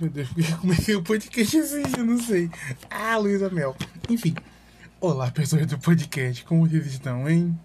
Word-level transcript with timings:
Meu 0.00 0.10
Deus, 0.10 0.28
por 0.34 0.42
que 0.42 0.50
eu 0.52 0.58
comecei 0.58 0.96
o 0.96 1.02
podcast 1.02 1.56
assim? 1.56 1.82
Eu 1.96 2.04
não 2.04 2.18
sei. 2.18 2.50
Ah, 2.90 3.16
Luísa 3.16 3.48
Mel. 3.48 3.76
Enfim. 4.10 4.34
Olá, 5.00 5.30
pessoas 5.30 5.66
do 5.66 5.78
podcast. 5.78 6.44
Como 6.44 6.66
vocês 6.66 6.86
estão, 6.86 7.28
hein? 7.28 7.56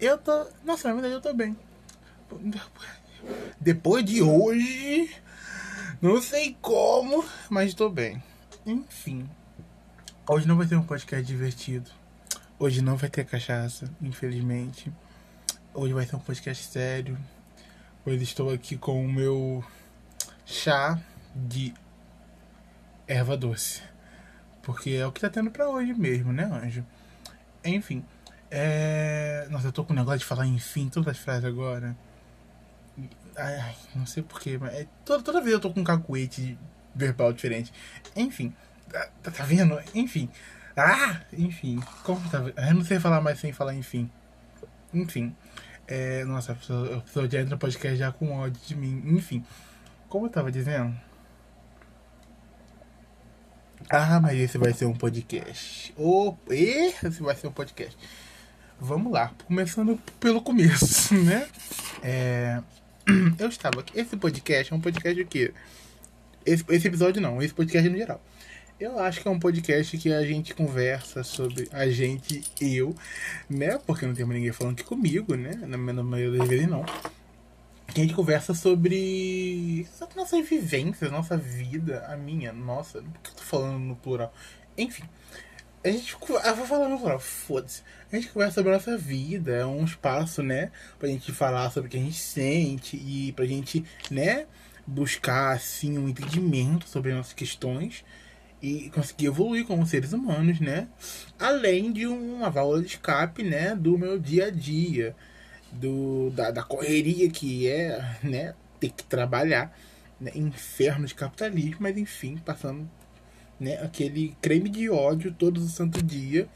Eu 0.00 0.16
tô. 0.16 0.46
Nossa, 0.64 0.88
na 0.88 0.94
verdade 0.94 1.14
eu 1.14 1.20
tô 1.20 1.34
bem. 1.34 1.54
Depois 3.60 4.04
de 4.06 4.22
hoje. 4.22 5.14
Não 6.00 6.22
sei 6.22 6.56
como, 6.62 7.22
mas 7.50 7.74
tô 7.74 7.90
bem. 7.90 8.22
Enfim. 8.64 9.28
Hoje 10.26 10.48
não 10.48 10.56
vai 10.56 10.66
ter 10.66 10.76
um 10.76 10.82
podcast 10.82 11.26
divertido. 11.26 11.90
Hoje 12.58 12.80
não 12.80 12.96
vai 12.96 13.10
ter 13.10 13.24
cachaça, 13.26 13.90
infelizmente. 14.00 14.90
Hoje 15.74 15.92
vai 15.92 16.06
ser 16.06 16.16
um 16.16 16.20
podcast 16.20 16.64
sério. 16.64 17.18
Hoje 18.06 18.22
estou 18.22 18.50
aqui 18.50 18.78
com 18.78 19.04
o 19.04 19.12
meu 19.12 19.62
chá 20.46 20.98
de 21.46 21.74
erva 23.06 23.36
doce. 23.36 23.82
Porque 24.62 24.90
é 24.90 25.06
o 25.06 25.12
que 25.12 25.20
tá 25.20 25.30
tendo 25.30 25.50
pra 25.50 25.68
hoje 25.68 25.94
mesmo, 25.94 26.32
né, 26.32 26.44
anjo? 26.44 26.84
Enfim. 27.64 28.04
É... 28.50 29.46
Nossa, 29.50 29.68
eu 29.68 29.72
tô 29.72 29.84
com 29.84 29.92
o 29.92 29.96
negócio 29.96 30.18
de 30.18 30.24
falar 30.24 30.46
enfim 30.46 30.88
todas 30.88 31.08
as 31.08 31.18
frases 31.18 31.44
agora. 31.44 31.96
Ai, 33.36 33.56
ai 33.60 33.76
não 33.94 34.06
sei 34.06 34.22
porquê, 34.22 34.58
mas 34.58 34.74
é... 34.74 34.86
toda, 35.04 35.22
toda 35.22 35.40
vez 35.40 35.52
eu 35.52 35.60
tô 35.60 35.70
com 35.70 35.80
um 35.80 35.84
cacuete 35.84 36.58
verbal 36.94 37.32
diferente. 37.32 37.72
Enfim. 38.16 38.54
Tá, 38.90 39.08
tá, 39.22 39.30
tá 39.30 39.44
vendo? 39.44 39.80
Enfim. 39.94 40.28
Ah! 40.76 41.20
Enfim. 41.32 41.80
Como 42.02 42.28
tá 42.30 42.38
Eu 42.68 42.74
não 42.74 42.84
sei 42.84 42.98
falar 42.98 43.20
mais 43.20 43.38
sem 43.38 43.52
falar 43.52 43.74
enfim. 43.74 44.10
Enfim. 44.92 45.34
É... 45.86 46.24
Nossa, 46.24 46.52
a 46.52 46.54
pessoa, 46.54 46.98
a 46.98 47.00
pessoa 47.00 47.30
já 47.30 47.40
entra 47.40 47.54
no 47.54 47.58
podcast 47.58 47.96
já 47.96 48.12
com 48.12 48.38
ódio 48.38 48.60
de 48.66 48.76
mim. 48.76 49.02
Enfim. 49.06 49.44
Como 50.08 50.26
eu 50.26 50.30
tava 50.30 50.50
dizendo? 50.50 51.07
Ah, 53.88 54.20
mas 54.20 54.38
esse 54.38 54.58
vai 54.58 54.72
ser 54.72 54.86
um 54.86 54.94
podcast. 54.94 55.94
Oh, 55.96 56.34
esse 56.50 57.22
vai 57.22 57.34
ser 57.36 57.46
um 57.46 57.52
podcast. 57.52 57.96
Vamos 58.80 59.12
lá, 59.12 59.32
começando 59.46 59.98
pelo 60.20 60.42
começo, 60.42 61.14
né? 61.24 61.48
É, 62.02 62.60
eu 63.38 63.48
estava 63.48 63.80
aqui. 63.80 63.98
Esse 63.98 64.16
podcast 64.16 64.72
é 64.72 64.76
um 64.76 64.80
podcast 64.80 65.14
de 65.14 65.24
quê? 65.24 65.52
Esse, 66.44 66.64
esse 66.68 66.88
episódio 66.88 67.20
não, 67.20 67.42
esse 67.42 67.54
podcast 67.54 67.88
no 67.88 67.96
geral. 67.96 68.22
Eu 68.78 68.98
acho 69.00 69.20
que 69.20 69.26
é 69.26 69.30
um 69.30 69.40
podcast 69.40 69.98
que 69.98 70.12
a 70.12 70.22
gente 70.22 70.54
conversa 70.54 71.24
sobre 71.24 71.68
a 71.72 71.88
gente 71.88 72.44
e 72.60 72.76
eu, 72.76 72.94
né? 73.50 73.78
Porque 73.78 74.06
não 74.06 74.14
tem 74.14 74.24
ninguém 74.24 74.52
falando 74.52 74.74
aqui 74.74 74.84
comigo, 74.84 75.34
né? 75.34 75.50
Na 75.54 75.76
maioria 75.76 76.38
das 76.38 76.48
vezes 76.48 76.68
não 76.68 76.84
que 77.94 78.00
a 78.00 78.04
gente 78.04 78.14
conversa 78.14 78.54
sobre, 78.54 79.86
nossas 80.14 80.48
vivências, 80.48 81.10
nossa 81.10 81.36
vida, 81.36 82.04
a 82.08 82.16
minha, 82.16 82.52
nossa, 82.52 83.00
por 83.00 83.20
que 83.22 83.30
eu 83.30 83.34
tô 83.34 83.42
falando 83.42 83.78
no 83.78 83.96
plural? 83.96 84.32
Enfim, 84.76 85.04
a 85.84 85.88
gente. 85.88 86.12
Eu 86.12 86.56
vou 86.56 86.66
falar 86.66 86.88
no 86.88 86.98
plural, 86.98 87.18
foda-se. 87.18 87.82
A 88.12 88.16
gente 88.16 88.28
conversa 88.28 88.56
sobre 88.56 88.70
a 88.70 88.74
nossa 88.74 88.96
vida, 88.96 89.52
é 89.52 89.64
um 89.64 89.84
espaço, 89.84 90.42
né, 90.42 90.70
pra 90.98 91.08
gente 91.08 91.32
falar 91.32 91.70
sobre 91.70 91.88
o 91.88 91.90
que 91.90 91.96
a 91.96 92.00
gente 92.00 92.18
sente 92.18 92.96
e 92.96 93.32
pra 93.32 93.46
gente, 93.46 93.84
né, 94.10 94.46
buscar, 94.86 95.54
assim, 95.54 95.98
um 95.98 96.08
entendimento 96.08 96.88
sobre 96.88 97.10
as 97.10 97.16
nossas 97.16 97.32
questões 97.32 98.04
e 98.60 98.90
conseguir 98.90 99.26
evoluir 99.26 99.66
como 99.66 99.86
seres 99.86 100.12
humanos, 100.12 100.60
né? 100.60 100.88
Além 101.38 101.92
de 101.92 102.06
uma 102.06 102.50
válvula 102.50 102.82
de 102.82 102.88
escape, 102.88 103.42
né, 103.42 103.74
do 103.74 103.96
meu 103.96 104.18
dia 104.18 104.46
a 104.46 104.50
dia 104.50 105.16
do, 105.72 106.30
da, 106.30 106.50
da 106.50 106.62
correria 106.62 107.28
que 107.30 107.68
é, 107.68 108.16
né, 108.22 108.54
ter 108.80 108.90
que 108.90 109.04
trabalhar, 109.04 109.76
né, 110.20 110.30
inferno 110.34 111.06
de 111.06 111.14
capitalismo, 111.14 111.78
mas 111.80 111.96
enfim, 111.96 112.38
passando, 112.38 112.88
né, 113.58 113.80
aquele 113.82 114.36
creme 114.40 114.68
de 114.68 114.88
ódio 114.90 115.32
todos 115.32 115.64
os 115.64 115.72
santo 115.72 116.02
dia, 116.02 116.48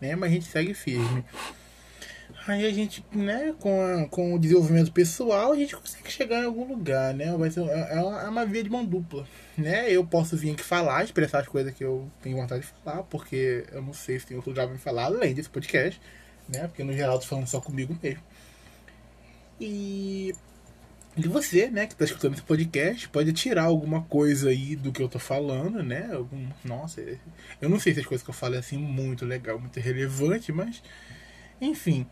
né, 0.00 0.16
mas 0.16 0.30
a 0.30 0.34
gente 0.34 0.46
segue 0.46 0.74
firme. 0.74 1.24
Aí 2.46 2.64
a 2.64 2.72
gente, 2.72 3.04
né, 3.12 3.54
com, 3.58 3.80
a, 3.80 4.08
com 4.08 4.34
o 4.34 4.38
desenvolvimento 4.38 4.92
pessoal, 4.92 5.52
a 5.52 5.56
gente 5.56 5.74
consegue 5.74 6.10
chegar 6.10 6.42
em 6.42 6.46
algum 6.46 6.64
lugar, 6.64 7.12
né? 7.12 7.36
Vai 7.36 7.50
ser, 7.50 7.60
é, 7.60 8.00
uma, 8.00 8.22
é 8.22 8.28
uma 8.28 8.46
via 8.46 8.62
de 8.62 8.70
mão 8.70 8.84
dupla, 8.84 9.26
né? 9.58 9.90
Eu 9.90 10.06
posso 10.06 10.36
vir 10.36 10.52
aqui 10.52 10.62
falar, 10.62 11.02
expressar 11.02 11.40
as 11.40 11.48
coisas 11.48 11.74
que 11.74 11.82
eu 11.84 12.08
tenho 12.22 12.36
vontade 12.36 12.62
de 12.62 12.68
falar, 12.68 13.02
porque 13.04 13.64
eu 13.72 13.82
não 13.82 13.92
sei 13.92 14.20
se 14.20 14.26
tem 14.26 14.36
outro 14.36 14.50
lugar 14.50 14.66
pra 14.66 14.74
me 14.74 14.80
falar, 14.80 15.06
além 15.06 15.34
desse 15.34 15.48
podcast, 15.48 16.00
né? 16.48 16.68
Porque 16.68 16.84
no 16.84 16.92
geral 16.92 17.14
eu 17.16 17.20
tô 17.20 17.26
falando 17.26 17.48
só 17.48 17.60
comigo 17.60 17.98
mesmo. 18.00 18.22
E 19.60 20.34
e 21.16 21.26
você, 21.28 21.70
né, 21.70 21.86
que 21.86 21.94
está 21.94 22.04
escutando 22.04 22.34
esse 22.34 22.42
podcast, 22.42 23.08
pode 23.08 23.32
tirar 23.32 23.64
alguma 23.64 24.02
coisa 24.02 24.50
aí 24.50 24.76
do 24.76 24.92
que 24.92 25.02
eu 25.02 25.08
tô 25.08 25.18
falando, 25.18 25.82
né? 25.82 26.10
Algum, 26.12 26.46
nossa, 26.62 27.00
eu 27.58 27.70
não 27.70 27.80
sei 27.80 27.94
se 27.94 28.00
as 28.00 28.06
coisas 28.06 28.22
que 28.22 28.28
eu 28.28 28.34
falo 28.34 28.54
é 28.54 28.58
assim 28.58 28.76
muito 28.76 29.24
legal, 29.24 29.58
muito 29.58 29.80
relevante, 29.80 30.52
mas 30.52 30.82
enfim, 31.58 32.06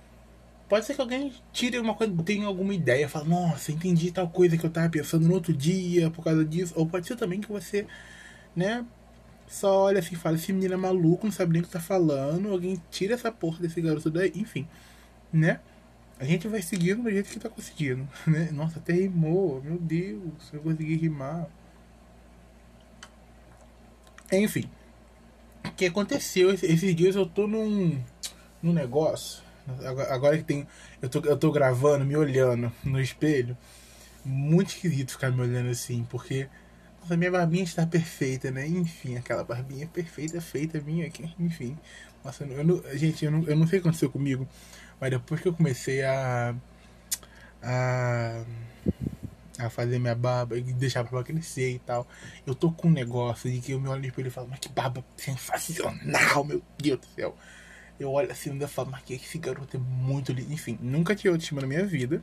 pode 0.71 0.87
ser 0.87 0.95
que 0.95 1.03
alguém 1.03 1.35
tire 1.53 1.79
uma 1.79 1.95
coisa, 1.95 2.15
tenha 2.25 2.47
alguma 2.47 2.75
ideia, 2.75 3.07
fala, 3.07 3.27
nossa, 3.27 3.73
entendi 3.73 4.11
tal 4.11 4.29
coisa 4.31 4.57
que 4.57 4.65
eu 4.65 4.71
tava 4.71 4.89
pensando 4.89 5.29
no 5.29 5.35
outro 5.35 5.53
dia 5.53 6.11
por 6.11 6.25
causa 6.25 6.43
disso, 6.43 6.73
ou 6.75 6.87
pode 6.87 7.07
ser 7.07 7.17
também 7.17 7.43
que 7.43 7.49
você, 7.49 7.87
né, 8.57 8.87
só 9.47 9.83
olha 9.83 9.99
assim, 9.99 10.15
fala, 10.17 10.37
esse 10.37 10.51
menino 10.51 10.75
é 10.75 10.77
maluco, 10.79 11.27
não 11.27 11.33
sabe 11.33 11.53
nem 11.53 11.61
o 11.61 11.65
que 11.65 11.71
tá 11.71 11.81
falando, 11.81 12.49
alguém 12.51 12.81
tira 12.91 13.13
essa 13.15 13.31
porra 13.31 13.61
desse 13.61 13.83
garoto 13.83 14.11
daí, 14.11 14.33
enfim, 14.35 14.67
né? 15.33 15.61
A 16.19 16.25
gente 16.25 16.47
vai 16.47 16.63
seguindo 16.63 17.03
do 17.03 17.11
jeito 17.11 17.29
que 17.29 17.39
tá 17.39 17.49
conseguindo. 17.49 18.09
Né? 18.27 18.51
Nossa, 18.53 18.79
até 18.79 18.93
rimou. 18.93 19.63
Meu 19.63 19.79
Deus, 19.79 20.53
eu 20.53 20.61
consegui 20.61 20.97
rimar. 20.97 21.47
Enfim. 24.33 24.71
O 25.65 25.73
que 25.73 25.87
aconteceu? 25.87 26.53
Esses 26.53 26.95
dias 26.95 27.17
eu 27.17 27.27
tô 27.27 27.47
num, 27.47 28.01
num 28.63 28.73
negócio. 28.73 29.43
Agora 30.11 30.37
que 30.37 30.45
tem. 30.45 30.67
Eu 31.01 31.09
tô, 31.09 31.21
eu 31.21 31.37
tô 31.37 31.51
gravando, 31.51 32.05
me 32.05 32.17
olhando 32.17 32.71
no 32.85 33.01
espelho. 33.01 33.57
Muito 34.25 34.69
esquisito 34.69 35.13
ficar 35.13 35.31
me 35.31 35.41
olhando 35.41 35.71
assim, 35.71 36.07
porque. 36.11 36.49
Nossa, 37.01 37.17
minha 37.17 37.31
barbinha 37.31 37.65
está 37.65 37.87
perfeita, 37.87 38.51
né? 38.51 38.67
Enfim, 38.67 39.17
aquela 39.17 39.45
barbinha 39.45 39.87
perfeita, 39.87 40.41
feita 40.41 40.81
minha 40.81 41.07
aqui. 41.07 41.35
Enfim. 41.39 41.77
Nossa, 42.25 42.45
eu 42.45 42.65
não, 42.65 42.83
gente, 42.97 43.25
eu 43.25 43.31
não, 43.31 43.45
eu 43.45 43.57
não 43.57 43.67
sei 43.67 43.79
o 43.79 43.83
que 43.83 43.89
aconteceu 43.89 44.11
comigo. 44.11 44.49
Mas 45.01 45.11
depois 45.11 45.41
que 45.41 45.49
eu 45.49 45.53
comecei 45.53 46.03
a. 46.03 46.55
a. 47.63 48.45
a 49.59 49.71
fazer 49.71 49.99
minha 49.99 50.15
barba 50.15 50.57
e 50.57 50.63
deixar 50.63 51.01
a 51.01 51.03
barba 51.05 51.25
crescer 51.25 51.75
e 51.75 51.79
tal, 51.79 52.07
eu 52.47 52.55
tô 52.55 52.71
com 52.73 52.89
um 52.89 52.93
negócio 52.93 53.51
de 53.51 53.61
que 53.61 53.73
eu 53.73 53.81
me 53.81 53.89
olho 53.89 54.01
no 54.01 54.07
espelho 54.07 54.29
e 54.29 54.31
falo, 54.31 54.49
mas 54.49 54.59
que 54.59 54.69
barba 54.69 55.05
sensacional, 55.17 56.45
meu 56.45 56.63
Deus 56.79 57.01
do 57.01 57.07
céu. 57.07 57.37
Eu 57.99 58.11
olho 58.11 58.31
assim 58.31 58.57
e 58.61 58.67
falo, 58.67 58.91
mas 58.91 59.03
que 59.03 59.15
esse 59.15 59.39
garoto 59.39 59.77
é 59.77 59.81
muito 59.81 60.33
lindo. 60.33 60.53
Enfim, 60.53 60.79
nunca 60.81 61.15
tive 61.15 61.29
autoestima 61.29 61.61
na 61.61 61.67
minha 61.67 61.87
vida. 61.87 62.23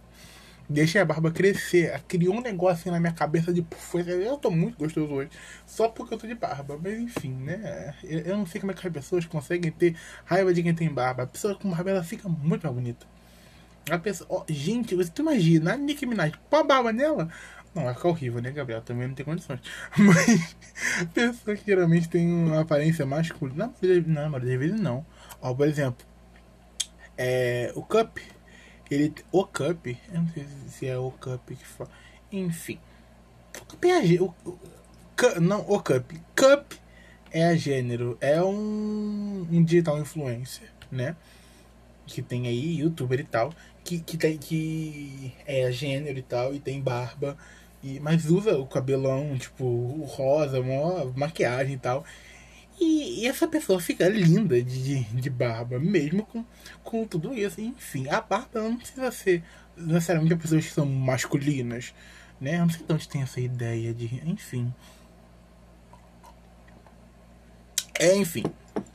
Deixei 0.71 1.01
a 1.01 1.05
barba 1.05 1.31
crescer, 1.31 2.01
criou 2.07 2.35
um 2.35 2.41
negócio 2.41 2.89
na 2.89 2.99
minha 2.99 3.11
cabeça 3.11 3.51
de 3.51 3.65
eu 4.07 4.37
tô 4.37 4.49
muito 4.49 4.77
gostoso 4.77 5.11
hoje, 5.11 5.29
só 5.65 5.89
porque 5.89 6.13
eu 6.13 6.17
tô 6.17 6.25
de 6.25 6.33
barba. 6.35 6.79
Mas 6.81 6.97
enfim, 6.97 7.33
né? 7.33 7.93
Eu 8.03 8.37
não 8.37 8.45
sei 8.45 8.61
como 8.61 8.71
é 8.71 8.75
que 8.75 8.87
as 8.87 8.93
pessoas 8.93 9.25
conseguem 9.25 9.69
ter 9.69 9.97
raiva 10.23 10.53
de 10.53 10.63
quem 10.63 10.73
tem 10.73 10.89
barba. 10.89 11.23
A 11.23 11.27
pessoa 11.27 11.55
com 11.55 11.69
barba 11.69 11.91
ela 11.91 12.03
fica 12.03 12.29
muito 12.29 12.63
mais 12.63 12.73
bonita. 12.73 13.05
A 13.89 13.97
pessoa, 13.97 14.27
oh, 14.29 14.45
gente, 14.47 14.95
você 14.95 15.11
imagina 15.19 15.73
a 15.73 15.77
Nicki 15.77 16.05
Minaj 16.05 16.31
com 16.49 16.55
a 16.55 16.63
barba 16.63 16.93
nela? 16.93 17.29
Não, 17.75 17.83
vai 17.83 17.93
ficar 17.93 18.09
horrível, 18.09 18.41
né, 18.41 18.51
Gabriel? 18.51 18.81
Também 18.81 19.07
não 19.07 19.15
tem 19.15 19.25
condições. 19.25 19.59
Mas 19.97 20.55
pessoas 21.13 21.59
que 21.59 21.65
geralmente 21.65 22.07
têm 22.07 22.27
uma 22.27 22.61
aparência 22.61 23.05
masculina. 23.05 23.73
Não, 24.07 24.29
mas 24.29 24.43
às 24.43 24.49
vezes 24.49 24.79
não. 24.79 25.05
Ó, 25.41 25.53
por 25.53 25.67
exemplo, 25.67 26.05
é, 27.17 27.71
o 27.75 27.81
Cup 27.81 28.17
ele, 28.91 29.13
o 29.31 29.45
Cup, 29.45 29.87
eu 29.87 30.21
não 30.21 30.27
sei 30.29 30.45
se 30.67 30.85
é 30.85 30.97
o 30.97 31.11
Cup 31.11 31.47
que 31.47 31.65
fala. 31.65 31.89
Enfim. 32.29 32.77
O 33.55 33.65
Cup 33.65 33.85
é 33.85 33.97
a 33.97 34.01
gênero. 34.01 34.35
Não, 35.39 35.61
o 35.61 35.81
Cup. 35.81 36.11
Cup 36.35 36.73
é 37.31 37.45
a 37.45 37.55
gênero. 37.55 38.17
É 38.19 38.43
um, 38.43 39.47
um 39.49 39.63
digital 39.63 39.97
influencer, 39.97 40.69
né? 40.91 41.15
Que 42.05 42.21
tem 42.21 42.47
aí, 42.47 42.79
youtuber 42.79 43.21
e 43.21 43.23
tal. 43.23 43.53
Que, 43.81 43.99
que, 43.99 44.17
tem, 44.17 44.37
que 44.37 45.33
é 45.45 45.71
gênero 45.71 46.19
e 46.19 46.23
tal. 46.23 46.53
E 46.53 46.59
tem 46.59 46.81
barba. 46.81 47.37
E, 47.81 47.97
mas 48.01 48.25
usa 48.25 48.57
o 48.57 48.67
cabelão, 48.67 49.37
tipo, 49.37 49.63
o 49.63 50.03
rosa, 50.03 50.59
uma 50.59 51.05
maquiagem 51.15 51.75
e 51.75 51.79
tal. 51.79 52.03
E, 52.81 53.21
e, 53.21 53.27
essa 53.27 53.47
pessoa 53.47 53.79
fica 53.79 54.09
linda 54.09 54.59
de, 54.59 55.03
de 55.03 55.29
barba, 55.29 55.77
mesmo 55.77 56.25
com, 56.25 56.43
com 56.83 57.05
tudo 57.05 57.31
isso. 57.31 57.61
Enfim, 57.61 58.09
a 58.09 58.19
barba 58.19 58.59
não 58.59 58.75
precisa 58.75 59.11
ser 59.11 59.43
necessariamente 59.77 60.35
pessoas 60.35 60.65
que 60.65 60.73
são 60.73 60.87
masculinas, 60.87 61.93
né? 62.39 62.55
Eu 62.55 62.61
não 62.61 62.69
sei 62.71 62.83
de 62.83 62.91
onde 62.91 63.07
tem 63.07 63.21
essa 63.21 63.39
ideia 63.39 63.93
de. 63.93 64.19
Enfim. 64.25 64.73
É, 67.99 68.15
enfim. 68.15 68.45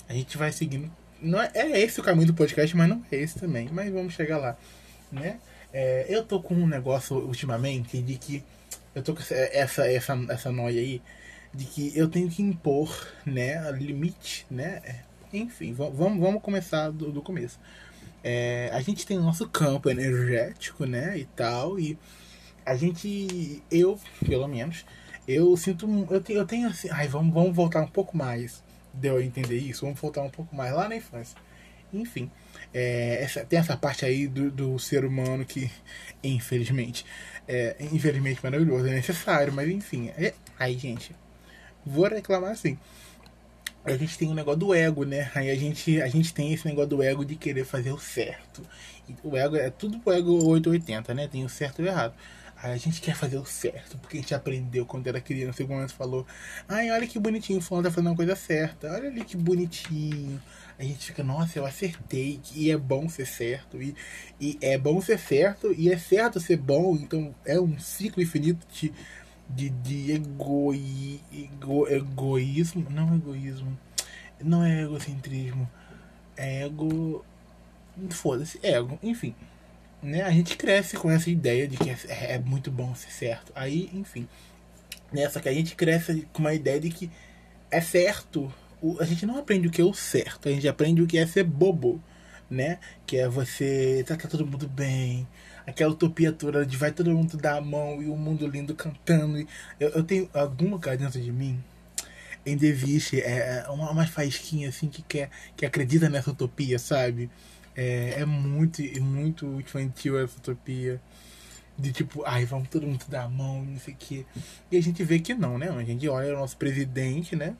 A 0.08 0.12
gente 0.12 0.36
vai 0.36 0.50
seguindo. 0.50 0.90
Não 1.22 1.40
é, 1.40 1.48
é 1.54 1.80
esse 1.80 2.00
o 2.00 2.02
caminho 2.02 2.26
do 2.26 2.34
podcast, 2.34 2.76
mas 2.76 2.88
não 2.88 3.04
é 3.12 3.16
esse 3.16 3.38
também. 3.38 3.68
Mas 3.70 3.92
vamos 3.92 4.14
chegar 4.14 4.38
lá, 4.38 4.56
né? 5.12 5.38
É, 5.72 6.06
eu 6.08 6.24
tô 6.24 6.42
com 6.42 6.54
um 6.54 6.66
negócio 6.66 7.16
ultimamente 7.18 8.02
de 8.02 8.16
que 8.16 8.42
eu 8.96 9.02
tô 9.02 9.14
com 9.14 9.20
essa, 9.20 9.34
essa, 9.34 9.86
essa, 9.86 10.26
essa 10.28 10.50
noia 10.50 10.80
aí 10.80 11.00
de 11.56 11.64
que 11.64 11.92
eu 11.96 12.08
tenho 12.08 12.28
que 12.28 12.42
impor, 12.42 13.08
né, 13.24 13.70
limite, 13.72 14.46
né? 14.50 14.82
Enfim, 15.32 15.72
vamos, 15.72 16.20
vamos 16.20 16.42
começar 16.42 16.90
do, 16.90 17.10
do 17.10 17.22
começo. 17.22 17.58
É, 18.22 18.70
a 18.72 18.80
gente 18.80 19.06
tem 19.06 19.18
o 19.18 19.22
nosso 19.22 19.48
campo 19.48 19.88
energético, 19.88 20.84
né, 20.84 21.18
e 21.18 21.24
tal, 21.24 21.78
e 21.80 21.98
a 22.64 22.74
gente, 22.76 23.62
eu, 23.70 23.98
pelo 24.26 24.46
menos, 24.48 24.84
eu 25.26 25.56
sinto, 25.56 25.86
eu 26.10 26.20
tenho, 26.20 26.40
eu 26.40 26.46
tenho 26.46 26.68
assim, 26.68 26.88
ai, 26.90 27.08
vamos, 27.08 27.32
vamos 27.32 27.54
voltar 27.54 27.80
um 27.80 27.88
pouco 27.88 28.16
mais, 28.16 28.62
deu 28.92 29.16
a 29.16 29.22
entender 29.22 29.58
isso? 29.58 29.82
Vamos 29.84 30.00
voltar 30.00 30.22
um 30.22 30.30
pouco 30.30 30.54
mais 30.54 30.72
lá 30.74 30.88
na 30.88 30.96
infância. 30.96 31.36
Enfim, 31.92 32.30
é, 32.74 33.22
essa, 33.22 33.44
tem 33.44 33.58
essa 33.58 33.76
parte 33.76 34.04
aí 34.04 34.26
do, 34.26 34.50
do 34.50 34.78
ser 34.78 35.04
humano 35.04 35.44
que, 35.44 35.70
infelizmente, 36.22 37.06
é, 37.46 37.76
infelizmente 37.92 38.40
maravilhoso, 38.42 38.86
é 38.86 38.90
necessário, 38.90 39.52
mas 39.52 39.68
enfim, 39.68 40.08
é, 40.16 40.34
aí, 40.58 40.76
gente, 40.76 41.14
vou 41.86 42.08
reclamar 42.08 42.50
assim 42.50 42.76
a 43.86 43.96
gente 43.96 44.18
tem 44.18 44.28
o 44.28 44.32
um 44.32 44.34
negócio 44.34 44.58
do 44.58 44.74
ego, 44.74 45.04
né? 45.04 45.30
Aí 45.34 45.48
a 45.48 45.54
gente, 45.54 46.02
a 46.02 46.08
gente 46.08 46.34
tem 46.34 46.52
esse 46.52 46.66
negócio 46.66 46.90
do 46.90 47.02
ego 47.02 47.24
de 47.24 47.36
querer 47.36 47.64
fazer 47.64 47.92
o 47.92 47.98
certo. 47.98 48.62
E 49.08 49.14
o 49.22 49.36
ego 49.36 49.54
é 49.54 49.70
tudo 49.70 50.00
o 50.04 50.12
ego 50.12 50.32
880, 50.44 51.14
né? 51.14 51.28
Tem 51.28 51.44
o 51.44 51.48
certo 51.48 51.80
e 51.80 51.84
o 51.84 51.88
errado. 51.88 52.14
Aí 52.60 52.72
a 52.72 52.76
gente 52.76 53.00
quer 53.00 53.14
fazer 53.14 53.36
o 53.36 53.44
certo, 53.44 53.96
porque 53.98 54.16
a 54.16 54.20
gente 54.20 54.34
aprendeu 54.34 54.84
quando 54.86 55.06
era 55.06 55.20
criança, 55.20 55.62
igual 55.62 55.78
antes 55.78 55.94
falou. 55.94 56.26
Ai, 56.66 56.90
olha 56.90 57.06
que 57.06 57.18
bonitinho, 57.18 57.58
o 57.60 57.62
fulano 57.62 57.86
tá 57.86 57.92
fazendo 57.92 58.08
uma 58.08 58.16
coisa 58.16 58.34
certa. 58.34 58.90
Olha 58.92 59.08
ali 59.08 59.24
que 59.24 59.36
bonitinho. 59.36 60.42
A 60.78 60.82
gente 60.82 61.06
fica, 61.06 61.22
nossa, 61.22 61.58
eu 61.58 61.64
acertei. 61.64 62.40
E 62.54 62.70
é 62.70 62.76
bom 62.76 63.08
ser 63.08 63.26
certo. 63.26 63.80
E, 63.80 63.94
e 64.40 64.58
é 64.62 64.76
bom 64.76 65.00
ser 65.00 65.18
certo, 65.18 65.72
e 65.72 65.92
é 65.92 65.96
certo 65.96 66.40
ser 66.40 66.56
bom. 66.56 66.96
Então 66.96 67.32
é 67.44 67.60
um 67.60 67.78
ciclo 67.78 68.20
infinito 68.20 68.66
de 68.72 68.92
de, 69.48 69.70
de 69.70 70.12
ego, 70.12 70.72
egoísmo. 71.88 72.86
Não 72.90 73.14
egoísmo. 73.14 73.78
Não 74.42 74.64
é 74.64 74.82
egocentrismo. 74.82 75.68
É 76.36 76.64
ego. 76.64 77.24
Foda-se, 78.10 78.58
ego. 78.62 78.98
Enfim. 79.02 79.34
Né? 80.02 80.22
A 80.22 80.30
gente 80.30 80.56
cresce 80.56 80.96
com 80.96 81.10
essa 81.10 81.30
ideia 81.30 81.66
de 81.66 81.76
que 81.76 81.90
é, 81.90 82.34
é 82.34 82.38
muito 82.38 82.70
bom 82.70 82.94
ser 82.94 83.10
certo. 83.10 83.52
Aí, 83.54 83.90
enfim. 83.92 84.28
Né? 85.12 85.28
Só 85.28 85.40
que 85.40 85.48
a 85.48 85.54
gente 85.54 85.74
cresce 85.74 86.26
com 86.32 86.40
uma 86.40 86.54
ideia 86.54 86.80
de 86.80 86.90
que 86.90 87.10
é 87.70 87.80
certo. 87.80 88.52
O, 88.82 89.00
a 89.00 89.04
gente 89.04 89.24
não 89.24 89.38
aprende 89.38 89.68
o 89.68 89.70
que 89.70 89.80
é 89.80 89.84
o 89.84 89.94
certo. 89.94 90.48
A 90.48 90.52
gente 90.52 90.68
aprende 90.68 91.02
o 91.02 91.06
que 91.06 91.18
é 91.18 91.26
ser 91.26 91.44
bobo. 91.44 92.02
Né? 92.48 92.78
Que 93.06 93.16
é 93.16 93.28
você 93.28 94.04
tratar 94.06 94.28
todo 94.28 94.46
mundo 94.46 94.68
bem 94.68 95.26
aquela 95.66 95.92
utopia 95.92 96.32
toda 96.32 96.64
de 96.64 96.76
vai 96.76 96.92
todo 96.92 97.10
mundo 97.10 97.36
dar 97.36 97.56
a 97.56 97.60
mão 97.60 98.00
e 98.00 98.06
o 98.06 98.16
mundo 98.16 98.46
lindo 98.46 98.74
cantando. 98.74 99.38
Eu, 99.80 99.88
eu 99.90 100.04
tenho 100.04 100.30
algum 100.32 100.70
lugar 100.70 100.96
dentro 100.96 101.20
de 101.20 101.32
mim 101.32 101.62
em 102.46 102.56
Deviche, 102.56 103.20
é, 103.20 103.64
é 103.66 103.70
uma, 103.70 103.90
uma 103.90 104.06
faísquinha 104.06 104.68
assim 104.68 104.88
que 104.88 105.02
quer, 105.02 105.30
que 105.56 105.66
acredita 105.66 106.08
nessa 106.08 106.30
utopia, 106.30 106.78
sabe? 106.78 107.28
É, 107.74 108.20
é 108.20 108.24
muito, 108.24 108.80
muito 109.02 109.60
infantil 109.60 110.18
essa 110.18 110.38
utopia. 110.38 111.00
De 111.78 111.92
tipo, 111.92 112.24
ai, 112.24 112.46
vamos 112.46 112.68
todo 112.70 112.86
mundo 112.86 113.04
dar 113.06 113.24
a 113.24 113.28
mão, 113.28 113.62
não 113.62 113.78
sei 113.78 113.92
o 113.92 113.96
quê. 113.98 114.24
E 114.72 114.78
a 114.78 114.82
gente 114.82 115.04
vê 115.04 115.18
que 115.18 115.34
não, 115.34 115.58
né? 115.58 115.68
A 115.68 115.84
gente 115.84 116.08
olha 116.08 116.34
o 116.34 116.38
nosso 116.38 116.56
presidente, 116.56 117.36
né? 117.36 117.54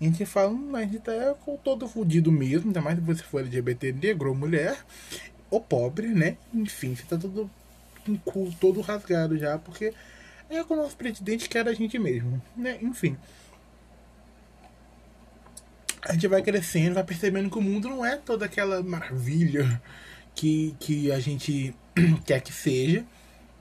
E 0.00 0.06
a 0.06 0.08
gente 0.08 0.24
fala, 0.24 0.48
hum, 0.48 0.74
a 0.74 0.80
gente 0.82 1.00
tá 1.00 1.12
todo 1.62 1.86
fudido 1.86 2.32
mesmo, 2.32 2.68
ainda 2.68 2.80
mais 2.80 2.96
se 2.96 3.04
você 3.04 3.22
for 3.22 3.40
LGBT 3.40 3.92
negro 3.92 4.30
ou 4.30 4.34
mulher 4.34 4.78
o 5.50 5.60
pobre, 5.60 6.08
né? 6.08 6.36
Enfim, 6.52 6.94
você 6.94 7.02
tá 7.04 7.16
todo 7.16 7.50
o 8.08 8.18
cu 8.18 8.52
todo 8.60 8.80
rasgado 8.80 9.36
já, 9.36 9.58
porque 9.58 9.92
é 10.50 10.62
o 10.62 10.76
nosso 10.76 10.96
presidente 10.96 11.48
quer 11.48 11.68
a 11.68 11.72
gente 11.72 11.98
mesmo, 11.98 12.40
né? 12.56 12.78
Enfim. 12.80 13.16
A 16.02 16.12
gente 16.12 16.28
vai 16.28 16.42
crescendo, 16.42 16.94
vai 16.94 17.04
percebendo 17.04 17.50
que 17.50 17.58
o 17.58 17.62
mundo 17.62 17.88
não 17.88 18.04
é 18.04 18.16
toda 18.16 18.46
aquela 18.46 18.82
maravilha 18.82 19.80
que, 20.34 20.74
que 20.78 21.12
a 21.12 21.18
gente 21.18 21.74
quer 22.24 22.40
que 22.40 22.52
seja. 22.52 23.04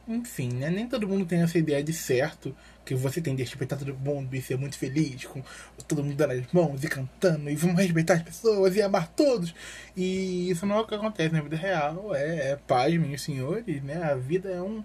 Enfim, 0.07 0.49
né? 0.53 0.69
Nem 0.69 0.87
todo 0.87 1.07
mundo 1.07 1.25
tem 1.25 1.41
essa 1.41 1.57
ideia 1.57 1.83
de 1.83 1.91
certo 1.91 2.55
que 2.85 2.95
você 2.95 3.19
tem 3.19 3.35
de 3.35 3.43
respeitar 3.43 3.75
todo 3.75 3.93
mundo 3.93 4.33
e 4.33 4.41
ser 4.41 4.57
muito 4.57 4.77
feliz, 4.77 5.25
com 5.25 5.43
todo 5.85 6.01
mundo 6.03 6.15
dando 6.15 6.31
as 6.31 6.53
mãos 6.53 6.81
e 6.83 6.87
cantando, 6.87 7.49
e 7.49 7.55
vamos 7.55 7.81
respeitar 7.81 8.13
as 8.13 8.23
pessoas 8.23 8.75
e 8.77 8.81
amar 8.81 9.09
todos. 9.09 9.53
E 9.95 10.49
isso 10.49 10.65
não 10.65 10.77
é 10.77 10.81
o 10.81 10.87
que 10.87 10.95
acontece 10.95 11.33
na 11.33 11.41
vida 11.41 11.57
real, 11.57 12.15
é, 12.15 12.51
é 12.51 12.55
paz, 12.55 12.97
meus 12.97 13.21
senhores, 13.21 13.83
né? 13.83 14.01
A 14.01 14.15
vida 14.15 14.49
é 14.49 14.61
um 14.61 14.81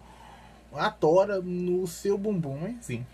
uma 0.72 0.90
tora 0.90 1.40
no 1.40 1.86
seu 1.86 2.16
bumbum, 2.16 2.66
enfim. 2.66 3.06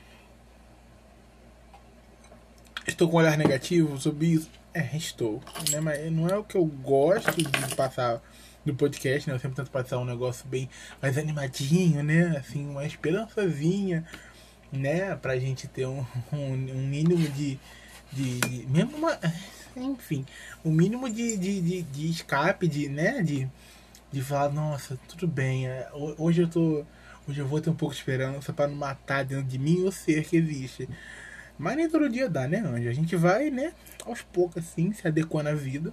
Estou 2.86 3.08
com 3.08 3.16
um 3.16 3.20
olhar 3.20 3.36
negativo 3.36 3.98
sobre 4.00 4.28
isso? 4.28 4.48
É, 4.72 4.96
estou. 4.96 5.42
Né? 5.70 5.80
Mas 5.80 6.10
não 6.12 6.28
é 6.28 6.36
o 6.36 6.44
que 6.44 6.56
eu 6.56 6.64
gosto 6.64 7.36
de 7.36 7.74
passar 7.74 8.22
no 8.64 8.74
podcast, 8.74 9.28
né? 9.28 9.34
Eu 9.34 9.40
sempre 9.40 9.56
tento 9.56 9.70
passar 9.70 9.98
um 9.98 10.04
negócio 10.04 10.46
bem 10.46 10.68
mais 11.00 11.16
animadinho, 11.16 12.02
né? 12.02 12.36
Assim, 12.38 12.68
uma 12.68 12.84
esperançazinha 12.84 14.04
né? 14.72 15.14
Pra 15.16 15.38
gente 15.38 15.66
ter 15.66 15.86
um, 15.86 16.04
um, 16.32 16.52
um 16.52 16.86
mínimo 16.86 17.28
de, 17.28 17.58
de, 18.12 18.38
de, 18.38 18.66
Mesmo 18.66 18.96
uma. 18.96 19.18
Enfim, 19.76 20.26
o 20.64 20.70
um 20.70 20.72
mínimo 20.72 21.08
de, 21.08 21.36
de, 21.36 21.60
de, 21.60 21.82
de, 21.82 22.10
escape, 22.10 22.66
de, 22.66 22.88
né? 22.88 23.22
De, 23.22 23.48
de 24.10 24.22
falar, 24.22 24.52
nossa, 24.52 24.98
tudo 25.08 25.26
bem, 25.26 25.68
é, 25.68 25.88
hoje 25.92 26.42
eu 26.42 26.48
tô. 26.48 26.84
Hoje 27.28 27.40
eu 27.40 27.46
vou 27.46 27.60
ter 27.60 27.68
um 27.68 27.74
pouco 27.74 27.94
de 27.94 28.00
esperança 28.00 28.54
para 28.54 28.66
não 28.66 28.74
matar 28.74 29.22
dentro 29.22 29.44
de 29.44 29.58
mim 29.58 29.84
o 29.84 29.92
ser 29.92 30.24
que 30.24 30.36
existe. 30.36 30.88
Mas 31.58 31.76
nem 31.76 31.88
todo 31.88 32.08
dia 32.08 32.28
dá, 32.28 32.48
né, 32.48 32.58
Anjo? 32.60 32.88
A 32.88 32.92
gente 32.92 33.14
vai, 33.16 33.50
né, 33.50 33.74
aos 34.06 34.22
poucos, 34.22 34.64
assim, 34.64 34.92
se 34.94 35.06
adequando 35.06 35.50
à 35.50 35.54
vida. 35.54 35.92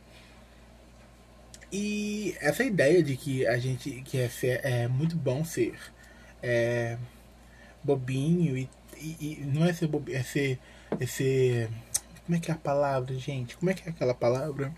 E 1.71 2.35
essa 2.39 2.63
ideia 2.63 3.01
de 3.03 3.17
que 3.17 3.45
a 3.45 3.57
gente 3.57 4.01
que 4.03 4.17
é, 4.17 4.29
ser, 4.29 4.61
é 4.63 4.87
muito 4.87 5.15
bom 5.15 5.43
ser 5.43 5.73
é, 6.41 6.97
bobinho 7.83 8.57
e, 8.57 8.69
e, 8.97 9.17
e, 9.19 9.45
não 9.45 9.65
é 9.65 9.73
ser 9.73 9.87
bobinho, 9.87 10.17
é 10.17 10.23
ser, 10.23 10.59
é 10.99 11.05
ser. 11.05 11.69
Como 12.25 12.37
é 12.37 12.39
que 12.39 12.51
é 12.51 12.53
a 12.53 12.57
palavra, 12.57 13.13
gente? 13.15 13.57
Como 13.57 13.69
é 13.69 13.73
que 13.73 13.87
é 13.87 13.91
aquela 13.91 14.13
palavra? 14.13 14.73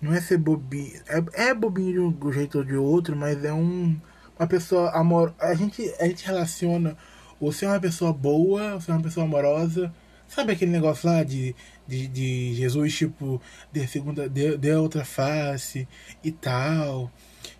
Não 0.00 0.12
é 0.12 0.20
ser 0.20 0.38
bobinho. 0.38 1.00
É, 1.08 1.48
é 1.48 1.54
bobinho 1.54 2.12
de 2.12 2.26
um 2.26 2.32
jeito 2.32 2.58
ou 2.58 2.64
de 2.64 2.76
outro, 2.76 3.16
mas 3.16 3.44
é 3.44 3.52
um. 3.52 3.98
Uma 4.38 4.46
pessoa 4.46 4.90
amor. 4.90 5.34
A 5.38 5.54
gente, 5.54 5.82
a 5.98 6.06
gente 6.06 6.26
relaciona 6.26 6.96
ou 7.40 7.52
ser 7.52 7.66
uma 7.66 7.80
pessoa 7.80 8.12
boa, 8.12 8.74
ou 8.74 8.80
ser 8.80 8.92
uma 8.92 9.02
pessoa 9.02 9.24
amorosa. 9.24 9.92
Sabe 10.28 10.52
aquele 10.52 10.70
negócio 10.70 11.08
lá 11.08 11.22
de, 11.22 11.54
de, 11.86 12.08
de 12.08 12.54
Jesus, 12.54 12.94
tipo, 12.94 13.40
de 13.72 13.86
segunda, 13.86 14.28
de, 14.28 14.56
de 14.56 14.72
outra 14.72 15.04
face 15.04 15.88
e 16.22 16.32
tal. 16.32 17.10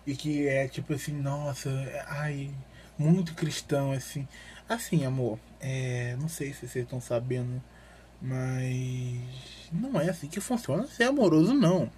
E 0.05 0.15
que 0.15 0.47
é 0.47 0.67
tipo 0.67 0.93
assim, 0.93 1.13
nossa, 1.13 1.69
ai, 2.07 2.51
muito 2.97 3.33
cristão, 3.33 3.91
assim. 3.91 4.27
Assim, 4.67 5.05
amor, 5.05 5.39
é, 5.61 6.15
não 6.19 6.27
sei 6.27 6.53
se 6.53 6.67
vocês 6.67 6.83
estão 6.83 6.99
sabendo, 6.99 7.61
mas 8.21 9.19
não 9.71 9.99
é 9.99 10.09
assim 10.09 10.27
que 10.27 10.41
funciona 10.41 10.87
ser 10.87 11.05
amoroso, 11.05 11.53
não. 11.53 11.89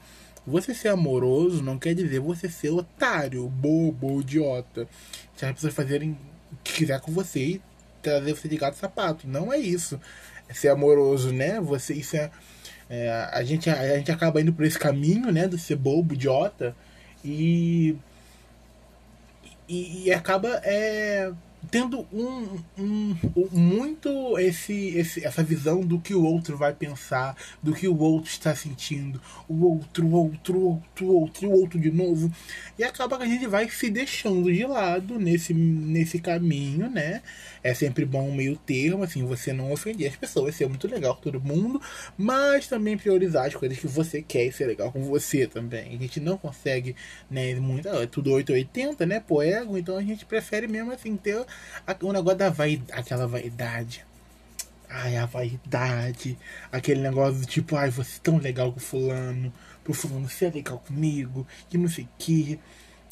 Você 0.46 0.74
ser 0.74 0.90
amoroso 0.90 1.62
não 1.62 1.78
quer 1.78 1.94
dizer 1.94 2.20
você 2.20 2.50
ser 2.50 2.70
otário, 2.70 3.48
bobo, 3.48 4.22
idiota. 4.22 4.88
Se 5.36 5.46
as 5.46 5.54
pessoas 5.54 5.74
fazerem 5.74 6.18
o 6.52 6.56
que 6.64 6.74
quiser 6.74 7.00
com 7.02 7.12
você 7.12 7.40
e 7.40 7.62
trazer 8.02 8.34
você 8.34 8.48
de 8.48 8.58
gato 8.58 8.76
sapato. 8.78 9.28
Não 9.28 9.52
é 9.54 9.58
isso. 9.58 10.00
Ser 10.53 10.70
amoroso, 10.70 11.32
né? 11.32 11.60
Você, 11.62 11.94
isso 11.94 12.18
é, 12.18 12.32
é, 12.89 13.29
a, 13.32 13.44
gente, 13.44 13.70
a 13.70 13.98
gente 13.98 14.12
acaba 14.12 14.41
indo 14.41 14.53
por 14.53 14.65
esse 14.65 14.79
caminho, 14.79 15.32
né? 15.32 15.48
Do 15.48 15.58
ser 15.58 15.75
bobo, 15.75 16.13
idiota. 16.13 16.75
E 17.24 17.96
e, 19.70 20.08
e 20.08 20.12
acaba 20.12 20.60
é, 20.63 21.32
tendo 21.70 22.08
um, 22.12 22.58
um, 22.78 23.16
muito 23.51 24.38
esse, 24.39 24.98
esse, 24.98 25.25
essa 25.25 25.44
visão 25.44 25.82
do 25.82 26.00
que 26.00 26.13
o 26.13 26.24
outro 26.24 26.58
vai 26.58 26.74
pensar, 26.74 27.36
do 27.62 27.74
que 27.74 27.88
o 27.88 27.98
outro 27.98 28.30
está 28.30 28.56
sentindo, 28.56 29.22
o 29.48 29.66
outro, 29.66 30.06
o 30.06 30.12
outro, 30.12 30.58
o 30.58 30.66
outro, 30.68 31.06
o 31.06 31.22
outro, 31.22 31.50
o 31.50 31.51
outro 31.51 31.80
de 31.80 31.92
novo. 31.92 32.32
E 32.78 32.84
acaba 32.84 33.18
que 33.18 33.24
a 33.24 33.28
gente 33.28 33.46
vai 33.48 33.70
se 33.70 33.89
deixando 33.89 34.51
de 34.51 34.66
lado 34.66 35.20
nesse, 35.20 35.54
nesse 35.54 36.20
caminho, 36.20 36.89
né? 36.89 37.22
É 37.62 37.74
sempre 37.74 38.06
bom 38.06 38.30
um 38.30 38.34
meio 38.34 38.56
termo, 38.56 39.04
assim, 39.04 39.25
você 39.25 39.51
não 39.51 39.72
ofender 39.72 40.10
as 40.10 40.16
pessoas, 40.16 40.56
ser 40.56 40.68
muito 40.68 40.88
legal 40.88 41.16
com 41.16 41.22
todo 41.22 41.42
mundo, 41.42 41.82
mas 42.18 42.68
também 42.68 42.98
priorizar 42.98 43.48
as 43.48 43.56
coisas 43.56 43.78
que 43.78 43.88
você 43.88 44.22
quer 44.22 44.46
e 44.46 44.51
ser 44.51 44.66
legal 44.66 44.92
com 44.92 45.04
você 45.04 45.46
também. 45.46 45.96
A 45.96 45.98
gente 45.98 46.20
não 46.20 46.38
consegue, 46.38 46.96
né, 47.30 47.54
muito, 47.56 47.89
é 47.89 48.08
tudo 48.08 48.32
880, 48.32 49.06
né, 49.06 49.20
pro 49.20 49.42
ego, 49.42 49.78
então 49.78 49.98
a 49.98 50.01
gente 50.01 50.25
prefere 50.25 50.68
mesmo, 50.68 50.92
assim, 50.92 51.18
ter 51.18 51.46
o 52.01 52.13
negócio 52.13 52.38
da 52.38 52.50
vaidade, 52.50 53.00
aquela 53.00 53.27
vaidade. 53.27 54.06
Ai, 54.89 55.18
a 55.18 55.25
vaidade. 55.25 56.38
Aquele 56.72 57.01
negócio 57.01 57.41
do 57.41 57.46
tipo, 57.46 57.75
ai, 57.75 57.91
você 57.91 58.18
é 58.18 58.20
tão 58.24 58.38
legal 58.38 58.72
com 58.74 58.79
fulano. 58.79 59.53
Pro 59.84 59.94
fulano 59.94 60.27
ser 60.29 60.53
legal 60.53 60.79
comigo. 60.79 61.46
Que 61.70 61.77
não 61.77 61.88
sei 61.88 62.06
o 62.06 62.10
que. 62.18 62.60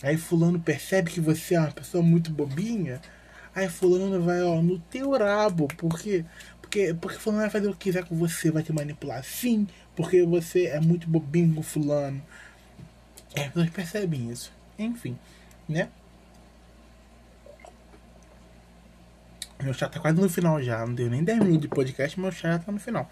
Aí 0.01 0.17
fulano 0.17 0.60
percebe 0.60 1.12
que 1.12 1.22
você 1.22 1.56
é 1.56 1.60
uma 1.60 1.72
pessoa 1.72 2.03
muito 2.03 2.32
bobinha. 2.32 3.01
Aí 3.56 3.67
fulano 3.70 4.22
vai, 4.22 4.41
ó, 4.44 4.62
no 4.62 4.79
teu 4.79 5.12
rabo, 5.17 5.67
porque 5.77 6.24
porque 6.62 6.94
porque 6.94 7.17
fulano 7.17 7.41
vai 7.41 7.50
fazer 7.50 7.67
o 7.67 7.72
que 7.72 7.79
quiser 7.86 8.06
com 8.06 8.15
você, 8.15 8.51
vai 8.51 8.62
te 8.62 8.72
manipular. 8.74 9.24
Sim, 9.24 9.67
porque 9.96 10.24
você 10.24 10.67
é 10.67 10.79
muito 10.79 11.10
bobinho 11.10 11.56
com 11.56 11.63
fulano. 11.63 12.22
É, 13.36 13.46
as 13.46 13.48
pessoas 13.48 13.70
percebem 13.72 14.29
isso. 14.29 14.51
Enfim, 14.77 15.17
né? 15.67 15.89
Meu 19.64 19.74
chá 19.74 19.90
tá 19.90 20.00
quase 20.00 20.20
no 20.22 20.30
final 20.30 20.62
já. 20.62 20.86
Não 20.86 20.94
deu 20.94 21.10
nem 21.10 21.24
10 21.24 21.40
minutos 21.40 21.62
de 21.62 21.68
podcast, 21.68 22.20
meu 22.20 22.32
chá 22.32 22.52
já 22.52 22.60
tá 22.60 22.72
no 22.72 22.80
final. 22.80 23.10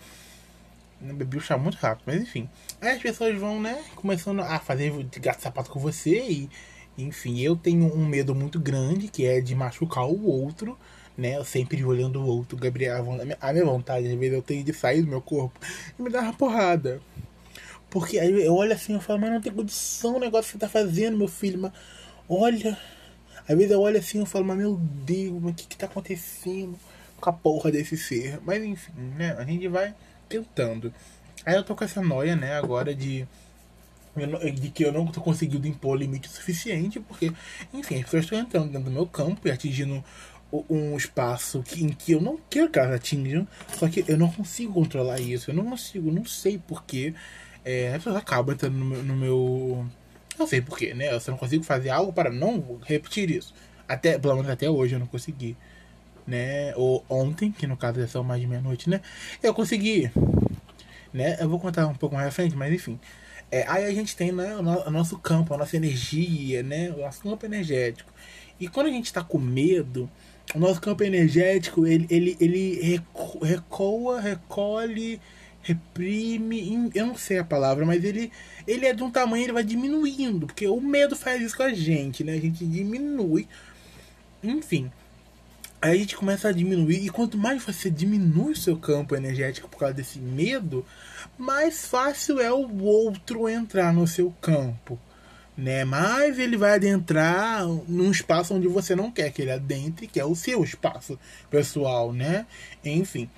Eu 1.05 1.13
bebi 1.13 1.37
o 1.37 1.41
chá 1.41 1.57
muito 1.57 1.75
rápido, 1.75 2.03
mas 2.05 2.21
enfim. 2.21 2.49
Aí 2.79 2.91
as 2.91 3.01
pessoas 3.01 3.37
vão, 3.37 3.61
né, 3.61 3.83
começando 3.95 4.41
a 4.41 4.59
fazer 4.59 4.91
de 5.03 5.19
gato 5.19 5.41
sapato 5.41 5.69
com 5.69 5.79
você 5.79 6.19
e. 6.19 6.49
Enfim, 6.97 7.41
eu 7.41 7.57
tenho 7.57 7.93
um 7.93 8.05
medo 8.05 8.33
muito 8.33 8.57
grande, 8.57 9.09
que 9.09 9.25
é 9.25 9.41
de 9.41 9.53
machucar 9.53 10.05
o 10.05 10.25
outro, 10.27 10.79
né? 11.17 11.35
Eu 11.35 11.43
sempre 11.43 11.83
olhando 11.83 12.21
o 12.21 12.25
outro, 12.25 12.55
Gabriel. 12.57 13.05
A 13.41 13.51
minha 13.51 13.65
vontade, 13.65 14.07
às 14.07 14.13
vezes, 14.13 14.33
eu 14.33 14.41
tenho 14.41 14.63
de 14.63 14.71
sair 14.71 15.01
do 15.01 15.09
meu 15.09 15.21
corpo 15.21 15.59
e 15.99 16.01
me 16.01 16.09
dar 16.09 16.21
uma 16.21 16.33
porrada. 16.33 17.01
Porque 17.89 18.17
aí 18.17 18.45
eu 18.45 18.55
olho 18.55 18.71
assim 18.71 18.95
e 18.95 19.01
falo, 19.01 19.19
mas 19.19 19.29
não 19.29 19.41
tem 19.41 19.51
condição 19.51 20.15
o 20.15 20.19
negócio 20.19 20.45
que 20.45 20.51
você 20.53 20.57
tá 20.57 20.69
fazendo, 20.69 21.17
meu 21.17 21.27
filho. 21.27 21.59
Mas 21.59 21.73
olha. 22.29 22.77
Às 23.47 23.55
vezes 23.55 23.71
eu 23.71 23.81
olho 23.81 23.97
assim 23.97 24.21
e 24.21 24.25
falo, 24.25 24.45
mas 24.45 24.57
meu 24.57 24.75
Deus, 24.77 25.43
o 25.43 25.53
que 25.53 25.67
que 25.67 25.77
tá 25.77 25.85
acontecendo 25.85 26.77
com 27.19 27.29
a 27.29 27.33
porra 27.33 27.71
desse 27.71 27.97
ser? 27.97 28.39
Mas 28.43 28.63
enfim, 28.63 28.93
né? 29.17 29.35
A 29.37 29.43
gente 29.43 29.67
vai 29.67 29.93
tentando. 30.27 30.93
Aí 31.45 31.55
eu 31.55 31.63
tô 31.63 31.75
com 31.75 31.83
essa 31.83 32.01
noia, 32.01 32.35
né, 32.35 32.53
agora 32.53 32.93
de. 32.93 33.27
De 34.55 34.69
que 34.69 34.85
eu 34.85 34.93
não 34.93 35.05
tô 35.07 35.19
conseguindo 35.19 35.67
impor 35.67 35.97
limite 35.97 36.29
suficiente, 36.29 37.01
porque, 37.01 37.33
enfim, 37.73 37.95
as 37.95 38.03
pessoas 38.03 38.23
estão 38.23 38.39
entrando 38.39 38.67
dentro 38.67 38.85
do 38.85 38.91
meu 38.91 39.05
campo 39.05 39.45
e 39.45 39.51
atingindo 39.51 40.01
um 40.69 40.95
espaço 40.95 41.61
que, 41.63 41.83
em 41.83 41.89
que 41.89 42.13
eu 42.13 42.21
não 42.21 42.39
quero 42.49 42.69
que 42.69 42.79
elas 42.79 42.95
atinjam, 42.95 43.47
só 43.77 43.89
que 43.89 44.05
eu 44.07 44.17
não 44.17 44.31
consigo 44.31 44.73
controlar 44.73 45.19
isso, 45.19 45.51
eu 45.51 45.55
não 45.55 45.65
consigo, 45.65 46.11
não 46.11 46.25
sei 46.25 46.57
porquê. 46.57 47.13
É, 47.63 47.89
as 47.89 47.95
pessoas 47.95 48.15
acabam 48.15 48.53
entrando 48.53 48.77
no 48.77 48.85
meu, 48.85 49.03
no 49.03 49.15
meu. 49.15 49.85
Não 50.37 50.47
sei 50.47 50.61
porquê, 50.61 50.93
né? 50.93 51.13
Eu 51.13 51.19
só 51.19 51.31
não 51.31 51.37
consigo 51.37 51.63
fazer 51.63 51.89
algo 51.89 52.11
para 52.11 52.29
não 52.29 52.79
repetir 52.85 53.29
isso. 53.31 53.53
Até, 53.87 54.17
pelo 54.17 54.35
menos 54.35 54.49
até 54.49 54.69
hoje 54.69 54.95
eu 54.95 54.99
não 54.99 55.07
consegui 55.07 55.55
né? 56.27 56.73
Ou 56.75 57.05
ontem, 57.09 57.51
que 57.51 57.67
no 57.67 57.77
caso 57.77 57.99
é 58.01 58.07
só 58.07 58.23
mais 58.23 58.41
de 58.41 58.47
meia-noite, 58.47 58.89
né? 58.89 59.01
Eu 59.41 59.53
consegui, 59.53 60.11
né? 61.13 61.37
Eu 61.39 61.49
vou 61.49 61.59
contar 61.59 61.87
um 61.87 61.93
pouco 61.93 62.15
mais 62.15 62.27
à 62.27 62.31
frente, 62.31 62.55
mas 62.55 62.73
enfim. 62.73 62.99
É, 63.51 63.63
aí 63.67 63.85
a 63.85 63.93
gente 63.93 64.15
tem 64.15 64.31
né, 64.31 64.55
o, 64.55 64.91
nosso 64.91 65.19
campo, 65.19 65.53
a 65.53 65.57
nossa 65.57 65.77
energia, 65.77 66.63
né? 66.63 66.91
O 66.91 67.01
nosso 67.01 67.21
campo 67.21 67.45
energético. 67.45 68.11
E 68.59 68.67
quando 68.67 68.87
a 68.87 68.91
gente 68.91 69.05
está 69.05 69.23
com 69.23 69.37
medo, 69.37 70.09
o 70.53 70.59
nosso 70.59 70.81
campo 70.81 71.03
energético, 71.03 71.85
ele, 71.85 72.07
ele, 72.09 72.35
ele 72.39 73.01
recolhe, 73.43 75.21
reprime, 75.65 76.91
eu 76.93 77.07
não 77.07 77.17
sei 77.17 77.39
a 77.39 77.43
palavra, 77.43 77.85
mas 77.85 78.03
ele, 78.03 78.31
ele 78.67 78.85
é 78.85 78.93
de 78.93 79.03
um 79.03 79.09
tamanho, 79.09 79.45
ele 79.45 79.51
vai 79.51 79.63
diminuindo, 79.63 80.45
porque 80.45 80.67
o 80.67 80.79
medo 80.79 81.15
faz 81.15 81.41
isso 81.41 81.57
com 81.57 81.63
a 81.63 81.73
gente, 81.73 82.23
né? 82.23 82.33
A 82.33 82.39
gente 82.39 82.63
diminui. 82.63 83.47
Enfim, 84.43 84.91
Aí 85.81 85.91
a 85.91 85.95
gente 85.99 86.15
começa 86.15 86.47
a 86.47 86.51
diminuir, 86.51 87.05
e 87.05 87.09
quanto 87.09 87.37
mais 87.37 87.63
você 87.63 87.91
diminui 87.91 88.53
o 88.53 88.57
seu 88.57 88.75
campo 88.75 89.15
energético 89.15 89.69
por 89.69 89.77
causa 89.77 89.93
desse 89.93 90.17
medo, 90.17 90.83
mais 91.37 91.85
fácil 91.85 92.39
é 92.39 92.51
o 92.51 92.81
outro 92.81 93.47
entrar 93.47 93.93
no 93.93 94.07
seu 94.07 94.33
campo. 94.41 94.99
Né? 95.55 95.85
Mais 95.85 96.39
ele 96.39 96.57
vai 96.57 96.73
adentrar 96.73 97.65
num 97.87 98.09
espaço 98.09 98.55
onde 98.55 98.67
você 98.67 98.95
não 98.95 99.11
quer 99.11 99.31
que 99.31 99.43
ele 99.43 99.51
adentre, 99.51 100.07
que 100.07 100.19
é 100.19 100.25
o 100.25 100.35
seu 100.35 100.63
espaço 100.63 101.19
pessoal, 101.51 102.11
né? 102.11 102.47
Enfim. 102.83 103.29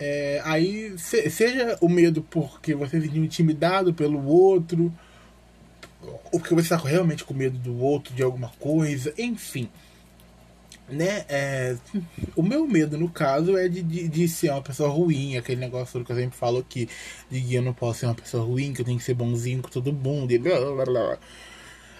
É, 0.00 0.40
aí, 0.44 0.98
se, 0.98 1.28
seja 1.30 1.76
o 1.80 1.88
medo 1.88 2.22
porque 2.22 2.74
você 2.74 3.00
se 3.00 3.06
sentiu 3.06 3.22
intimidado 3.22 3.94
pelo 3.94 4.26
outro, 4.26 4.92
ou 6.32 6.40
porque 6.40 6.54
você 6.54 6.74
está 6.74 6.76
realmente 6.76 7.22
com 7.22 7.34
medo 7.34 7.58
do 7.58 7.78
outro, 7.78 8.14
de 8.14 8.22
alguma 8.22 8.48
coisa, 8.58 9.12
enfim 9.18 9.68
né? 10.90 11.24
É, 11.28 11.76
o 12.36 12.42
meu 12.42 12.66
medo, 12.66 12.98
no 12.98 13.08
caso, 13.08 13.56
é 13.56 13.68
de, 13.68 13.82
de, 13.82 14.08
de, 14.08 14.28
ser 14.28 14.50
uma 14.50 14.62
pessoa 14.62 14.88
ruim, 14.88 15.36
aquele 15.36 15.60
negócio 15.60 16.04
que 16.04 16.12
eu 16.12 16.16
sempre 16.16 16.36
falo 16.36 16.58
aqui, 16.58 16.88
de 17.30 17.40
que 17.40 17.54
eu 17.54 17.62
não 17.62 17.72
posso 17.72 18.00
ser 18.00 18.06
uma 18.06 18.14
pessoa 18.14 18.44
ruim, 18.44 18.72
que 18.72 18.80
eu 18.80 18.84
tenho 18.84 18.98
que 18.98 19.04
ser 19.04 19.14
bonzinho 19.14 19.62
com 19.62 19.68
todo 19.68 19.92
mundo, 19.92 20.32
e 20.32 20.38
blá 20.38 20.58
blá 20.58 20.84
blá. 20.84 21.18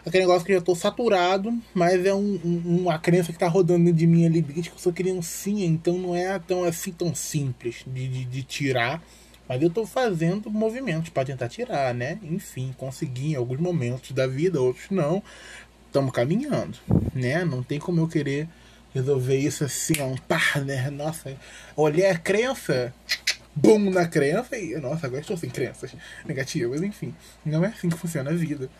Aquele 0.04 0.24
negócio 0.24 0.46
que 0.46 0.52
eu 0.52 0.58
já 0.58 0.64
tô 0.64 0.74
saturado, 0.74 1.52
mas 1.74 2.04
é 2.04 2.14
um, 2.14 2.40
um, 2.44 2.80
uma 2.82 2.98
crença 2.98 3.32
que 3.32 3.38
tá 3.38 3.48
rodando 3.48 3.92
de 3.92 4.06
mim 4.06 4.26
ali, 4.26 4.40
desde 4.40 4.70
que 4.70 4.76
eu 4.76 4.80
sou 4.80 4.92
criancinha, 4.92 5.66
então 5.66 5.98
não 5.98 6.16
é 6.16 6.38
tão 6.38 6.64
assim 6.64 6.92
tão 6.92 7.14
simples 7.14 7.84
de, 7.86 8.08
de, 8.08 8.24
de 8.24 8.42
tirar. 8.42 9.02
Mas 9.48 9.60
eu 9.60 9.68
tô 9.68 9.84
fazendo 9.84 10.48
movimentos 10.48 11.10
para 11.10 11.24
tentar 11.24 11.48
tirar, 11.48 11.92
né? 11.92 12.18
Enfim, 12.22 12.72
consegui 12.78 13.32
em 13.32 13.34
alguns 13.34 13.58
momentos 13.58 14.12
da 14.12 14.26
vida, 14.26 14.60
outros 14.60 14.90
não. 14.90 15.22
Estamos 15.86 16.12
caminhando, 16.12 16.78
né? 17.12 17.44
Não 17.44 17.60
tem 17.60 17.80
como 17.80 18.00
eu 18.00 18.06
querer 18.06 18.48
resolver 18.94 19.36
isso 19.36 19.64
assim, 19.64 19.94
ó, 20.00 20.06
um 20.06 20.16
par, 20.16 20.64
né? 20.64 20.88
Nossa, 20.90 21.36
olhei 21.76 22.06
a 22.06 22.16
crença, 22.16 22.94
bum 23.54 23.90
na 23.90 24.06
crença 24.06 24.56
e, 24.56 24.76
nossa, 24.76 25.06
agora 25.06 25.20
estou 25.20 25.36
sem 25.36 25.50
crenças 25.50 25.92
negativas, 26.24 26.80
enfim. 26.82 27.12
Não 27.44 27.64
é 27.64 27.68
assim 27.68 27.88
que 27.88 27.98
funciona 27.98 28.30
a 28.30 28.34
vida. 28.34 28.70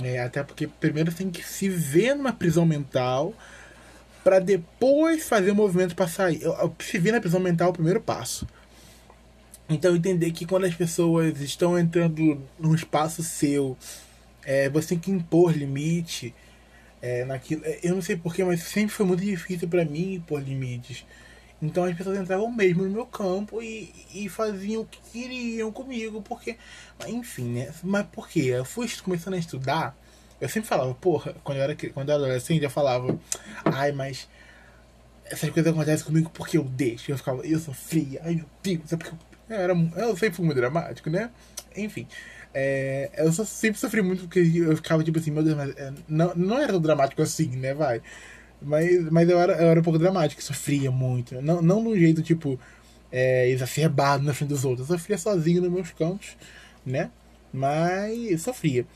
É, 0.00 0.20
até 0.20 0.42
porque 0.42 0.66
primeiro 0.66 1.12
tem 1.12 1.30
que 1.30 1.46
se 1.46 1.68
ver 1.68 2.14
numa 2.14 2.32
prisão 2.32 2.64
mental 2.64 3.34
para 4.24 4.38
depois 4.38 5.28
fazer 5.28 5.50
o 5.50 5.54
movimento 5.54 5.94
para 5.94 6.08
sair. 6.08 6.40
Se 6.80 6.98
ver 6.98 7.12
na 7.12 7.20
prisão 7.20 7.40
mental 7.40 7.68
é 7.68 7.70
o 7.70 7.74
primeiro 7.74 8.00
passo. 8.00 8.46
Então 9.68 9.94
entender 9.94 10.30
que 10.32 10.46
quando 10.46 10.64
as 10.64 10.74
pessoas 10.74 11.40
estão 11.40 11.78
entrando 11.78 12.40
num 12.58 12.74
espaço 12.74 13.22
seu, 13.22 13.76
é, 14.44 14.68
você 14.68 14.88
tem 14.88 14.98
que 14.98 15.10
impor 15.10 15.52
limite 15.52 16.34
é, 17.00 17.24
naquilo. 17.24 17.62
É, 17.64 17.80
eu 17.82 17.94
não 17.94 18.02
sei 18.02 18.16
porquê, 18.16 18.44
mas 18.44 18.62
sempre 18.62 18.94
foi 18.94 19.06
muito 19.06 19.22
difícil 19.22 19.68
para 19.68 19.84
mim 19.84 20.22
pôr 20.26 20.42
limites. 20.42 21.04
Então 21.62 21.84
as 21.84 21.96
pessoas 21.96 22.18
entravam 22.18 22.50
mesmo 22.50 22.82
no 22.82 22.90
meu 22.90 23.06
campo 23.06 23.62
e, 23.62 23.94
e 24.12 24.28
faziam 24.28 24.82
o 24.82 24.86
que 24.86 25.00
queriam 25.12 25.70
comigo, 25.70 26.20
porque. 26.20 26.56
Enfim, 27.06 27.44
né? 27.44 27.72
Mas 27.84 28.04
por 28.06 28.28
quê? 28.28 28.40
Eu 28.40 28.64
fui 28.64 28.88
começando 29.02 29.34
a 29.34 29.38
estudar, 29.38 29.96
eu 30.40 30.48
sempre 30.48 30.68
falava, 30.68 30.92
porra, 30.94 31.36
quando 31.44 31.58
eu 31.58 31.62
era, 31.62 31.76
quando 31.94 32.08
eu 32.08 32.14
era 32.16 32.24
adolescente, 32.24 32.64
eu 32.64 32.70
falava, 32.70 33.16
ai, 33.64 33.92
mas 33.92 34.28
essas 35.24 35.48
coisas 35.50 35.72
acontecem 35.72 36.04
comigo 36.04 36.30
porque 36.34 36.58
eu 36.58 36.64
deixo. 36.64 37.12
Eu 37.12 37.16
ficava, 37.16 37.46
eu 37.46 37.60
sofria, 37.60 38.20
ai 38.24 38.34
meu 38.34 38.46
Deus, 38.60 38.92
é 38.92 38.96
porque 38.96 39.14
eu, 39.48 39.56
era, 39.56 39.72
eu 39.72 40.16
sempre 40.16 40.34
fui 40.34 40.44
muito 40.44 40.58
dramático, 40.58 41.08
né? 41.08 41.30
Enfim. 41.76 42.08
É, 42.52 43.10
eu 43.16 43.32
sempre 43.32 43.78
sofri 43.80 44.02
muito 44.02 44.24
porque 44.24 44.40
eu 44.40 44.76
ficava 44.76 45.02
tipo 45.04 45.18
assim, 45.18 45.30
meu 45.30 45.42
Deus, 45.44 45.56
mas 45.56 45.76
é, 45.76 45.92
não, 46.08 46.34
não 46.34 46.58
era 46.58 46.72
tão 46.72 46.82
dramático 46.82 47.22
assim, 47.22 47.48
né, 47.56 47.72
vai. 47.72 48.02
Mas, 48.64 49.10
mas 49.10 49.28
eu, 49.28 49.38
era, 49.38 49.52
eu 49.54 49.68
era 49.68 49.80
um 49.80 49.82
pouco 49.82 49.98
dramático, 49.98 50.42
sofria 50.42 50.90
muito. 50.90 51.40
Não, 51.42 51.62
não 51.62 51.82
no 51.82 51.96
jeito, 51.96 52.22
tipo, 52.22 52.58
é, 53.10 53.48
exacerbado 53.48 54.22
na 54.24 54.34
frente 54.34 54.50
dos 54.50 54.64
outros. 54.64 54.88
Eu 54.88 54.98
sofria 54.98 55.18
sozinho 55.18 55.62
nos 55.62 55.70
meus 55.70 55.90
cantos, 55.90 56.36
né? 56.84 57.10
Mas 57.52 58.42
sofria. 58.42 58.86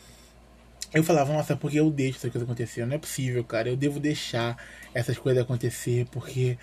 Eu 0.95 1.03
falava, 1.05 1.33
nossa, 1.33 1.57
porque 1.57 1.79
eu 1.79 1.91
deixo 1.91 2.19
essas 2.19 2.31
coisas 2.31 2.49
acontecer? 2.49 2.87
Não 2.87 2.95
é 2.95 2.99
possível, 2.99 3.45
cara. 3.45 3.69
Eu 3.69 3.77
devo 3.77 4.01
deixar 4.01 4.57
essas 4.95 5.19
coisas 5.19 5.43
acontecer, 5.43 6.07
porque 6.11 6.57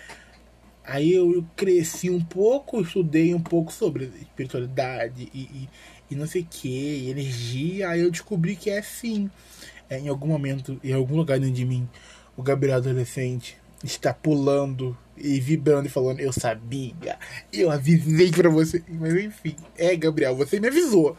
aí 0.84 1.12
eu 1.12 1.46
cresci 1.54 2.10
um 2.10 2.20
pouco, 2.20 2.80
estudei 2.80 3.34
um 3.34 3.40
pouco 3.40 3.72
sobre 3.72 4.06
espiritualidade 4.20 5.28
e, 5.32 5.40
e 5.40 5.68
e 6.10 6.14
não 6.14 6.26
sei 6.26 6.42
o 6.42 6.46
que, 6.48 7.08
energia. 7.10 7.88
Aí 7.90 8.00
eu 8.00 8.10
descobri 8.10 8.56
que 8.56 8.70
é 8.70 8.78
assim. 8.78 9.30
É, 9.88 9.98
em 9.98 10.08
algum 10.08 10.28
momento, 10.28 10.80
em 10.82 10.92
algum 10.92 11.16
lugar 11.16 11.38
dentro 11.38 11.54
de 11.54 11.64
mim, 11.64 11.86
o 12.36 12.42
Gabriel 12.42 12.76
adolescente 12.76 13.56
está 13.82 14.12
pulando 14.12 14.96
e 15.16 15.40
vibrando 15.40 15.86
e 15.86 15.90
falando: 15.90 16.20
Eu 16.20 16.32
sabia, 16.32 17.18
eu 17.52 17.70
avisei 17.70 18.30
pra 18.30 18.48
você. 18.48 18.82
Mas 18.88 19.14
enfim, 19.14 19.56
é, 19.76 19.94
Gabriel, 19.96 20.36
você 20.36 20.58
me 20.60 20.68
avisou. 20.68 21.16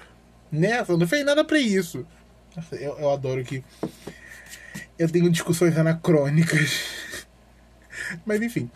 Né? 0.52 0.84
Você 0.84 0.98
não 0.98 1.08
fez 1.08 1.26
nada 1.26 1.44
pra 1.44 1.60
isso. 1.60 2.06
Nossa, 2.56 2.76
eu, 2.76 2.98
eu 3.00 3.10
adoro 3.10 3.44
que. 3.44 3.64
Eu 4.98 5.10
tenho 5.10 5.30
discussões 5.30 5.78
anacrônicas. 5.78 7.26
Mas 8.26 8.42
enfim. 8.42 8.70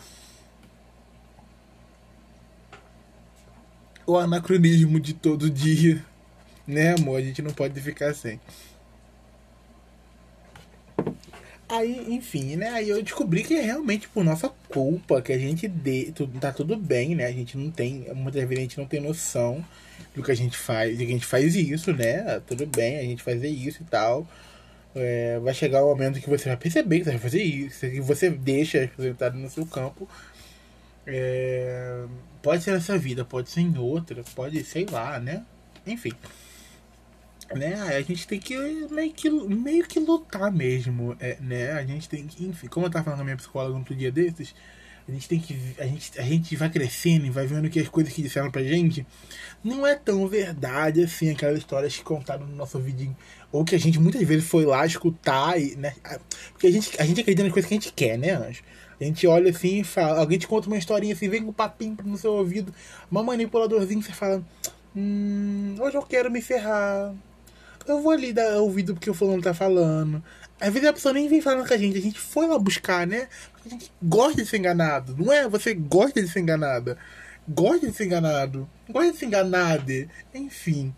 o 4.09 4.17
anacronismo 4.17 4.99
de 4.99 5.13
todo 5.13 5.49
dia. 5.49 6.03
Né, 6.65 6.95
amor? 6.97 7.17
A 7.17 7.21
gente 7.21 7.41
não 7.41 7.51
pode 7.51 7.79
ficar 7.79 8.13
sem. 8.13 8.39
Aí, 11.69 12.03
enfim, 12.15 12.55
né? 12.55 12.69
Aí 12.71 12.89
eu 12.89 13.01
descobri 13.03 13.43
que 13.43 13.53
é 13.53 13.61
realmente 13.61 14.09
por 14.09 14.23
nossa 14.23 14.49
culpa 14.67 15.21
que 15.21 15.31
a 15.31 15.37
gente 15.37 15.67
de, 15.67 16.11
tudo, 16.13 16.39
tá 16.39 16.51
tudo 16.51 16.75
bem, 16.75 17.13
né? 17.15 17.27
A 17.27 17.31
gente 17.31 17.55
não 17.55 17.69
tem, 17.69 18.07
muitas 18.15 18.41
vezes 18.41 18.57
a 18.57 18.61
gente 18.61 18.77
não 18.79 18.87
tem 18.87 18.99
noção 18.99 19.63
do 20.15 20.23
que 20.23 20.31
a 20.31 20.35
gente 20.35 20.57
faz, 20.57 20.97
de 20.97 21.05
que 21.05 21.11
a 21.11 21.13
gente 21.13 21.27
faz 21.27 21.55
isso, 21.55 21.93
né? 21.93 22.41
Tudo 22.47 22.65
bem, 22.65 22.97
a 22.97 23.03
gente 23.03 23.21
fazer 23.21 23.49
isso 23.49 23.83
e 23.83 23.85
tal. 23.85 24.27
É, 24.95 25.37
vai 25.39 25.53
chegar 25.53 25.83
o 25.83 25.85
um 25.85 25.89
momento 25.89 26.19
que 26.19 26.27
você 26.29 26.49
vai 26.49 26.57
perceber 26.57 26.99
que 26.99 27.05
você 27.05 27.11
vai 27.11 27.19
fazer 27.19 27.43
isso, 27.43 27.79
que 27.81 28.01
você 28.01 28.31
deixa 28.31 28.79
representado 28.79 29.37
no 29.37 29.49
seu 29.49 29.65
campo. 29.67 30.09
É, 31.05 32.03
pode 32.41 32.63
ser 32.63 32.71
nessa 32.71 32.97
vida, 32.97 33.23
pode 33.23 33.51
ser 33.51 33.61
em 33.61 33.77
outra, 33.77 34.23
pode, 34.35 34.63
sei 34.63 34.87
lá, 34.89 35.19
né? 35.19 35.43
Enfim. 35.85 36.13
Né? 37.55 37.73
A 37.81 38.01
gente 38.01 38.27
tem 38.27 38.39
que 38.39 38.55
meio 38.91 39.11
que, 39.11 39.29
meio 39.29 39.85
que 39.85 39.99
lutar 39.99 40.51
mesmo, 40.51 41.15
é, 41.19 41.37
né? 41.41 41.71
A 41.71 41.83
gente 41.83 42.07
tem 42.07 42.27
que, 42.27 42.45
enfim, 42.45 42.67
como 42.67 42.85
eu 42.85 42.91
tava 42.91 43.05
falando 43.05 43.17
com 43.17 43.21
a 43.23 43.25
minha 43.25 43.37
psicóloga 43.37 43.77
outro 43.77 43.95
dia 43.95 44.11
desses, 44.11 44.53
a 45.09 45.11
gente 45.11 45.27
tem 45.27 45.39
que. 45.39 45.57
A 45.79 45.85
gente, 45.85 46.19
a 46.19 46.21
gente 46.21 46.55
vai 46.55 46.69
crescendo 46.69 47.25
e 47.25 47.31
vai 47.31 47.47
vendo 47.47 47.67
que 47.69 47.79
as 47.79 47.89
coisas 47.89 48.13
que 48.13 48.21
disseram 48.21 48.51
pra 48.51 48.61
gente 48.61 49.05
não 49.63 49.85
é 49.85 49.95
tão 49.95 50.27
verdade 50.27 51.03
assim, 51.03 51.31
aquelas 51.31 51.57
histórias 51.57 51.97
que 51.97 52.03
contaram 52.03 52.45
no 52.45 52.55
nosso 52.55 52.77
vídeo. 52.79 53.15
Ou 53.51 53.65
que 53.65 53.73
a 53.73 53.79
gente 53.79 53.99
muitas 53.99 54.21
vezes 54.21 54.47
foi 54.47 54.65
lá 54.65 54.85
escutar, 54.85 55.59
e, 55.59 55.75
né? 55.75 55.95
Porque 56.51 56.67
a 56.67 56.71
gente, 56.71 57.01
a 57.01 57.05
gente 57.05 57.21
acredita 57.21 57.43
nas 57.43 57.51
coisas 57.51 57.67
que 57.67 57.73
a 57.73 57.79
gente 57.79 57.91
quer, 57.91 58.17
né, 58.19 58.33
Anjo? 58.33 58.61
A 59.01 59.03
gente 59.03 59.25
olha 59.25 59.49
assim 59.49 59.79
e 59.79 59.83
fala, 59.83 60.19
alguém 60.19 60.37
te 60.37 60.47
conta 60.47 60.67
uma 60.67 60.77
historinha 60.77 61.13
assim, 61.13 61.27
vem 61.27 61.41
com 61.41 61.49
um 61.49 61.53
papinho 61.53 61.97
no 62.03 62.17
seu 62.17 62.33
ouvido, 62.33 62.73
uma 63.09 63.23
manipuladorzinho, 63.23 64.03
você 64.03 64.11
fala, 64.11 64.43
hum, 64.95 65.75
hoje 65.79 65.97
eu 65.97 66.03
quero 66.03 66.29
me 66.29 66.41
ferrar. 66.41 67.15
Eu 67.91 68.01
vou 68.01 68.11
ali 68.11 68.31
dar 68.31 68.57
ouvido 68.57 68.93
porque 68.93 69.09
o 69.09 69.13
fulano 69.13 69.41
tá 69.41 69.53
falando. 69.53 70.23
Às 70.59 70.71
vezes 70.73 70.87
a 70.87 70.93
pessoa 70.93 71.13
nem 71.13 71.27
vem 71.27 71.41
falando 71.41 71.67
com 71.67 71.73
a 71.73 71.77
gente, 71.77 71.97
a 71.97 72.01
gente 72.01 72.19
foi 72.19 72.45
lá 72.45 72.59
buscar, 72.59 73.07
né? 73.07 73.27
A 73.65 73.69
gente 73.69 73.91
gosta 74.01 74.41
de 74.41 74.47
ser 74.47 74.57
enganado, 74.57 75.15
não 75.17 75.31
é? 75.31 75.47
Você 75.47 75.73
gosta 75.73 76.21
de 76.21 76.27
ser 76.27 76.39
enganada. 76.41 76.97
Gosta 77.47 77.87
de 77.87 77.93
ser 77.93 78.05
enganado. 78.05 78.69
Gosta 78.89 79.11
de 79.11 79.17
ser 79.17 79.25
enganada. 79.25 80.07
Enfim. 80.33 80.93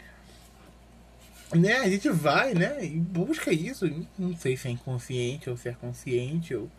Né? 1.54 1.78
A 1.78 1.90
gente 1.90 2.10
vai, 2.10 2.54
né? 2.54 2.84
E 2.86 2.98
busca 2.98 3.52
isso. 3.52 3.86
Não 4.18 4.36
sei 4.36 4.56
se 4.56 4.68
é 4.68 4.72
inconsciente 4.72 5.50
ou 5.50 5.58
se 5.58 5.68
é 5.68 5.74
consciente 5.74 6.56
ou 6.56 6.70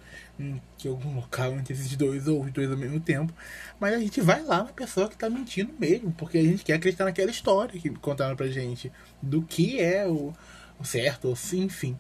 que 0.79 0.89
algum 0.89 1.15
local 1.15 1.53
entre 1.53 1.75
esses 1.75 1.95
dois 1.97 2.27
ou 2.27 2.43
os 2.43 2.51
dois 2.51 2.71
ao 2.71 2.77
mesmo 2.77 2.99
tempo. 2.99 3.33
Mas 3.79 3.95
a 3.95 3.99
gente 3.99 4.21
vai 4.21 4.43
lá 4.43 4.65
na 4.65 4.73
pessoa 4.73 5.09
que 5.09 5.17
tá 5.17 5.29
mentindo 5.29 5.73
mesmo, 5.79 6.13
porque 6.13 6.39
a 6.39 6.43
gente 6.43 6.65
quer 6.65 6.75
acreditar 6.75 7.05
naquela 7.05 7.31
história 7.31 7.79
que 7.79 7.91
contaram 7.91 8.35
pra 8.35 8.49
gente 8.49 8.91
do 9.21 9.43
que 9.43 9.81
é 9.81 10.07
o, 10.07 10.33
o 10.81 10.85
certo, 10.85 11.29
ou 11.29 11.37
enfim. 11.55 11.99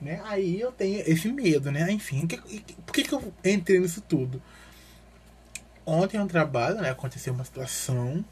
Né? 0.00 0.20
Aí 0.24 0.60
eu 0.60 0.72
tenho 0.72 1.02
esse 1.06 1.28
medo, 1.30 1.70
né? 1.70 1.90
Enfim, 1.90 2.26
que, 2.26 2.38
por 2.86 2.92
que, 2.92 3.02
que 3.02 3.12
eu 3.12 3.32
entrei 3.44 3.80
nisso 3.80 4.00
tudo? 4.00 4.40
Ontem 5.84 6.18
no 6.18 6.26
trabalho, 6.26 6.80
né, 6.80 6.90
aconteceu 6.90 7.32
uma 7.32 7.44
situação 7.44 8.24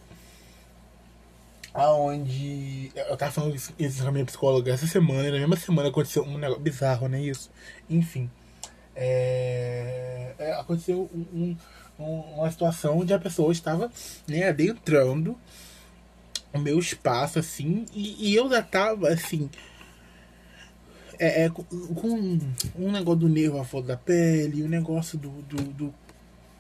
aonde 1.76 2.90
eu 2.94 3.16
tava 3.16 3.30
falando 3.30 3.54
isso 3.54 4.02
com 4.02 4.08
a 4.08 4.12
minha 4.12 4.24
psicóloga 4.24 4.72
essa 4.72 4.86
semana, 4.86 5.28
e 5.28 5.30
na 5.30 5.38
mesma 5.38 5.56
semana 5.56 5.90
aconteceu 5.90 6.24
um 6.24 6.38
negócio 6.38 6.62
bizarro, 6.62 7.08
né? 7.08 7.20
Isso. 7.20 7.50
Enfim. 7.88 8.30
É, 8.94 10.34
é, 10.38 10.52
aconteceu 10.54 11.10
um, 11.14 11.56
um, 11.98 12.04
uma 12.04 12.50
situação 12.50 12.98
onde 12.98 13.12
a 13.12 13.18
pessoa 13.18 13.52
estava 13.52 13.90
né, 14.26 14.48
adentrando 14.48 15.38
o 16.52 16.58
meu 16.58 16.78
espaço, 16.78 17.38
assim, 17.38 17.84
e, 17.92 18.30
e 18.30 18.34
eu 18.34 18.48
já 18.48 18.62
tava, 18.62 19.08
assim, 19.08 19.50
é, 21.18 21.44
é, 21.44 21.50
com, 21.50 22.38
um 22.74 22.90
negócio 22.90 23.20
do 23.20 23.28
nervo 23.28 23.58
à 23.60 23.64
flor 23.64 23.82
da 23.82 23.96
pele, 23.96 24.62
o 24.62 24.66
um 24.66 24.68
negócio 24.68 25.18
do, 25.18 25.30
do, 25.42 25.56
do, 25.72 25.94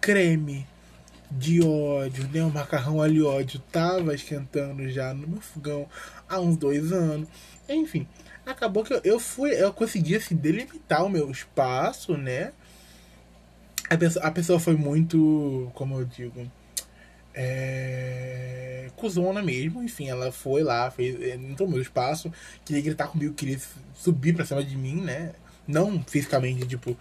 creme 0.00 0.66
de 1.30 1.62
ódio, 1.62 2.28
né? 2.28 2.42
O 2.44 2.50
macarrão 2.50 3.02
ali 3.02 3.22
ódio 3.22 3.60
tava 3.72 4.14
esquentando 4.14 4.88
já 4.88 5.12
no 5.12 5.26
meu 5.26 5.40
fogão 5.40 5.88
há 6.28 6.40
uns 6.40 6.56
dois 6.56 6.92
anos. 6.92 7.28
Enfim, 7.68 8.06
acabou 8.44 8.84
que 8.84 8.94
eu, 8.94 9.00
eu 9.04 9.20
fui, 9.20 9.50
eu 9.50 9.72
consegui 9.72 10.16
assim, 10.16 10.36
delimitar 10.36 11.04
o 11.04 11.08
meu 11.08 11.30
espaço, 11.30 12.16
né? 12.16 12.52
A 13.88 13.96
pessoa, 13.96 14.24
a 14.24 14.30
pessoa 14.30 14.58
foi 14.58 14.76
muito, 14.76 15.70
como 15.74 15.98
eu 15.98 16.04
digo, 16.04 16.50
é, 17.34 18.90
cuzona 18.96 19.42
mesmo, 19.42 19.82
enfim, 19.82 20.08
ela 20.08 20.32
foi 20.32 20.62
lá, 20.62 20.90
fez, 20.90 21.20
é, 21.20 21.34
entrou 21.34 21.68
no 21.68 21.74
meu 21.74 21.82
espaço, 21.82 22.32
queria 22.64 22.82
gritar 22.82 23.08
comigo, 23.08 23.34
queria 23.34 23.60
subir 23.94 24.34
pra 24.34 24.44
cima 24.44 24.64
de 24.64 24.76
mim, 24.76 25.02
né? 25.02 25.32
Não 25.66 26.02
fisicamente, 26.02 26.66
tipo. 26.66 26.96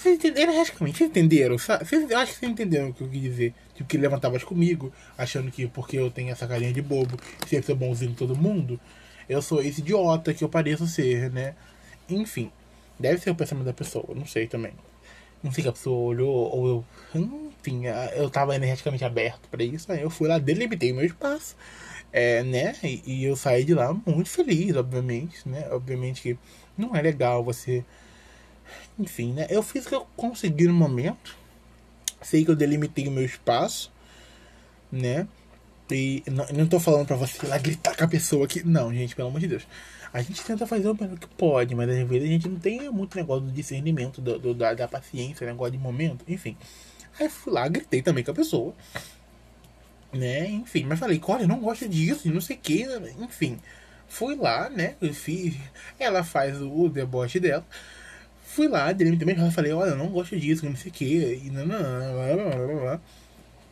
Vocês 0.00 0.14
entenderam, 0.16 0.54
vocês 0.54 1.00
entenderam? 1.02 1.58
Vocês, 1.58 2.10
acho 2.10 2.32
que 2.32 2.38
vocês 2.38 2.50
entenderam 2.50 2.88
o 2.88 2.94
que 2.94 3.02
eu 3.02 3.08
quis 3.08 3.20
dizer. 3.20 3.54
Tipo, 3.74 3.86
que 3.86 3.98
levantava 3.98 4.40
comigo, 4.40 4.90
achando 5.18 5.50
que 5.50 5.66
porque 5.66 5.98
eu 5.98 6.10
tenho 6.10 6.30
essa 6.30 6.46
carinha 6.46 6.72
de 6.72 6.80
bobo, 6.80 7.18
sempre 7.46 7.66
sou 7.66 7.76
bonzinho 7.76 8.14
todo 8.14 8.34
mundo, 8.34 8.80
eu 9.28 9.42
sou 9.42 9.62
esse 9.62 9.82
idiota 9.82 10.32
que 10.32 10.42
eu 10.42 10.48
pareço 10.48 10.86
ser, 10.86 11.30
né? 11.30 11.54
Enfim, 12.08 12.50
deve 12.98 13.20
ser 13.20 13.28
o 13.28 13.34
pensamento 13.34 13.66
da 13.66 13.74
pessoa, 13.74 14.06
não 14.14 14.24
sei 14.24 14.46
também. 14.46 14.72
Não 15.42 15.52
sei 15.52 15.62
que 15.62 15.68
a 15.68 15.72
pessoa 15.72 15.98
olhou 15.98 16.32
ou 16.32 16.66
eu. 16.66 16.84
Enfim, 17.14 17.82
eu 18.16 18.30
tava 18.30 18.56
energeticamente 18.56 19.04
aberto 19.04 19.50
para 19.50 19.62
isso, 19.62 19.92
aí 19.92 20.00
eu 20.00 20.08
fui 20.08 20.28
lá, 20.28 20.38
delimitei 20.38 20.94
meu 20.94 21.04
espaço, 21.04 21.54
é, 22.10 22.42
né? 22.42 22.74
E, 22.82 23.02
e, 23.04 23.24
eu 23.24 23.36
saí 23.36 23.64
de 23.64 23.74
lá 23.74 23.92
muito 23.92 24.30
feliz, 24.30 24.74
obviamente, 24.76 25.46
né? 25.46 25.68
Obviamente 25.70 26.22
que 26.22 26.38
não 26.76 26.96
é 26.96 27.02
legal 27.02 27.44
você. 27.44 27.84
Enfim, 29.00 29.32
né? 29.32 29.46
Eu 29.48 29.62
fiz 29.62 29.86
o 29.86 29.88
que 29.88 29.94
eu 29.94 30.06
consegui 30.14 30.66
no 30.66 30.74
momento. 30.74 31.34
Sei 32.20 32.44
que 32.44 32.50
eu 32.50 32.56
delimitei 32.56 33.08
o 33.08 33.10
meu 33.10 33.24
espaço, 33.24 33.90
né? 34.92 35.26
E 35.90 36.22
não, 36.30 36.46
não 36.48 36.66
tô 36.66 36.78
falando 36.78 37.06
pra 37.06 37.16
você 37.16 37.44
ir 37.44 37.48
lá 37.48 37.56
gritar 37.56 37.96
com 37.96 38.04
a 38.04 38.08
pessoa 38.08 38.44
aqui. 38.44 38.62
Não, 38.62 38.92
gente, 38.92 39.16
pelo 39.16 39.28
amor 39.28 39.40
de 39.40 39.48
Deus. 39.48 39.66
A 40.12 40.20
gente 40.20 40.44
tenta 40.44 40.66
fazer 40.66 40.88
o 40.88 40.94
melhor 40.94 41.18
que 41.18 41.26
pode, 41.28 41.74
mas 41.74 41.88
às 41.88 42.08
vezes 42.08 42.28
a 42.28 42.32
gente 42.32 42.48
não 42.48 42.58
tem 42.58 42.90
muito 42.90 43.16
negócio 43.16 43.46
do 43.46 43.52
discernimento, 43.52 44.20
do, 44.20 44.38
do 44.38 44.54
da, 44.54 44.74
da, 44.74 44.86
paciência, 44.86 45.46
negócio 45.46 45.72
de 45.72 45.78
momento, 45.78 46.24
enfim. 46.28 46.56
Aí 47.18 47.28
fui 47.28 47.52
lá, 47.52 47.66
gritei 47.68 48.02
também 48.02 48.22
com 48.22 48.32
a 48.32 48.34
pessoa. 48.34 48.74
Né, 50.12 50.50
enfim, 50.50 50.84
mas 50.84 50.98
falei, 50.98 51.20
olha, 51.24 51.46
não 51.46 51.60
gosto 51.60 51.88
disso, 51.88 52.28
não 52.32 52.40
sei 52.40 52.56
o 52.56 52.58
que, 52.58 52.84
enfim. 53.20 53.60
Fui 54.08 54.34
lá, 54.34 54.68
né, 54.68 54.96
eu 55.00 55.14
fiz, 55.14 55.54
ela 56.00 56.24
faz 56.24 56.60
o 56.60 56.88
deboche 56.88 57.38
dela. 57.38 57.64
Fui 58.54 58.68
lá, 58.68 58.92
dele 58.92 59.16
também, 59.16 59.50
falei, 59.50 59.72
olha, 59.72 59.90
eu 59.90 59.96
não 59.96 60.08
gosto 60.08 60.38
disso, 60.38 60.66
não 60.66 60.76
sei 60.76 60.90
o 60.90 60.94
que, 60.94 61.40
e 61.44 61.50
não, 61.50 61.66
não, 61.66 61.78
blá, 61.78 62.34
blá, 62.34 62.66
blá, 62.66 62.80
blá 62.80 63.00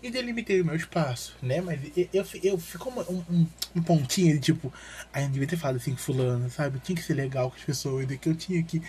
e 0.02 0.10
delimitei 0.10 0.60
o 0.60 0.64
meu 0.64 0.76
espaço, 0.76 1.36
né? 1.42 1.60
Mas 1.60 1.80
eu, 1.96 2.08
eu, 2.12 2.26
eu 2.42 2.58
ficou 2.58 2.92
um, 2.92 3.12
um, 3.12 3.46
um, 3.76 3.82
pontinho 3.82 4.34
de 4.34 4.40
tipo, 4.40 4.72
aí 5.12 5.24
eu 5.24 5.30
devia 5.30 5.48
ter 5.48 5.56
falado 5.56 5.76
assim 5.76 5.96
fulano, 5.96 6.48
sabe? 6.50 6.78
Tinha 6.80 6.96
que 6.96 7.02
ser 7.02 7.14
legal 7.14 7.50
com 7.50 7.56
as 7.56 7.64
pessoas, 7.64 8.06
que 8.06 8.28
eu 8.28 8.34
tinha 8.34 8.62
que. 8.62 8.82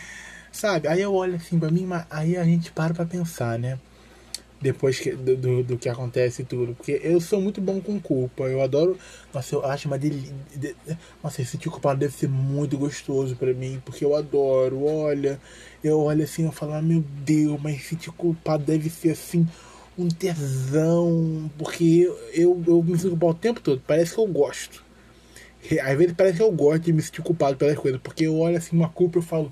Sabe? 0.52 0.88
Aí 0.88 1.02
eu 1.02 1.13
olho 1.13 1.36
assim 1.36 1.60
pra 1.60 1.71
mim, 1.71 1.86
mas 1.86 2.06
aí 2.10 2.38
a 2.38 2.43
gente 2.43 2.71
para 2.71 2.93
pra 2.93 3.06
pensar, 3.06 3.58
né? 3.60 3.80
Depois 4.62 5.00
que, 5.00 5.12
do, 5.12 5.38
do, 5.38 5.63
do, 5.63 5.78
que 5.78 5.88
acontece 5.88 6.41
e 6.41 6.45
tudo. 6.45 6.76
Porque 6.76 7.00
eu 7.04 7.22
sou 7.22 7.39
muito 7.39 7.62
bom 7.62 7.80
com 7.80 8.00
culpa. 8.00 8.43
Eu 8.43 8.62
adoro. 8.62 8.98
Nossa, 9.34 9.56
eu 9.56 9.65
acho 9.65 9.88
uma 9.88 9.98
delícia. 9.98 10.34
De, 10.56 10.76
nossa, 11.24 11.41
esse 11.41 11.52
sentir 11.52 11.69
culpado 11.69 12.00
deve 12.00 12.13
ser 12.13 12.28
muito 12.28 12.78
gostoso 12.78 13.36
pra 13.36 13.54
mim. 13.54 13.82
Porque 13.86 14.04
eu 14.04 14.15
adoro. 14.15 14.84
Olha, 14.84 15.39
eu 15.84 16.00
olho 16.00 16.24
assim 16.24 16.48
e 16.48 16.52
falo, 16.52 16.74
ah, 16.74 16.82
meu 16.82 17.04
Deus, 17.24 17.60
mas 17.62 17.84
sentir 17.84 18.12
culpado 18.12 18.63
deve 18.65 18.89
ser 18.89 19.12
assim 19.12 19.48
um 20.00 20.08
tesão, 20.08 21.52
porque 21.58 22.10
eu, 22.34 22.63
eu 22.65 22.82
me 22.82 22.98
sinto 22.98 23.10
culpado 23.10 23.34
o 23.34 23.36
tempo 23.36 23.60
todo, 23.60 23.82
parece 23.86 24.13
que 24.13 24.19
eu 24.19 24.28
gosto. 24.28 24.84
Às 25.84 25.98
vezes 25.98 26.13
parece 26.15 26.38
que 26.38 26.43
eu 26.43 26.52
gosto 26.54 26.84
de 26.84 26.93
me 26.93 27.02
sentir 27.02 27.22
culpado 27.22 27.58
pelas 27.58 27.78
coisas, 27.78 28.00
porque 28.02 28.26
eu 28.26 28.38
olho 28.38 28.56
assim 28.56 28.78
uma 28.78 28.88
culpa 28.88 29.17
e 29.17 29.19
eu 29.19 29.24
falo, 29.24 29.52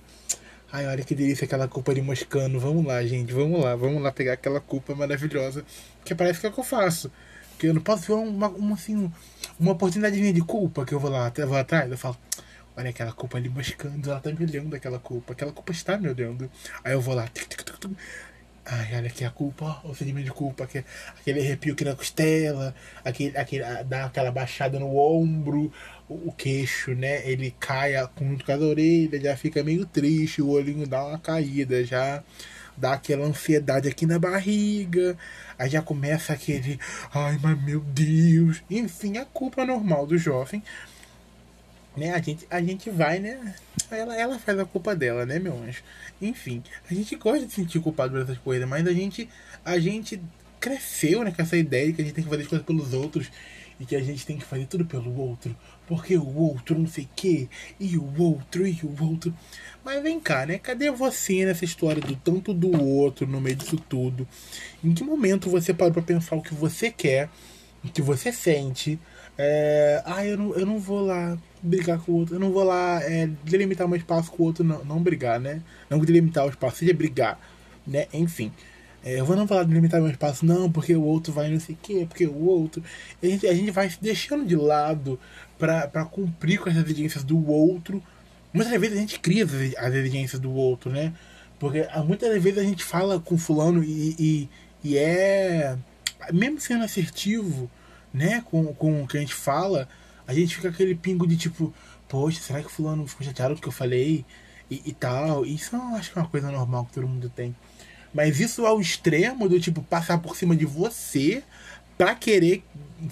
ai, 0.77 0.85
olha 0.85 1.03
que 1.03 1.15
delícia 1.15 1.45
aquela 1.45 1.67
culpa 1.67 1.93
de 1.93 2.01
moscando, 2.01 2.59
vamos 2.59 2.85
lá, 2.85 3.03
gente, 3.03 3.33
vamos 3.33 3.63
lá, 3.63 3.75
vamos 3.75 4.01
lá 4.01 4.11
pegar 4.11 4.33
aquela 4.33 4.61
culpa 4.61 4.93
maravilhosa, 4.93 5.65
que 6.05 6.13
parece 6.13 6.39
que 6.39 6.45
é 6.45 6.49
o 6.49 6.53
que 6.53 6.59
eu 6.59 6.63
faço. 6.63 7.11
Porque 7.51 7.67
eu 7.67 7.73
não 7.73 7.81
posso 7.81 8.05
ver 8.05 8.13
uma, 8.13 8.47
uma, 8.49 8.75
assim, 8.75 9.11
uma 9.59 9.71
oportunidade 9.71 10.31
de 10.31 10.41
culpa 10.41 10.85
que 10.85 10.93
eu 10.93 10.99
vou 10.99 11.09
lá, 11.09 11.33
vou 11.47 11.57
atrás, 11.57 11.89
eu 11.89 11.97
falo, 11.97 12.15
olha 12.75 12.91
aquela 12.91 13.11
culpa 13.11 13.39
ali 13.39 13.49
moscando, 13.49 14.11
ela 14.11 14.19
tá 14.19 14.31
me 14.31 14.45
olhando 14.45 14.75
aquela 14.75 14.99
culpa, 14.99 15.33
aquela 15.33 15.51
culpa 15.51 15.71
está 15.71 15.97
me 15.97 16.09
olhando. 16.09 16.49
Aí 16.83 16.93
eu 16.93 17.01
vou 17.01 17.15
lá, 17.15 17.27
tic, 17.27 17.47
tic, 17.47 17.63
tic, 17.63 17.91
Ai, 18.69 18.97
olha 18.97 19.07
aqui 19.07 19.23
a 19.23 19.29
culpa, 19.29 19.79
o 19.85 19.95
sentimento 19.95 20.25
de 20.25 20.31
culpa, 20.31 20.65
aquele, 20.65 20.83
aquele 21.17 21.39
arrepio 21.39 21.71
aqui 21.71 21.85
na 21.85 21.95
costela, 21.95 22.75
aquele, 23.03 23.37
aquele, 23.37 23.63
dá 23.85 24.05
aquela 24.05 24.29
baixada 24.29 24.77
no 24.77 24.97
ombro, 24.97 25.71
o, 26.09 26.27
o 26.27 26.33
queixo, 26.33 26.91
né? 26.93 27.25
Ele 27.25 27.55
cai 27.57 27.93
junto 28.19 28.43
com 28.43 28.51
as 28.51 28.59
orelhas, 28.59 29.23
já 29.23 29.37
fica 29.37 29.63
meio 29.63 29.85
triste, 29.85 30.41
o 30.41 30.49
olhinho 30.49 30.85
dá 30.85 31.05
uma 31.05 31.17
caída, 31.17 31.81
já 31.85 32.21
dá 32.75 32.91
aquela 32.93 33.25
ansiedade 33.25 33.87
aqui 33.87 34.05
na 34.05 34.19
barriga, 34.19 35.17
aí 35.57 35.69
já 35.69 35.81
começa 35.81 36.33
aquele, 36.33 36.77
ai, 37.13 37.39
mas 37.41 37.63
meu 37.63 37.79
Deus, 37.79 38.61
enfim, 38.69 39.17
a 39.17 39.23
culpa 39.23 39.65
normal 39.65 40.05
do 40.05 40.17
jovem 40.17 40.61
né? 41.97 42.13
A 42.13 42.21
gente, 42.21 42.47
a 42.49 42.61
gente 42.61 42.89
vai, 42.89 43.19
né? 43.19 43.55
Ela, 43.89 44.15
ela 44.15 44.39
faz 44.39 44.59
a 44.59 44.65
culpa 44.65 44.95
dela, 44.95 45.25
né, 45.25 45.39
meu 45.39 45.57
anjo? 45.57 45.81
Enfim, 46.21 46.63
a 46.89 46.93
gente 46.93 47.15
gosta 47.15 47.45
de 47.45 47.51
se 47.51 47.61
sentir 47.61 47.79
culpado 47.79 48.13
por 48.13 48.21
essas 48.21 48.37
coisas, 48.37 48.67
mas 48.67 48.85
a 48.87 48.93
gente, 48.93 49.27
a 49.65 49.79
gente 49.79 50.21
cresceu, 50.59 51.23
né, 51.23 51.31
com 51.31 51.41
essa 51.41 51.57
ideia 51.57 51.87
de 51.87 51.93
que 51.93 52.01
a 52.01 52.05
gente 52.05 52.13
tem 52.13 52.23
que 52.23 52.29
fazer 52.29 52.43
as 52.43 52.47
coisas 52.47 52.65
pelos 52.65 52.93
outros 52.93 53.31
e 53.79 53.85
que 53.85 53.95
a 53.95 54.01
gente 54.01 54.25
tem 54.25 54.37
que 54.37 54.45
fazer 54.45 54.65
tudo 54.65 54.85
pelo 54.85 55.15
outro, 55.19 55.55
porque 55.85 56.17
o 56.17 56.35
outro 56.35 56.77
não 56.77 56.87
sei 56.87 57.05
o 57.05 57.09
que, 57.15 57.49
e 57.79 57.97
o 57.97 58.21
outro, 58.21 58.67
e 58.67 58.79
o 58.83 59.03
outro. 59.03 59.33
Mas 59.85 60.01
vem 60.01 60.19
cá, 60.19 60.45
né? 60.45 60.57
Cadê 60.57 60.89
você 60.91 61.45
nessa 61.45 61.63
história 61.63 62.01
do 62.01 62.15
tanto 62.15 62.53
do 62.53 62.83
outro 62.83 63.27
no 63.27 63.39
meio 63.39 63.55
disso 63.55 63.77
tudo? 63.87 64.27
Em 64.83 64.93
que 64.93 65.03
momento 65.03 65.49
você 65.49 65.73
parou 65.73 65.93
pra 65.93 66.01
pensar 66.01 66.35
o 66.35 66.41
que 66.41 66.53
você 66.53 66.91
quer, 66.91 67.29
o 67.83 67.89
que 67.89 68.01
você 68.01 68.31
sente? 68.31 68.99
É, 69.37 70.01
ah, 70.05 70.25
eu 70.25 70.37
não, 70.37 70.55
eu 70.55 70.65
não 70.65 70.79
vou 70.79 71.05
lá 71.05 71.37
brigar 71.61 71.99
com 71.99 72.11
o 72.11 72.15
outro, 72.15 72.35
eu 72.35 72.39
não 72.39 72.51
vou 72.51 72.63
lá 72.63 73.01
é, 73.03 73.27
delimitar 73.43 73.87
meu 73.87 73.97
espaço 73.97 74.31
com 74.31 74.43
o 74.43 74.45
outro, 74.47 74.63
não, 74.63 74.83
não 74.83 75.01
brigar, 75.01 75.39
né? 75.39 75.61
Não 75.89 75.99
delimitar 75.99 76.45
o 76.45 76.49
espaço, 76.49 76.77
seja 76.77 76.93
brigar, 76.93 77.39
né? 77.85 78.07
Enfim. 78.13 78.51
É, 79.03 79.19
eu 79.19 79.25
vou 79.25 79.35
não 79.35 79.47
falar 79.47 79.63
de 79.63 79.73
limitar 79.73 80.01
meu 80.01 80.09
espaço, 80.09 80.45
não, 80.45 80.71
porque 80.71 80.95
o 80.95 81.03
outro 81.03 81.31
vai 81.31 81.49
não 81.49 81.59
sei 81.59 81.75
o 81.75 81.77
quê, 81.81 82.05
porque 82.07 82.25
o 82.25 82.45
outro. 82.45 82.83
A 83.21 83.25
gente, 83.25 83.47
a 83.47 83.53
gente 83.53 83.71
vai 83.71 83.89
se 83.89 84.01
deixando 84.01 84.45
de 84.45 84.55
lado 84.55 85.19
para 85.57 86.05
cumprir 86.05 86.59
com 86.59 86.69
as 86.69 86.75
exigências 86.75 87.23
do 87.23 87.47
outro. 87.47 88.03
Muitas 88.53 88.79
vezes 88.79 88.97
a 88.97 88.99
gente 88.99 89.19
cria 89.19 89.45
as 89.45 89.93
exigências 89.93 90.41
do 90.41 90.51
outro, 90.51 90.91
né? 90.91 91.13
Porque 91.59 91.87
ah, 91.91 92.03
muitas 92.03 92.41
vezes 92.41 92.59
a 92.59 92.63
gente 92.63 92.83
fala 92.83 93.19
com 93.19 93.37
fulano 93.37 93.83
e, 93.83 94.15
e, 94.19 94.49
e 94.83 94.97
é. 94.97 95.77
Mesmo 96.33 96.59
sendo 96.59 96.83
assertivo, 96.83 97.69
né, 98.17 98.43
com, 98.45 98.73
com 98.73 99.03
o 99.03 99.07
que 99.07 99.17
a 99.17 99.19
gente 99.19 99.33
fala, 99.33 99.87
a 100.25 100.33
gente 100.33 100.55
fica 100.55 100.69
aquele 100.69 100.95
pingo 100.95 101.27
de 101.27 101.37
tipo, 101.37 101.73
poxa, 102.09 102.41
será 102.41 102.61
que 102.61 102.71
fulano 102.71 103.07
ficou 103.07 103.25
chateado 103.25 103.55
do 103.55 103.61
que 103.61 103.67
eu 103.67 103.71
falei? 103.71 104.25
E, 104.69 104.81
e 104.85 104.91
tal. 104.91 105.45
Isso 105.45 105.75
eu 105.75 105.81
acho 105.95 106.11
que 106.11 106.19
é 106.19 106.21
uma 106.21 106.27
coisa 106.27 106.51
normal 106.51 106.85
que 106.85 106.93
todo 106.93 107.07
mundo 107.07 107.31
tem. 107.33 107.55
Mas 108.13 108.39
isso 108.39 108.65
ao 108.65 108.81
extremo 108.81 109.47
do 109.47 109.59
tipo 109.59 109.81
passar 109.83 110.17
por 110.17 110.35
cima 110.35 110.55
de 110.55 110.65
você 110.65 111.43
pra 111.97 112.15
querer, 112.15 112.63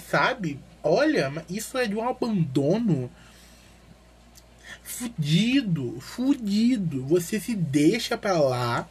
sabe? 0.10 0.60
Olha, 0.84 1.32
isso 1.50 1.78
é 1.78 1.88
de 1.88 1.96
um 1.96 2.08
abandono 2.08 3.10
fudido, 4.84 5.98
fudido. 6.02 7.06
Você 7.06 7.40
se 7.40 7.56
deixa 7.56 8.18
pra 8.18 8.40
lá 8.40 8.88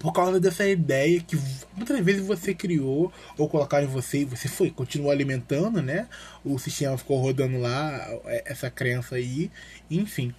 por 0.00 0.14
causa 0.14 0.40
dessa 0.40 0.66
ideia 0.66 1.20
que 1.20 1.38
muitas 1.76 2.00
vezes 2.00 2.26
você 2.26 2.54
criou 2.54 3.12
ou 3.36 3.48
colocaram 3.48 3.86
em 3.86 3.90
você 3.90 4.20
e 4.20 4.24
você 4.24 4.48
foi, 4.48 4.70
continuou 4.70 5.10
alimentando, 5.12 5.82
né? 5.82 6.08
O 6.42 6.58
sistema 6.58 6.96
ficou 6.96 7.20
rodando 7.20 7.58
lá, 7.58 8.08
é, 8.24 8.44
essa 8.46 8.70
crença 8.70 9.16
aí, 9.16 9.50
enfim. 9.90 10.34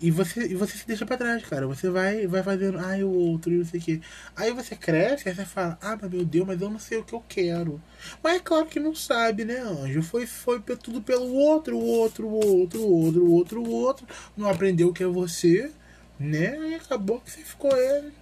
E 0.00 0.10
você, 0.10 0.46
e 0.46 0.54
você 0.54 0.78
se 0.78 0.86
deixa 0.86 1.04
pra 1.04 1.18
trás, 1.18 1.44
cara. 1.44 1.66
Você 1.66 1.90
vai, 1.90 2.26
vai 2.26 2.42
fazendo, 2.42 2.78
ai, 2.78 3.02
o 3.02 3.10
outro, 3.10 3.52
e 3.52 3.58
não 3.58 3.64
sei 3.66 3.78
o 3.78 3.82
quê. 3.82 4.00
Aí 4.34 4.52
você 4.52 4.74
cresce, 4.74 5.28
aí 5.28 5.34
você 5.34 5.44
fala, 5.44 5.76
ah, 5.82 5.98
mas 6.00 6.10
meu 6.10 6.24
Deus, 6.24 6.46
mas 6.46 6.62
eu 6.62 6.70
não 6.70 6.78
sei 6.78 6.96
o 6.98 7.04
que 7.04 7.12
eu 7.12 7.22
quero. 7.28 7.78
Mas 8.22 8.36
é 8.36 8.40
claro 8.40 8.66
que 8.66 8.80
não 8.80 8.94
sabe, 8.94 9.44
né, 9.44 9.58
anjo? 9.60 10.02
Foi, 10.02 10.24
foi 10.26 10.60
tudo 10.60 11.02
pelo 11.02 11.30
outro, 11.34 11.76
outro, 11.78 12.26
outro, 12.26 12.88
outro, 12.88 13.30
outro, 13.30 13.70
outro. 13.70 14.06
Não 14.34 14.48
aprendeu 14.48 14.88
o 14.88 14.94
que 14.94 15.02
é 15.02 15.06
você, 15.06 15.70
né? 16.18 16.56
E 16.70 16.74
acabou 16.74 17.20
que 17.20 17.30
você 17.30 17.42
ficou 17.42 17.76
ele. 17.76 18.21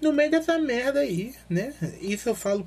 No 0.00 0.12
meio 0.12 0.30
dessa 0.30 0.58
merda 0.58 1.00
aí, 1.00 1.34
né? 1.48 1.74
Isso 2.00 2.28
eu 2.28 2.34
falo 2.34 2.66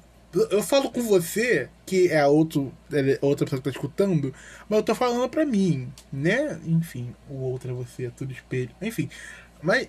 eu 0.50 0.64
falo 0.64 0.90
com 0.90 1.02
você, 1.02 1.70
que 1.86 2.10
é 2.10 2.26
outro, 2.26 2.74
outra 3.22 3.46
pessoa 3.46 3.62
que 3.62 3.66
tá 3.66 3.70
escutando, 3.70 4.34
mas 4.68 4.80
eu 4.80 4.84
tô 4.84 4.96
falando 4.96 5.30
pra 5.30 5.46
mim, 5.46 5.94
né? 6.12 6.60
Enfim, 6.66 7.14
o 7.30 7.36
outro 7.36 7.70
é 7.70 7.74
você, 7.74 8.08
é 8.08 8.10
tudo 8.10 8.34
espelho. 8.34 8.72
Enfim, 8.82 9.10
mas 9.62 9.88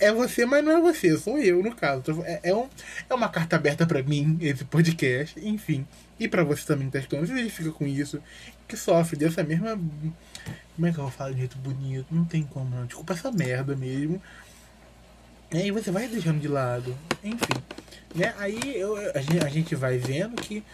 é 0.00 0.12
você, 0.12 0.44
mas 0.44 0.64
não 0.64 0.72
é 0.72 0.80
você, 0.80 1.16
sou 1.16 1.38
eu, 1.38 1.62
no 1.62 1.74
caso. 1.74 2.02
É, 2.24 2.40
é, 2.42 2.54
um, 2.54 2.68
é 3.08 3.14
uma 3.14 3.28
carta 3.28 3.56
aberta 3.56 3.86
para 3.86 4.02
mim, 4.02 4.36
esse 4.40 4.64
podcast, 4.64 5.38
enfim. 5.40 5.86
E 6.18 6.26
para 6.26 6.42
você 6.42 6.66
também 6.66 6.86
que 6.88 6.94
tá 6.94 6.98
escutando, 6.98 7.26
você 7.26 7.48
fica 7.48 7.70
com 7.70 7.86
isso, 7.86 8.20
que 8.66 8.76
sofre 8.76 9.16
dessa 9.16 9.44
mesma. 9.44 9.78
Como 10.74 10.86
é 10.86 10.92
que 10.92 10.98
eu 10.98 11.10
falar 11.10 11.30
de 11.30 11.38
jeito 11.38 11.56
bonito? 11.58 12.06
Não 12.10 12.24
tem 12.24 12.42
como, 12.42 12.74
não. 12.74 12.86
Desculpa 12.86 13.14
essa 13.14 13.30
merda 13.30 13.76
mesmo. 13.76 14.20
E 15.52 15.58
aí 15.58 15.70
você 15.70 15.90
vai 15.90 16.08
deixando 16.08 16.40
de 16.40 16.48
lado. 16.48 16.96
Enfim. 17.22 17.62
Né? 18.14 18.34
Aí 18.38 18.76
eu, 18.76 18.96
a, 19.14 19.48
gente, 19.48 19.74
vai 19.74 19.98
vendo 19.98 20.36
que 20.36 20.64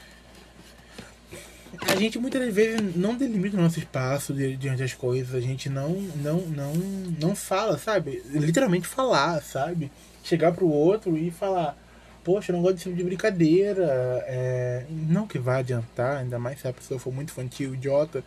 a 1.89 1.97
gente 1.97 2.19
muitas 2.19 2.55
vezes 2.55 2.95
não 2.95 3.17
delimita 3.17 3.57
o 3.57 3.61
nosso 3.61 3.79
espaço 3.79 4.33
diante 4.33 4.79
das 4.79 4.95
coisas, 4.95 5.35
a 5.35 5.41
gente 5.41 5.69
não, 5.69 5.91
não, 6.17 6.39
não, 6.43 6.73
não 7.21 7.37
fala, 7.37 7.77
sabe? 7.79 8.23
Literalmente 8.27 8.87
falar, 8.87 9.43
sabe? 9.43 9.91
Chegar 10.23 10.53
pro 10.53 10.69
outro 10.69 11.17
e 11.19 11.31
falar, 11.31 11.77
poxa, 12.23 12.53
eu 12.53 12.57
não 12.57 12.63
gosto 12.63 12.75
desse 12.75 12.85
tipo 12.85 12.97
de 12.97 13.05
brincadeira. 13.05 13.85
É... 14.27 14.87
Não 14.89 15.27
que 15.27 15.39
vá 15.39 15.59
adiantar, 15.59 16.19
ainda 16.19 16.39
mais 16.39 16.61
se 16.61 16.69
a 16.69 16.73
pessoa 16.73 17.01
for 17.01 17.13
muito 17.13 17.31
infantil, 17.31 17.75
idiota. 17.75 18.23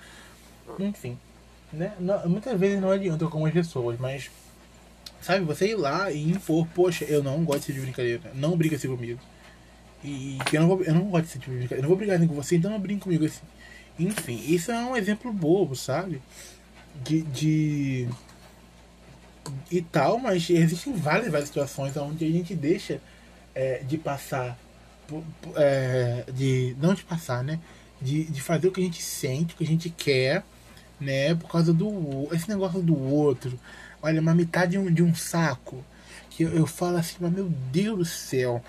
Enfim. 0.77 1.17
Né? 1.71 1.93
Não, 1.99 2.27
muitas 2.27 2.59
vezes 2.59 2.81
não 2.81 2.91
adianta 2.91 3.25
com 3.27 3.45
as 3.45 3.53
pessoas, 3.53 3.97
mas 3.99 4.29
Sabe, 5.25 5.43
você 5.43 5.69
ir 5.69 5.75
lá 5.75 6.11
e 6.11 6.21
impor, 6.21 6.67
poxa, 6.67 7.03
eu 7.03 7.23
não 7.23 7.43
gosto 7.43 7.61
tipo 7.61 7.79
de 7.79 7.81
brincadeira, 7.81 8.31
não 8.35 8.55
briga 8.55 8.75
assim 8.75 8.87
comigo. 8.87 9.19
E 10.03 10.37
eu 10.53 10.61
não, 10.61 10.67
vou, 10.67 10.83
eu 10.83 10.93
não 10.93 11.05
gosto 11.05 11.23
desse 11.23 11.39
tipo 11.39 11.49
de 11.49 11.57
brincadeira, 11.57 11.79
eu 11.79 11.81
não 11.81 11.89
vou 11.89 11.97
brigar 11.97 12.17
assim 12.17 12.27
com 12.27 12.35
você, 12.35 12.57
então 12.57 12.69
não 12.69 12.79
brinque 12.79 13.01
comigo 13.01 13.25
assim. 13.25 13.41
Enfim, 13.97 14.39
isso 14.47 14.71
é 14.71 14.79
um 14.85 14.95
exemplo 14.95 15.33
bobo, 15.33 15.75
sabe? 15.75 16.21
De. 17.03 17.23
de 17.23 18.07
e 19.71 19.81
tal, 19.81 20.19
mas 20.19 20.47
existem 20.47 20.93
várias, 20.93 21.31
várias 21.31 21.49
situações 21.49 21.97
onde 21.97 22.23
a 22.23 22.29
gente 22.29 22.53
deixa 22.53 23.01
é, 23.55 23.79
de 23.79 23.97
passar. 23.97 24.55
É, 25.55 26.23
de. 26.31 26.75
Não 26.79 26.93
de 26.93 27.03
passar, 27.03 27.43
né? 27.43 27.59
De, 27.99 28.25
de 28.25 28.41
fazer 28.43 28.67
o 28.67 28.71
que 28.71 28.79
a 28.79 28.83
gente 28.83 29.01
sente, 29.01 29.55
o 29.55 29.57
que 29.57 29.63
a 29.63 29.67
gente 29.67 29.89
quer, 29.89 30.43
né? 31.01 31.33
Por 31.33 31.49
causa 31.49 31.73
do. 31.73 32.29
Esse 32.31 32.47
negócio 32.47 32.79
do 32.79 32.95
outro 32.95 33.59
olha, 34.05 34.21
uma 34.21 34.35
metade 34.35 34.73
de 34.73 34.77
um, 34.77 34.91
de 34.91 35.03
um 35.03 35.15
saco. 35.15 35.83
Que 36.29 36.43
eu, 36.43 36.49
eu 36.51 36.67
falo 36.67 36.97
assim, 36.97 37.15
mas 37.19 37.31
meu 37.31 37.49
Deus 37.71 37.97
do 37.97 38.05
céu. 38.05 38.63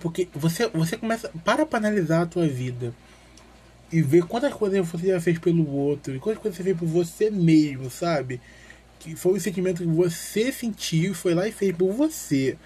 Porque 0.00 0.28
você, 0.34 0.68
você 0.68 0.96
começa. 0.96 1.30
Para 1.44 1.64
pra 1.64 1.78
analisar 1.78 2.22
a 2.22 2.26
tua 2.26 2.48
vida. 2.48 2.92
E 3.92 4.02
ver 4.02 4.24
quantas 4.24 4.52
coisas 4.52 4.86
você 4.88 5.08
já 5.08 5.20
fez 5.20 5.38
pelo 5.38 5.70
outro. 5.70 6.14
E 6.14 6.18
quantas 6.18 6.42
coisas 6.42 6.56
você 6.56 6.64
fez 6.64 6.76
por 6.76 6.86
você 6.86 7.30
mesmo, 7.30 7.88
sabe? 7.88 8.40
Que 8.98 9.14
foi 9.14 9.34
o 9.34 9.40
sentimento 9.40 9.82
que 9.82 9.88
você 9.88 10.50
sentiu, 10.50 11.14
foi 11.14 11.34
lá 11.34 11.46
e 11.46 11.52
fez 11.52 11.74
por 11.74 11.92
você. 11.92 12.58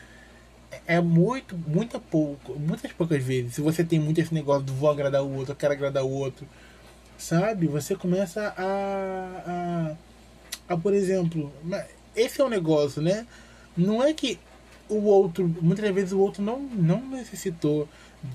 É 0.87 1.01
muito, 1.01 1.57
muita 1.57 1.99
pouco, 1.99 2.59
muitas 2.59 2.93
poucas 2.93 3.23
vezes. 3.23 3.55
Se 3.55 3.61
você 3.61 3.85
tem 3.85 3.99
muito 3.99 4.21
esse 4.21 4.33
negócio 4.33 4.63
do 4.63 4.73
vou 4.73 4.89
agradar 4.91 5.23
o 5.23 5.35
outro, 5.35 5.53
eu 5.53 5.57
quero 5.57 5.73
agradar 5.75 6.05
o 6.05 6.11
outro, 6.11 6.47
sabe? 7.19 7.67
Você 7.67 7.97
começa 7.97 8.55
a, 8.57 9.43
a 9.47 9.97
ah, 10.71 10.77
por 10.77 10.95
exemplo, 10.95 11.53
esse 12.15 12.41
é 12.41 12.45
o 12.45 12.49
negócio, 12.49 13.03
né? 13.03 13.27
Não 13.77 14.01
é 14.01 14.15
que 14.15 14.39
o 14.89 15.03
outro, 15.03 15.53
muitas 15.61 15.93
vezes 15.93 16.13
o 16.13 16.21
outro 16.21 16.41
não, 16.41 16.61
não 16.61 17.05
necessitou 17.11 17.89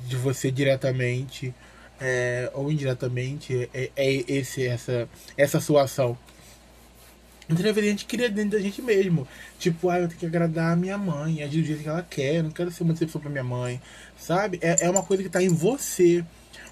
de 0.06 0.17
você 0.17 0.52
diretamente 0.52 1.56
é, 1.98 2.52
ou 2.54 2.69
indiretamente, 2.69 3.69
é, 3.74 3.89
é, 3.95 4.13
esse, 4.28 4.67
essa, 4.67 5.08
essa 5.38 5.62
sua 5.62 5.84
ação. 5.84 6.17
Muitas 7.48 7.63
vezes 7.63 7.84
a 7.84 7.91
gente 7.91 8.06
cria 8.06 8.30
dentro 8.30 8.58
da 8.58 8.60
gente 8.60 8.82
mesmo. 8.82 9.26
Tipo, 9.58 9.89
ah, 9.89 10.00
eu 10.00 10.10
tenho 10.10 10.19
que 10.19 10.26
agradar 10.26 10.74
a 10.74 10.76
minha 10.76 10.98
mãe, 10.98 11.41
agir 11.41 11.62
do 11.62 11.67
jeito 11.67 11.84
que 11.84 11.88
ela 11.88 12.04
quer, 12.04 12.43
não 12.43 12.52
quero 12.52 12.69
ser 12.69 12.84
uma 12.84 12.91
decepção 12.91 13.21
pra 13.21 13.30
minha 13.30 13.45
mãe, 13.45 13.82
sabe? 14.17 14.60
É, 14.62 14.88
é 14.88 14.89
uma 14.89 15.04
coisa 15.04 15.24
que 15.24 15.30
tá 15.30 15.41
em 15.41 15.48
você. 15.48 16.26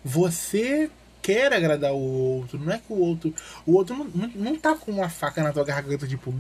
Você 0.04 0.92
quer 1.24 1.54
agradar 1.54 1.94
o 1.94 1.98
outro, 1.98 2.60
não 2.60 2.72
é 2.72 2.78
que 2.78 2.92
o 2.92 3.00
outro. 3.00 3.34
O 3.66 3.74
outro 3.74 3.96
não, 3.96 4.06
não, 4.06 4.28
não 4.36 4.60
tá 4.60 4.76
com 4.76 4.92
uma 4.92 5.10
faca 5.10 5.42
na 5.42 5.54
tua 5.54 5.64
garganta, 5.64 6.06
tipo, 6.06 6.36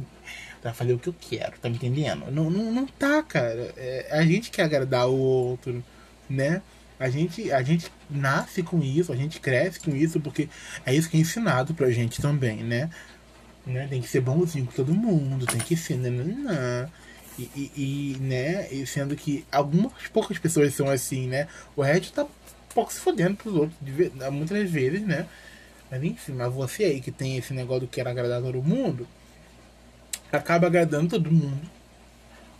pra 0.61 0.73
fazer 0.73 0.93
o 0.93 0.99
que 0.99 1.07
eu 1.07 1.15
quero, 1.19 1.57
tá 1.59 1.69
me 1.69 1.75
entendendo? 1.75 2.29
Não, 2.29 2.49
não, 2.49 2.71
não 2.71 2.85
tá, 2.85 3.23
cara. 3.23 3.73
É, 3.77 4.09
a 4.11 4.23
gente 4.23 4.51
quer 4.51 4.63
agradar 4.63 5.07
o 5.07 5.17
outro, 5.17 5.83
né? 6.29 6.61
A 6.99 7.09
gente, 7.09 7.51
a 7.51 7.63
gente 7.63 7.91
nasce 8.09 8.61
com 8.61 8.81
isso, 8.81 9.11
a 9.11 9.15
gente 9.15 9.39
cresce 9.39 9.79
com 9.79 9.95
isso, 9.95 10.19
porque 10.19 10.47
é 10.85 10.93
isso 10.93 11.09
que 11.09 11.17
é 11.17 11.19
ensinado 11.19 11.73
pra 11.73 11.89
gente 11.89 12.21
também, 12.21 12.57
né? 12.57 12.89
né? 13.65 13.87
Tem 13.89 14.01
que 14.01 14.07
ser 14.07 14.21
bonzinho 14.21 14.65
com 14.65 14.71
todo 14.71 14.93
mundo, 14.93 15.45
tem 15.45 15.59
que 15.59 15.75
ser. 15.75 15.97
Né? 15.97 16.89
E, 17.37 17.49
e, 17.55 17.71
e, 17.75 18.17
né? 18.21 18.71
E 18.71 18.85
sendo 18.85 19.15
que 19.15 19.45
algumas 19.51 19.91
poucas 20.13 20.37
pessoas 20.37 20.73
são 20.73 20.89
assim, 20.89 21.27
né? 21.27 21.47
O 21.75 21.81
resto 21.81 22.13
tá 22.13 22.25
pouco 22.73 22.91
se 22.91 22.99
fodendo 22.99 23.35
pros 23.35 23.55
outros, 23.55 23.77
muitas 24.31 24.69
vezes, 24.69 25.01
né? 25.01 25.27
Mas 25.89 26.03
enfim, 26.03 26.33
mas 26.33 26.51
você 26.51 26.85
aí 26.85 27.01
que 27.01 27.11
tem 27.11 27.37
esse 27.37 27.53
negócio 27.53 27.81
do 27.81 27.87
quer 27.87 28.07
agradar 28.07 28.41
todo 28.41 28.61
mundo, 28.63 29.07
acaba 30.31 30.67
agradando 30.67 31.09
todo 31.09 31.31
mundo. 31.31 31.69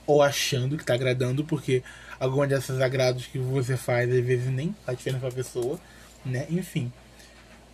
Ou 0.05 0.21
achando 0.21 0.77
que 0.77 0.85
tá 0.85 0.93
agradando, 0.93 1.43
porque 1.45 1.81
alguma 2.19 2.45
dessas 2.45 2.81
agrados 2.81 3.25
que 3.25 3.39
você 3.39 3.77
faz, 3.77 4.11
às 4.11 4.23
vezes 4.23 4.47
nem 4.47 4.75
faz 4.85 4.97
diferença 4.97 5.21
pra 5.21 5.31
pessoa, 5.31 5.79
né? 6.25 6.45
Enfim. 6.49 6.91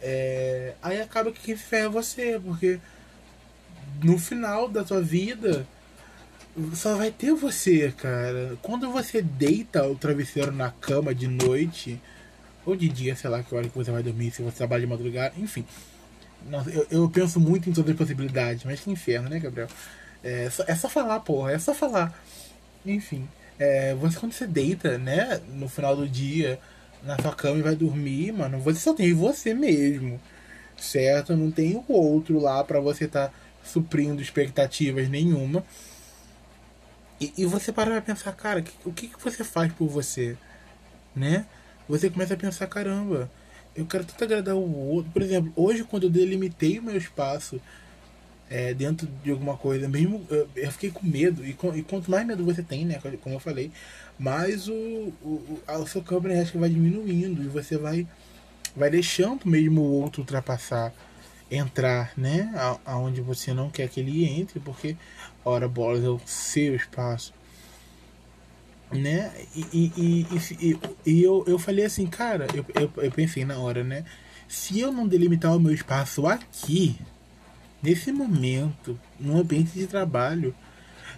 É... 0.02 0.75
Aí 0.82 1.02
acaba 1.02 1.32
que 1.32 1.41
quem 1.41 1.58
ferra 1.58 1.86
é 1.86 1.89
você, 1.89 2.39
porque 2.43 2.80
no 4.04 4.17
final 4.17 4.69
da 4.69 4.84
tua 4.84 5.02
vida 5.02 5.65
só 6.73 6.95
vai 6.95 7.12
ter 7.12 7.34
você, 7.34 7.91
cara. 7.97 8.58
Quando 8.62 8.91
você 8.91 9.21
deita 9.21 9.88
o 9.88 9.95
travesseiro 9.95 10.52
na 10.52 10.71
cama 10.71 11.13
de 11.13 11.28
noite, 11.28 11.99
Ou 12.65 12.76
de 12.76 12.89
dia, 12.89 13.15
sei 13.15 13.30
lá, 13.30 13.41
que 13.41 13.54
hora 13.54 13.67
que 13.67 13.76
você 13.78 13.91
vai 13.91 14.04
dormir, 14.04 14.32
se 14.32 14.41
você 14.41 14.58
trabalha 14.58 14.82
de 14.82 14.88
madrugada, 14.88 15.34
enfim. 15.38 15.65
Nossa, 16.48 16.69
eu, 16.69 16.88
eu 16.89 17.10
penso 17.10 17.39
muito 17.39 17.69
em 17.69 17.74
todas 17.74 17.91
as 17.91 17.98
possibilidades, 17.98 18.63
mas 18.63 18.80
que 18.80 18.91
inferno, 18.91 19.30
né, 19.30 19.39
Gabriel? 19.39 19.67
É 20.24 20.50
só, 20.50 20.63
é 20.67 20.76
só 20.76 20.89
falar, 20.89 21.19
porra, 21.22 21.52
é 21.52 21.60
só 21.60 21.74
falar. 21.74 22.13
Enfim, 22.86 23.28
é, 23.58 23.93
você 23.95 24.19
quando 24.19 24.34
você 24.34 24.48
deita, 24.48 24.98
né, 24.98 25.41
no 25.50 25.67
final 25.67 25.95
do 25.95 26.08
dia, 26.08 26.60
na 27.04 27.17
sua 27.22 27.34
cama 27.34 27.60
e 27.60 27.62
vai 27.62 27.76
dormir, 27.76 28.32
mano, 28.32 28.60
você 28.60 28.80
só 28.80 28.93
tem 28.93 29.13
você 29.13 29.54
mesmo, 29.54 30.19
certo? 30.78 31.36
Não 31.36 31.52
tem 31.52 31.76
o 31.76 31.93
outro 31.93 32.39
lá 32.39 32.63
para 32.63 32.80
você 32.80 33.06
estar 33.06 33.28
tá 33.30 33.34
suprindo 33.63 34.22
expectativas 34.22 35.10
nenhuma. 35.10 35.63
E, 37.19 37.34
e 37.38 37.45
você 37.45 37.72
para 37.72 37.91
pra 37.91 38.02
pensar, 38.02 38.32
cara, 38.34 38.62
que, 38.62 38.72
o 38.86 38.93
que, 38.93 39.08
que 39.08 39.22
você 39.22 39.43
faz 39.43 39.72
por 39.74 39.88
você, 39.88 40.38
né? 41.15 41.45
Você 41.89 42.08
começa 42.08 42.36
a 42.36 42.38
pensar, 42.38 42.67
caramba, 42.67 43.32
eu 43.75 43.84
quero 43.84 44.06
tanto 44.06 44.23
agradar 44.23 44.56
o 44.56 44.89
outro. 44.91 45.12
Por 45.12 45.23
exemplo, 45.23 45.52
hoje 45.56 45.84
quando 45.84 46.04
eu 46.04 46.10
delimitei 46.10 46.78
o 46.78 46.84
meu 46.84 46.95
espaço 46.95 47.60
é, 48.47 48.75
dentro 48.75 49.08
de 49.23 49.32
alguma 49.32 49.58
coisa, 49.58 49.89
mesmo 49.89 50.23
eu, 50.56 50.71
fiquei 50.71 50.91
com 50.91 51.06
medo, 51.06 51.43
e, 51.43 51.54
com, 51.54 51.75
e, 51.75 51.82
quanto 51.82 52.12
mais 52.12 52.28
medo 52.28 52.45
você 52.45 52.62
tem, 52.62 52.86
né, 52.86 53.02
como 53.23 53.36
eu 53.36 53.39
falei, 53.39 53.71
mais 54.19 54.67
o, 54.67 54.73
o, 54.73 55.60
o 55.67 55.88
seu 55.88 56.04
campo 56.04 56.28
energético 56.28 56.60
vai 56.60 56.69
diminuindo 56.69 57.43
e 57.43 57.47
você 57.47 57.75
vai, 57.75 58.08
vai 58.75 58.91
deixando 58.91 59.47
mesmo 59.47 59.82
o 59.82 60.02
outro 60.02 60.21
ultrapassar, 60.21 60.93
entrar, 61.49 62.13
né, 62.15 62.52
aonde 62.86 63.21
você 63.21 63.52
não 63.52 63.71
quer 63.71 63.89
que 63.89 63.99
ele 63.99 64.25
entre, 64.25 64.60
porque, 64.60 64.95
ora, 65.43 65.67
bolas 65.67 66.04
é 66.04 66.10
o 66.10 66.21
seu 66.23 66.75
espaço. 66.75 67.34
Né? 68.91 69.32
E, 69.56 69.91
e, 69.95 70.28
e, 70.60 70.80
e, 71.06 71.23
eu, 71.23 71.43
eu 71.47 71.60
falei 71.60 71.86
assim, 71.86 72.08
cara, 72.08 72.47
eu, 72.56 72.65
eu, 72.73 73.04
eu 73.04 73.12
pensei 73.12 73.45
na 73.45 73.58
hora, 73.58 73.84
né? 73.84 74.04
Se 74.47 74.80
eu 74.80 74.91
não 74.91 75.08
delimitar 75.08 75.56
o 75.56 75.60
meu 75.60 75.71
espaço 75.71 76.25
aqui, 76.25 76.99
nesse 77.82 78.12
momento, 78.12 78.99
no 79.19 79.38
ambiente 79.38 79.71
de 79.71 79.88
trabalho. 79.88 80.56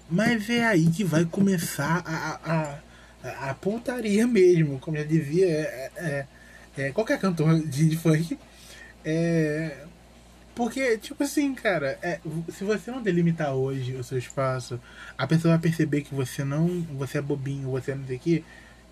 Mas 0.10 0.50
é 0.50 0.66
aí 0.66 0.90
que 0.90 1.04
vai 1.04 1.26
começar 1.26 2.04
a, 2.06 2.80
a, 3.24 3.50
a, 3.50 3.54
pontaria 3.54 4.28
mesmo, 4.28 4.80
como 4.80 4.98
já 4.98 5.04
dizia 5.04 5.48
é, 5.48 5.92
é, 5.96 6.28
é, 6.78 6.92
qualquer 6.92 7.20
cantor 7.20 7.60
de, 7.60 7.90
de 7.90 7.98
funk. 7.98 8.38
É, 9.04 9.86
porque, 10.56 10.98
tipo 10.98 11.24
assim, 11.24 11.54
cara, 11.56 11.98
é, 12.02 12.20
se 12.50 12.64
você 12.64 12.92
não 12.92 13.02
delimitar 13.02 13.54
hoje 13.54 13.96
o 13.96 14.04
seu 14.04 14.18
espaço, 14.18 14.80
a 15.18 15.26
pessoa 15.26 15.54
vai 15.54 15.62
perceber 15.62 16.02
que 16.02 16.14
você 16.14 16.44
não. 16.44 16.82
Você 16.98 17.18
é 17.18 17.22
bobinho, 17.22 17.72
você 17.72 17.96
não 17.96 18.06
sei 18.06 18.18
o 18.18 18.20
quê, 18.20 18.44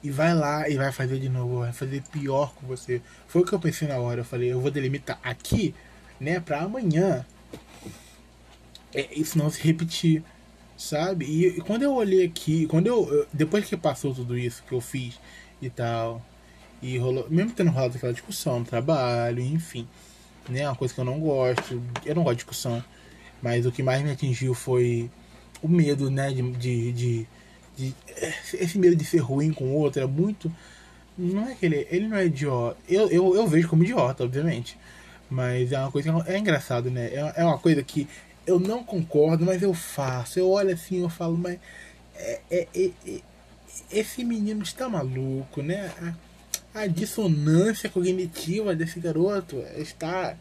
e 0.04 0.10
vai 0.10 0.34
lá 0.34 0.70
e 0.70 0.78
vai 0.78 0.92
fazer 0.92 1.20
de 1.20 1.30
novo, 1.30 1.60
vai 1.60 1.74
fazer 1.74 2.02
pior 2.12 2.54
com 2.56 2.68
você. 2.68 3.02
Foi 3.28 3.42
o 3.42 3.46
que 3.46 3.54
eu 3.54 3.60
pensei 3.60 3.88
na 3.88 3.98
hora. 3.98 4.22
Eu 4.22 4.26
falei, 4.26 4.52
eu 4.52 4.62
vou 4.62 4.72
delimitar 4.72 5.20
aqui, 5.24 5.76
né, 6.20 6.40
pra 6.40 6.62
amanhã 6.62 7.26
é, 8.94 9.08
isso 9.14 9.38
não 9.38 9.50
se 9.50 9.62
repetir, 9.62 10.24
sabe? 10.78 11.26
E, 11.26 11.48
e, 11.58 11.62
quando 11.62 11.84
eu 11.84 11.94
olhei 11.94 12.26
aqui, 12.26 12.66
quando 12.68 12.88
eu, 12.88 13.28
depois 13.32 13.66
que 13.66 13.78
passou 13.78 14.14
tudo 14.14 14.38
isso 14.38 14.64
que 14.68 14.74
eu 14.74 14.82
fiz 14.82 15.20
e 15.62 15.70
tal, 15.70 16.24
e 16.82 16.98
rolou, 16.98 17.28
mesmo 17.30 17.52
tendo 17.52 17.72
rolado 17.72 17.98
aquela 17.98 18.14
discussão 18.14 18.60
no 18.60 18.66
trabalho, 18.66 19.42
enfim, 19.42 19.88
né, 20.50 20.68
uma 20.68 20.76
coisa 20.76 20.94
que 20.94 21.00
eu 21.00 21.06
não 21.06 21.20
gosto, 21.20 21.82
eu 22.06 22.16
não 22.16 22.24
gosto 22.24 22.38
de 22.38 22.44
discussão, 22.44 22.84
mas 23.42 23.66
o 23.66 23.72
que 23.72 23.84
mais 23.84 24.02
me 24.02 24.12
atingiu 24.12 24.54
foi 24.54 25.10
o 25.62 25.68
medo, 25.68 26.10
né, 26.10 26.32
de, 26.32 26.42
de, 26.52 26.92
de, 26.92 27.28
de 27.78 27.96
esse 28.54 28.78
medo 28.78 28.96
de 28.96 29.06
ser 29.06 29.20
ruim 29.20 29.52
com 29.52 29.66
o 29.66 29.74
outro 29.76 30.02
é 30.02 30.06
muito 30.06 30.52
não 31.20 31.50
é 31.50 31.56
que 31.56 31.66
ele, 31.66 31.86
ele 31.90 32.08
não 32.08 32.18
é 32.18 32.26
idiota. 32.26 32.78
Eu, 32.88 33.10
eu, 33.10 33.36
eu 33.36 33.46
vejo 33.46 33.68
como 33.68 33.84
idiota, 33.84 34.24
obviamente. 34.24 34.78
Mas 35.30 35.72
é 35.72 35.80
uma 35.80 35.92
coisa 35.92 36.12
é 36.26 36.38
engraçado, 36.38 36.90
né? 36.90 37.08
É, 37.08 37.42
é 37.42 37.44
uma 37.44 37.58
coisa 37.58 37.84
que 37.84 38.08
eu 38.48 38.60
não 38.60 38.84
concordo, 38.84 39.46
mas 39.46 39.62
eu 39.62 39.74
faço. 39.74 40.40
Eu 40.40 40.50
olho 40.50 40.74
assim, 40.74 41.02
eu 41.02 41.10
falo, 41.10 41.38
mas 41.38 41.60
é, 42.16 42.42
é, 42.50 42.68
é, 42.74 42.92
é 43.06 43.22
esse 43.92 44.24
menino 44.24 44.64
está 44.64 44.88
maluco, 44.88 45.62
né? 45.62 45.92
A, 46.74 46.88
dissonância 46.88 47.90
cognitiva 47.90 48.76
desse 48.76 49.00
garoto 49.00 49.64
está. 49.76 50.36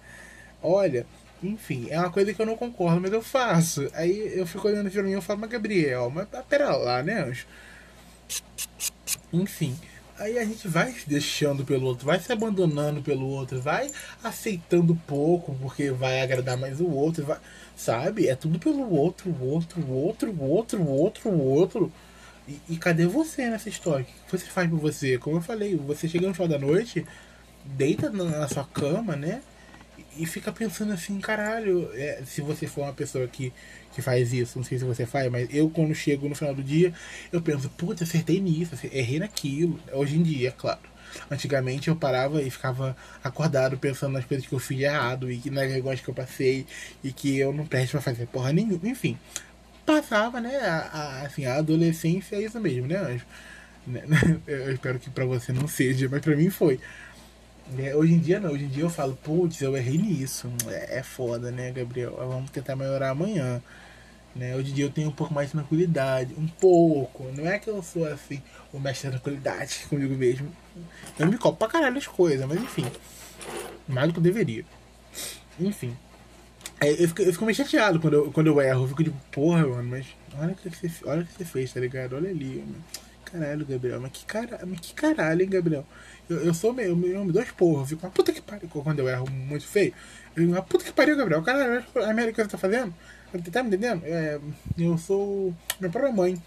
Olha, 0.63 1.07
enfim, 1.43 1.87
é 1.91 1.99
uma 1.99 2.11
coisa 2.11 2.35
que 2.35 2.41
eu 2.41 2.47
não 2.47 2.57
concordo, 2.57 3.01
mas 3.01 3.13
eu 3.13 3.23
faço. 3.23 3.89
Aí 3.95 4.33
eu 4.37 4.47
fico 4.47 4.69
olhando 4.69 4.91
pra 4.91 5.03
mim 5.03 5.17
e 5.17 5.21
falo, 5.21 5.41
mas 5.41 5.51
Gabriel, 5.51 6.11
mas 6.11 6.27
pera 6.49 6.75
lá, 6.75 7.03
né, 7.03 7.23
anjo? 7.23 7.47
Enfim. 9.33 9.77
Aí 10.19 10.37
a 10.37 10.45
gente 10.45 10.67
vai 10.67 10.91
se 10.91 11.09
deixando 11.09 11.65
pelo 11.65 11.87
outro, 11.87 12.05
vai 12.05 12.19
se 12.19 12.33
abandonando 12.33 13.01
pelo 13.01 13.25
outro, 13.29 13.61
vai 13.61 13.89
aceitando 14.23 14.97
pouco 15.07 15.55
porque 15.63 15.93
vai 15.93 16.21
agradar 16.21 16.57
mais 16.57 16.81
o 16.81 16.91
outro, 16.91 17.25
vai, 17.25 17.39
sabe? 17.77 18.27
É 18.27 18.35
tudo 18.35 18.59
pelo 18.59 18.93
outro, 18.93 19.31
o 19.31 19.49
outro, 19.49 19.81
o 19.81 19.93
outro, 19.93 20.33
o 20.33 20.43
outro, 20.43 20.83
o 20.83 20.91
outro, 20.91 21.31
o 21.31 21.41
outro. 21.41 21.93
E, 22.49 22.61
e, 22.71 22.77
cadê 22.79 23.07
você 23.07 23.49
nessa 23.51 23.69
história? 23.69 24.07
O 24.23 24.31
que 24.31 24.39
você 24.39 24.47
faz 24.47 24.69
por 24.71 24.79
você? 24.79 25.19
Como 25.19 25.37
eu 25.37 25.43
falei, 25.43 25.77
você 25.77 26.09
chega 26.09 26.27
no 26.27 26.33
final 26.33 26.49
da 26.49 26.59
noite, 26.59 27.05
deita 27.63 28.11
na 28.11 28.49
sua 28.49 28.65
cama, 28.65 29.15
né? 29.15 29.43
E 30.17 30.25
fica 30.25 30.51
pensando 30.51 30.93
assim, 30.93 31.21
caralho, 31.21 31.91
é, 31.93 32.23
se 32.25 32.41
você 32.41 32.67
for 32.67 32.83
uma 32.83 32.93
pessoa 32.95 33.29
que, 33.29 33.53
que 33.95 34.01
faz 34.01 34.33
isso, 34.33 34.59
não 34.59 34.65
sei 34.65 34.79
se 34.79 34.85
você 34.85 35.05
faz, 35.05 35.31
mas 35.31 35.49
eu 35.53 35.69
quando 35.69 35.95
chego 35.95 36.29
no 36.29 36.35
final 36.35 36.55
do 36.55 36.63
dia, 36.63 36.93
eu 37.31 37.43
penso, 37.43 37.69
putz, 37.71 38.03
acertei 38.03 38.41
nisso, 38.41 38.75
errei 38.93 39.19
naquilo. 39.19 39.79
Hoje 39.93 40.17
em 40.17 40.23
dia, 40.23 40.49
é 40.49 40.53
claro. 40.53 40.81
Antigamente 41.31 41.89
eu 41.89 41.97
parava 41.97 42.43
e 42.43 42.51
ficava 42.51 42.97
acordado 43.23 43.79
pensando 43.79 44.13
nas 44.13 44.25
coisas 44.25 44.47
que 44.47 44.53
eu 44.53 44.59
fiz 44.59 44.81
errado 44.81 45.31
e 45.31 45.39
que 45.39 45.51
nas 45.51 45.71
vergonhas 45.71 46.01
que 46.01 46.09
eu 46.09 46.15
passei 46.15 46.67
e 47.03 47.13
que 47.13 47.39
eu 47.39 47.53
não 47.53 47.67
presto 47.67 47.93
pra 47.93 48.01
fazer 48.01 48.27
porra 48.27 48.53
nenhuma. 48.53 48.89
Enfim, 48.89 49.19
passava, 49.89 50.39
né? 50.41 50.57
A, 50.59 50.77
a, 50.93 51.23
assim, 51.23 51.47
a 51.47 51.57
adolescência 51.57 52.37
é 52.37 52.43
isso 52.43 52.61
mesmo, 52.61 52.87
né, 52.87 52.99
Anjo? 52.99 53.25
Né, 53.87 54.03
eu 54.47 54.73
espero 54.73 54.99
que 54.99 55.09
pra 55.09 55.25
você 55.25 55.51
não 55.51 55.67
seja, 55.67 56.09
mas 56.11 56.21
pra 56.21 56.37
mim 56.37 56.51
foi. 56.51 56.79
É, 57.79 57.95
hoje 57.95 58.15
em 58.15 58.19
dia 58.19 58.39
não, 58.39 58.53
hoje 58.53 58.65
em 58.65 58.69
dia 58.69 58.85
eu 58.85 58.91
falo, 58.91 59.17
putz, 59.17 59.61
eu 59.63 59.77
errei 59.77 59.97
nisso. 59.97 60.53
É, 60.69 60.99
é 60.99 61.03
foda, 61.03 61.51
né, 61.51 61.73
Gabriel? 61.73 62.15
Vamos 62.17 62.51
tentar 62.51 62.77
melhorar 62.77 63.11
amanhã. 63.11 63.63
Né? 64.37 64.55
Hoje 64.55 64.71
em 64.71 64.75
dia 64.75 64.85
eu 64.85 64.91
tenho 64.91 65.09
um 65.09 65.13
pouco 65.13 65.33
mais 65.33 65.49
de 65.49 65.53
tranquilidade. 65.55 66.35
Um 66.37 66.47
pouco. 66.47 67.25
Não 67.33 67.47
é 67.47 67.59
que 67.59 67.69
eu 67.69 67.83
sou 67.83 68.07
assim, 68.07 68.43
o 68.73 68.79
mestre 68.79 69.09
da 69.11 69.13
tranquilidade 69.19 69.87
comigo 69.89 70.15
mesmo. 70.15 70.55
Eu 71.19 71.27
me 71.27 71.39
copo 71.39 71.59
pra 71.59 71.69
caralho 71.69 71.97
as 71.97 72.07
coisas, 72.07 72.47
mas 72.47 72.61
enfim. 72.61 72.85
Mais 73.87 74.09
do 74.09 74.13
que 74.13 74.19
eu 74.19 74.23
deveria. 74.23 74.65
Enfim. 75.59 75.97
É, 76.81 76.93
eu, 76.93 77.09
fico, 77.09 77.23
eu 77.23 77.33
fico 77.33 77.45
meio 77.45 77.57
chateado 77.57 77.99
quando 78.01 78.15
eu, 78.15 78.33
quando 78.33 78.47
eu 78.47 78.61
erro. 78.61 78.85
Eu 78.85 78.89
fico 78.89 79.05
tipo, 79.05 79.17
porra, 79.33 79.67
mano, 79.67 79.85
mas 79.91 80.07
olha 80.39 80.53
o 80.53 80.57
que 80.57 80.69
você, 80.69 80.91
olha 81.05 81.25
que 81.25 81.33
você 81.33 81.45
fez, 81.45 81.73
tá 81.73 81.81
ligado? 81.81 82.15
Olha 82.15 82.31
ali, 82.31 82.65
mano. 82.67 82.85
Caralho, 83.25 83.67
Gabriel, 83.67 84.01
mas 84.01 84.13
que, 84.13 84.25
cara, 84.25 84.61
mas 84.65 84.81
que 84.81 84.95
caralho, 84.95 85.43
hein, 85.43 85.51
Gabriel? 85.51 85.85
Eu, 86.31 86.39
eu 86.39 86.55
sou 86.55 86.73
meio, 86.73 86.97
meio 86.97 87.23
me 87.25 87.33
dois 87.33 87.51
porra. 87.51 87.83
Eu 87.83 87.87
fico 87.87 88.07
uma 88.07 88.13
puta 88.13 88.33
que 88.33 88.41
pariu 88.41 88.69
quando 88.69 89.01
eu 89.01 89.09
erro 89.09 89.29
muito 89.31 89.67
feio. 89.67 89.93
Eu 90.35 90.43
digo, 90.43 90.53
uma 90.53 90.63
puta 90.63 90.85
que 90.85 90.93
pariu, 90.93 91.17
Gabriel. 91.17 91.43
Caralho, 91.43 91.85
a 91.95 92.15
merda 92.15 92.33
que 92.33 92.43
você 92.43 92.49
tá 92.49 92.59
fazendo? 92.59 92.95
Tá 93.53 93.63
me 93.63 93.69
entendendo? 93.69 94.03
É, 94.05 94.41
eu 94.79 94.97
sou 94.97 95.55
minha 95.79 95.91
própria 95.91 96.13
mãe. 96.13 96.41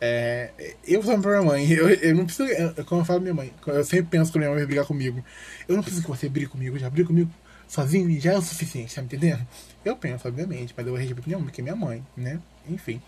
É, 0.00 0.50
eu 0.86 1.02
sou 1.02 1.12
minha 1.12 1.22
própria 1.22 1.42
mãe. 1.42 1.68
Eu, 1.72 1.88
eu 1.88 2.14
não 2.14 2.26
preciso. 2.26 2.48
Eu, 2.48 2.84
como 2.84 3.00
eu 3.00 3.04
falo 3.04 3.20
minha 3.20 3.34
mãe, 3.34 3.52
eu 3.66 3.84
sempre 3.84 4.06
penso 4.10 4.30
que 4.30 4.38
minha 4.38 4.50
mãe 4.50 4.58
vai 4.58 4.66
brigar 4.66 4.86
comigo. 4.86 5.24
Eu 5.66 5.74
não 5.74 5.82
preciso 5.82 6.04
que 6.04 6.10
você 6.10 6.28
brigue 6.28 6.46
comigo, 6.46 6.78
já 6.78 6.88
briga 6.88 7.08
comigo 7.08 7.30
sozinho 7.74 8.20
já 8.20 8.32
é 8.32 8.38
o 8.38 8.42
suficiente, 8.42 8.94
tá 8.94 9.00
me 9.02 9.06
entendendo? 9.06 9.46
Eu 9.84 9.96
penso, 9.96 10.26
obviamente, 10.28 10.74
mas 10.76 10.86
eu 10.86 10.94
respeito 10.94 11.26
minha 11.26 11.38
mãe, 11.38 11.46
porque 11.46 11.60
é 11.60 11.64
minha 11.64 11.76
mãe, 11.76 12.06
né? 12.16 12.40
Enfim. 12.68 13.00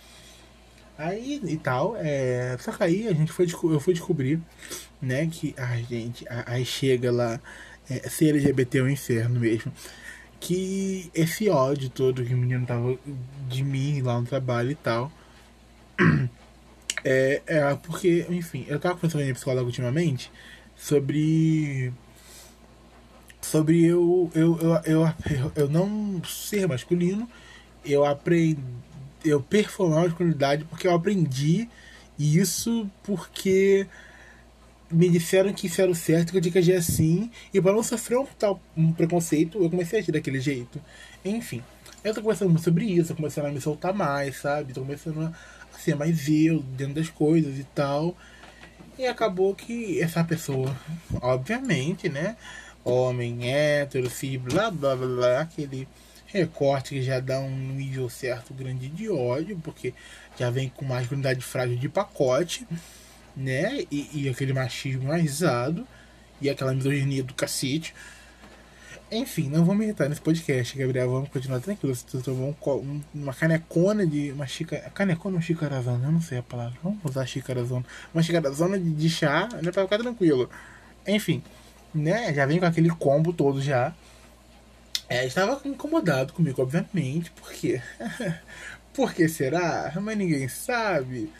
Aí 0.98 1.40
e 1.44 1.56
tal, 1.58 1.94
é, 1.96 2.56
só 2.58 2.72
que 2.72 2.82
aí 2.82 3.08
a 3.08 3.12
gente 3.12 3.30
foi, 3.32 3.46
eu 3.46 3.80
fui 3.80 3.92
descobrir, 3.92 4.40
né, 5.00 5.26
que 5.26 5.54
a 5.58 5.76
gente, 5.76 6.24
aí 6.28 6.64
chega 6.64 7.12
lá, 7.12 7.38
é, 7.88 8.08
ser 8.08 8.30
LGBT 8.30 8.78
é 8.78 8.82
um 8.82 8.88
inferno 8.88 9.38
mesmo 9.38 9.70
que 10.40 11.10
esse 11.14 11.48
ódio 11.48 11.90
todo 11.90 12.24
que 12.24 12.34
o 12.34 12.36
menino 12.36 12.66
tava 12.66 12.96
de 13.48 13.64
mim 13.64 14.00
lá 14.02 14.20
no 14.20 14.26
trabalho 14.26 14.70
e 14.70 14.74
tal. 14.74 15.12
É, 17.08 17.40
é 17.46 17.74
porque, 17.76 18.26
enfim, 18.28 18.64
eu 18.66 18.80
tava 18.80 18.96
conversando 18.96 19.20
com 19.20 19.22
a 19.22 19.22
minha 19.26 19.34
psicóloga 19.34 19.64
ultimamente 19.64 20.28
sobre. 20.74 21.92
Sobre 23.50 23.84
eu, 23.84 24.28
eu, 24.34 24.58
eu, 24.58 24.82
eu, 24.84 25.52
eu 25.54 25.68
não 25.68 26.20
ser 26.24 26.66
masculino, 26.66 27.28
eu 27.84 28.04
aprendi. 28.04 28.60
Eu 29.24 29.40
performar 29.40 30.00
a 30.00 30.02
masculinidade 30.02 30.64
porque 30.64 30.86
eu 30.86 30.94
aprendi 30.94 31.68
isso 32.18 32.88
porque 33.02 33.86
me 34.90 35.08
disseram 35.08 35.52
que 35.52 35.66
isso 35.66 35.80
era 35.80 35.90
o 35.90 35.94
certo, 35.94 36.30
que 36.30 36.38
eu 36.38 36.40
tinha 36.40 36.52
que 36.52 36.58
agir 36.58 36.74
assim, 36.74 37.30
e 37.52 37.60
para 37.60 37.72
não 37.72 37.82
sofrer 37.82 38.18
um 38.18 38.26
tal 38.38 38.60
um 38.76 38.92
preconceito, 38.92 39.62
eu 39.62 39.68
comecei 39.70 39.98
a 39.98 40.02
agir 40.02 40.12
daquele 40.12 40.40
jeito. 40.40 40.80
Enfim, 41.24 41.62
eu 42.04 42.14
tô 42.14 42.22
conversando 42.22 42.50
muito 42.50 42.64
sobre 42.64 42.84
isso, 42.84 43.08
tô 43.08 43.16
começando 43.16 43.46
a 43.46 43.52
me 43.52 43.60
soltar 43.60 43.92
mais, 43.92 44.36
sabe? 44.36 44.72
Tô 44.72 44.82
começando 44.82 45.22
a 45.74 45.78
ser 45.78 45.96
mais 45.96 46.28
eu 46.28 46.60
dentro 46.76 46.94
das 46.94 47.08
coisas 47.08 47.58
e 47.58 47.64
tal. 47.64 48.16
E 48.98 49.06
acabou 49.06 49.54
que 49.54 50.00
essa 50.00 50.22
pessoa, 50.24 50.74
obviamente, 51.20 52.08
né? 52.08 52.36
Homem, 52.86 53.52
hétero, 53.52 54.08
cis, 54.08 54.40
blá 54.40 54.70
blá 54.70 54.94
blá, 54.94 55.40
aquele 55.40 55.88
recorte 56.26 56.90
que 56.90 57.02
já 57.02 57.18
dá 57.18 57.40
um 57.40 57.50
nível 57.50 58.08
certo 58.08 58.54
grande 58.54 58.86
de 58.86 59.10
ódio, 59.10 59.60
porque 59.64 59.92
já 60.38 60.50
vem 60.50 60.68
com 60.68 60.84
masculinidade 60.84 61.40
frágil 61.40 61.76
de 61.76 61.88
pacote, 61.88 62.64
né? 63.36 63.84
E, 63.90 64.08
e 64.14 64.28
aquele 64.28 64.52
machismo 64.52 65.12
risado 65.12 65.84
e 66.40 66.48
aquela 66.48 66.72
misoginia 66.72 67.24
do 67.24 67.34
cacete. 67.34 67.92
Enfim, 69.10 69.48
não 69.48 69.64
vamos 69.64 69.78
me 69.78 69.86
irritar 69.86 70.08
nesse 70.08 70.20
podcast, 70.20 70.78
Gabriel. 70.78 71.10
Vamos 71.10 71.28
continuar 71.30 71.58
tranquilo. 71.58 71.92
Se 71.92 72.06
tu 72.06 72.22
tomou 72.22 72.56
um, 72.66 73.00
uma 73.12 73.34
canecona 73.34 74.06
de. 74.06 74.30
Uma 74.30 74.46
xícara. 74.46 74.90
Canecona 74.90 75.34
ou 75.34 75.42
xícarazona? 75.42 76.06
Eu 76.06 76.12
não 76.12 76.20
sei 76.20 76.38
a 76.38 76.42
palavra. 76.42 76.78
Vamos 76.84 76.98
usar 77.04 77.26
xícarazona. 77.26 77.84
Uma 78.14 78.22
xícarazona 78.22 78.78
de, 78.78 78.90
de 78.90 79.10
chá, 79.10 79.48
né? 79.60 79.72
Pra 79.72 79.82
ficar 79.82 79.98
tranquilo. 79.98 80.48
Enfim, 81.04 81.42
né? 81.96 82.32
Já 82.34 82.46
vem 82.46 82.58
com 82.58 82.66
aquele 82.66 82.90
combo 82.90 83.32
todo 83.32 83.60
já. 83.60 83.94
É, 85.08 85.24
estava 85.24 85.60
incomodado 85.64 86.32
comigo, 86.32 86.62
obviamente. 86.62 87.30
Por 87.30 87.52
quê? 87.52 87.80
Por 88.92 89.12
que 89.12 89.28
será? 89.28 89.92
Mas 90.00 90.18
ninguém 90.18 90.48
sabe. 90.48 91.30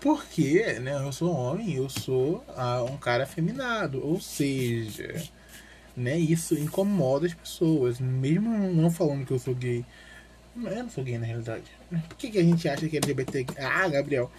Porque, 0.00 0.78
né? 0.80 0.94
Eu 0.94 1.12
sou 1.12 1.32
homem, 1.34 1.74
eu 1.74 1.88
sou 1.88 2.44
ah, 2.56 2.82
um 2.82 2.96
cara 2.96 3.24
afeminado. 3.24 4.04
Ou 4.04 4.20
seja 4.20 5.22
né? 5.96 6.18
Isso 6.18 6.54
incomoda 6.54 7.26
as 7.26 7.34
pessoas, 7.34 8.00
mesmo 8.00 8.50
não 8.72 8.90
falando 8.90 9.24
que 9.24 9.32
eu 9.32 9.38
sou 9.38 9.54
gay. 9.54 9.84
Eu 10.56 10.82
não 10.82 10.90
sou 10.90 11.04
gay 11.04 11.18
na 11.18 11.26
realidade. 11.26 11.64
Por 12.08 12.16
que, 12.16 12.30
que 12.30 12.38
a 12.38 12.42
gente 12.42 12.68
acha 12.68 12.88
que 12.88 12.96
LGBT. 12.96 13.46
Ah, 13.58 13.88
Gabriel. 13.88 14.30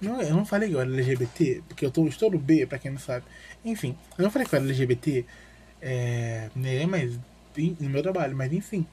Não, 0.00 0.20
eu 0.22 0.34
não 0.34 0.44
falei 0.44 0.68
que 0.68 0.74
eu 0.74 0.80
era 0.80 0.90
LGBT, 0.90 1.62
porque 1.68 1.84
eu 1.84 1.90
tô, 1.90 2.06
estou 2.06 2.30
no 2.30 2.38
B, 2.38 2.66
pra 2.66 2.78
quem 2.78 2.90
não 2.90 2.98
sabe. 2.98 3.24
Enfim, 3.64 3.96
eu 4.16 4.22
não 4.24 4.30
falei 4.30 4.46
que 4.46 4.54
eu 4.54 4.58
era 4.58 4.66
LGBT, 4.66 5.24
é, 5.82 6.50
né, 6.54 6.86
mas 6.86 7.18
no 7.80 7.90
meu 7.90 8.02
trabalho, 8.02 8.36
mas 8.36 8.52
enfim. 8.52 8.86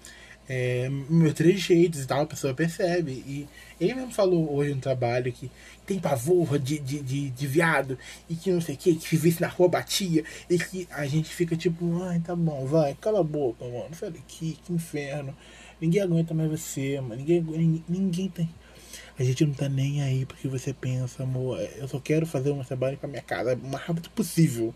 É, 0.48 0.88
três 1.36 1.60
jeitos 1.60 2.04
e 2.04 2.08
tal, 2.08 2.22
a 2.22 2.26
pessoa 2.26 2.54
percebe. 2.54 3.12
E 3.12 3.48
ele 3.80 3.96
mesmo 3.96 4.12
falou 4.12 4.54
hoje 4.56 4.74
no 4.74 4.82
trabalho 4.82 5.32
que 5.32 5.50
tem 5.86 6.00
pavor 6.00 6.60
de, 6.60 6.80
de, 6.80 7.02
de, 7.02 7.30
de 7.30 7.48
viado 7.48 7.98
e 8.30 8.36
que 8.36 8.52
não 8.52 8.62
sei 8.62 8.76
o 8.76 8.78
que, 8.78 8.96
que 8.96 9.18
se 9.18 9.42
na 9.42 9.48
rua 9.48 9.70
batia 9.70 10.24
e 10.50 10.58
que 10.58 10.88
a 10.92 11.06
gente 11.08 11.30
fica 11.30 11.56
tipo, 11.56 12.04
ai, 12.04 12.20
tá 12.20 12.36
bom, 12.36 12.66
vai, 12.66 12.96
cala 12.96 13.20
a 13.22 13.24
boca, 13.24 13.66
mano, 13.66 13.94
sai 13.94 14.12
daqui, 14.12 14.58
que 14.64 14.74
inferno. 14.74 15.36
Ninguém 15.82 16.02
aguenta 16.02 16.34
mais 16.34 16.50
você, 16.50 17.00
mano, 17.02 17.16
ninguém, 17.16 17.42
ninguém, 17.42 17.84
ninguém 17.90 18.30
tem. 18.30 18.50
A 19.18 19.24
gente 19.24 19.46
não 19.46 19.54
tá 19.54 19.70
nem 19.70 20.02
aí 20.02 20.26
porque 20.26 20.48
você 20.48 20.74
pensa, 20.74 21.24
amor, 21.24 21.60
eu 21.78 21.88
só 21.88 22.00
quero 22.00 22.26
fazer 22.26 22.52
um 22.52 22.64
trabalho 22.64 22.98
pra 22.98 23.08
minha 23.08 23.22
casa 23.22 23.56
o 23.56 23.68
mais 23.68 23.84
rápido 23.86 24.10
possível. 24.10 24.74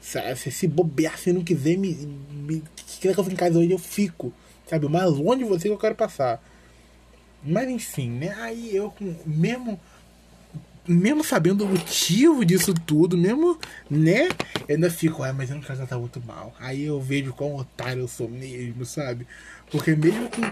Sabe, 0.00 0.34
se, 0.36 0.50
se 0.50 0.66
bobear, 0.66 1.18
se 1.18 1.32
não 1.32 1.44
quiser 1.44 1.76
me, 1.76 1.94
me. 1.94 2.62
Quiser 2.74 3.12
que 3.12 3.20
eu 3.20 3.24
fique 3.24 3.34
em 3.34 3.38
casa 3.38 3.58
hoje, 3.58 3.70
eu 3.70 3.78
fico. 3.78 4.32
Sabe, 4.66 4.86
o 4.86 4.90
mais 4.90 5.10
longe 5.10 5.44
de 5.44 5.44
você 5.44 5.68
que 5.68 5.74
eu 5.74 5.78
quero 5.78 5.94
passar. 5.94 6.42
Mas 7.42 7.68
enfim, 7.68 8.08
né? 8.10 8.34
Aí 8.38 8.74
eu, 8.74 8.94
mesmo 9.26 9.78
mesmo 10.86 11.22
sabendo 11.22 11.64
o 11.64 11.68
motivo 11.68 12.44
disso 12.44 12.74
tudo, 12.74 13.16
mesmo, 13.16 13.58
né? 13.88 14.28
Eu 14.66 14.74
ainda 14.74 14.90
fico, 14.90 15.22
ah, 15.22 15.32
mas 15.32 15.50
eu 15.50 15.56
não 15.56 15.62
quero 15.62 15.76
tratar 15.76 15.98
muito 15.98 16.20
mal. 16.26 16.54
Aí 16.58 16.84
eu 16.84 17.00
vejo 17.00 17.32
quão 17.32 17.54
otário 17.54 18.02
eu 18.02 18.08
sou 18.08 18.28
mesmo, 18.28 18.84
sabe? 18.84 19.26
Porque 19.70 19.94
mesmo 19.94 20.28
com. 20.30 20.42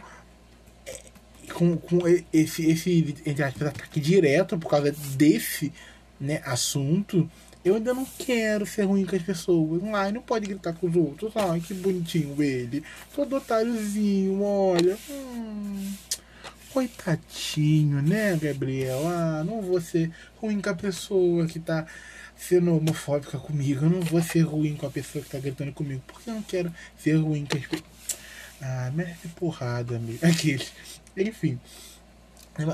Com, 1.48 1.76
com 1.76 1.98
esse, 2.32 2.66
esse 2.66 3.16
entre 3.24 3.42
aspas, 3.42 3.68
ataque 3.68 4.00
direto 4.00 4.58
por 4.58 4.70
causa 4.70 4.92
desse 5.16 5.72
né, 6.20 6.40
assunto, 6.44 7.28
eu 7.64 7.74
ainda 7.74 7.92
não 7.92 8.04
quero 8.04 8.64
ser 8.64 8.84
ruim 8.84 9.04
com 9.04 9.16
as 9.16 9.22
pessoas. 9.22 9.82
Ai, 9.94 10.12
não 10.12 10.22
pode 10.22 10.46
gritar 10.46 10.72
com 10.72 10.88
os 10.88 10.96
outros. 10.96 11.32
Ai, 11.36 11.60
que 11.60 11.74
bonitinho 11.74 12.40
ele. 12.42 12.82
Todo 13.14 13.36
otáriozinho, 13.36 14.42
olha. 14.42 14.96
Hum. 15.10 15.92
Coitadinho, 16.72 18.02
né, 18.02 18.36
Gabriel? 18.36 19.06
Ah, 19.06 19.42
não 19.44 19.60
vou 19.60 19.80
ser 19.80 20.10
ruim 20.36 20.60
com 20.60 20.70
a 20.70 20.74
pessoa 20.74 21.46
que 21.46 21.58
tá 21.58 21.86
sendo 22.36 22.76
homofóbica 22.76 23.38
comigo. 23.38 23.84
Eu 23.84 23.90
não 23.90 24.00
vou 24.00 24.22
ser 24.22 24.42
ruim 24.42 24.76
com 24.76 24.86
a 24.86 24.90
pessoa 24.90 25.24
que 25.24 25.30
tá 25.30 25.38
gritando 25.38 25.72
comigo. 25.72 26.02
Porque 26.06 26.30
eu 26.30 26.34
não 26.34 26.42
quero 26.42 26.72
ser 26.96 27.14
ruim 27.16 27.44
com 27.44 27.56
as 27.56 27.66
pessoas. 27.66 27.90
Ah, 28.60 28.90
merece 28.94 29.28
porrada, 29.28 29.96
amigo. 29.96 30.18
Aqueles. 30.24 30.72
Enfim. 31.22 31.58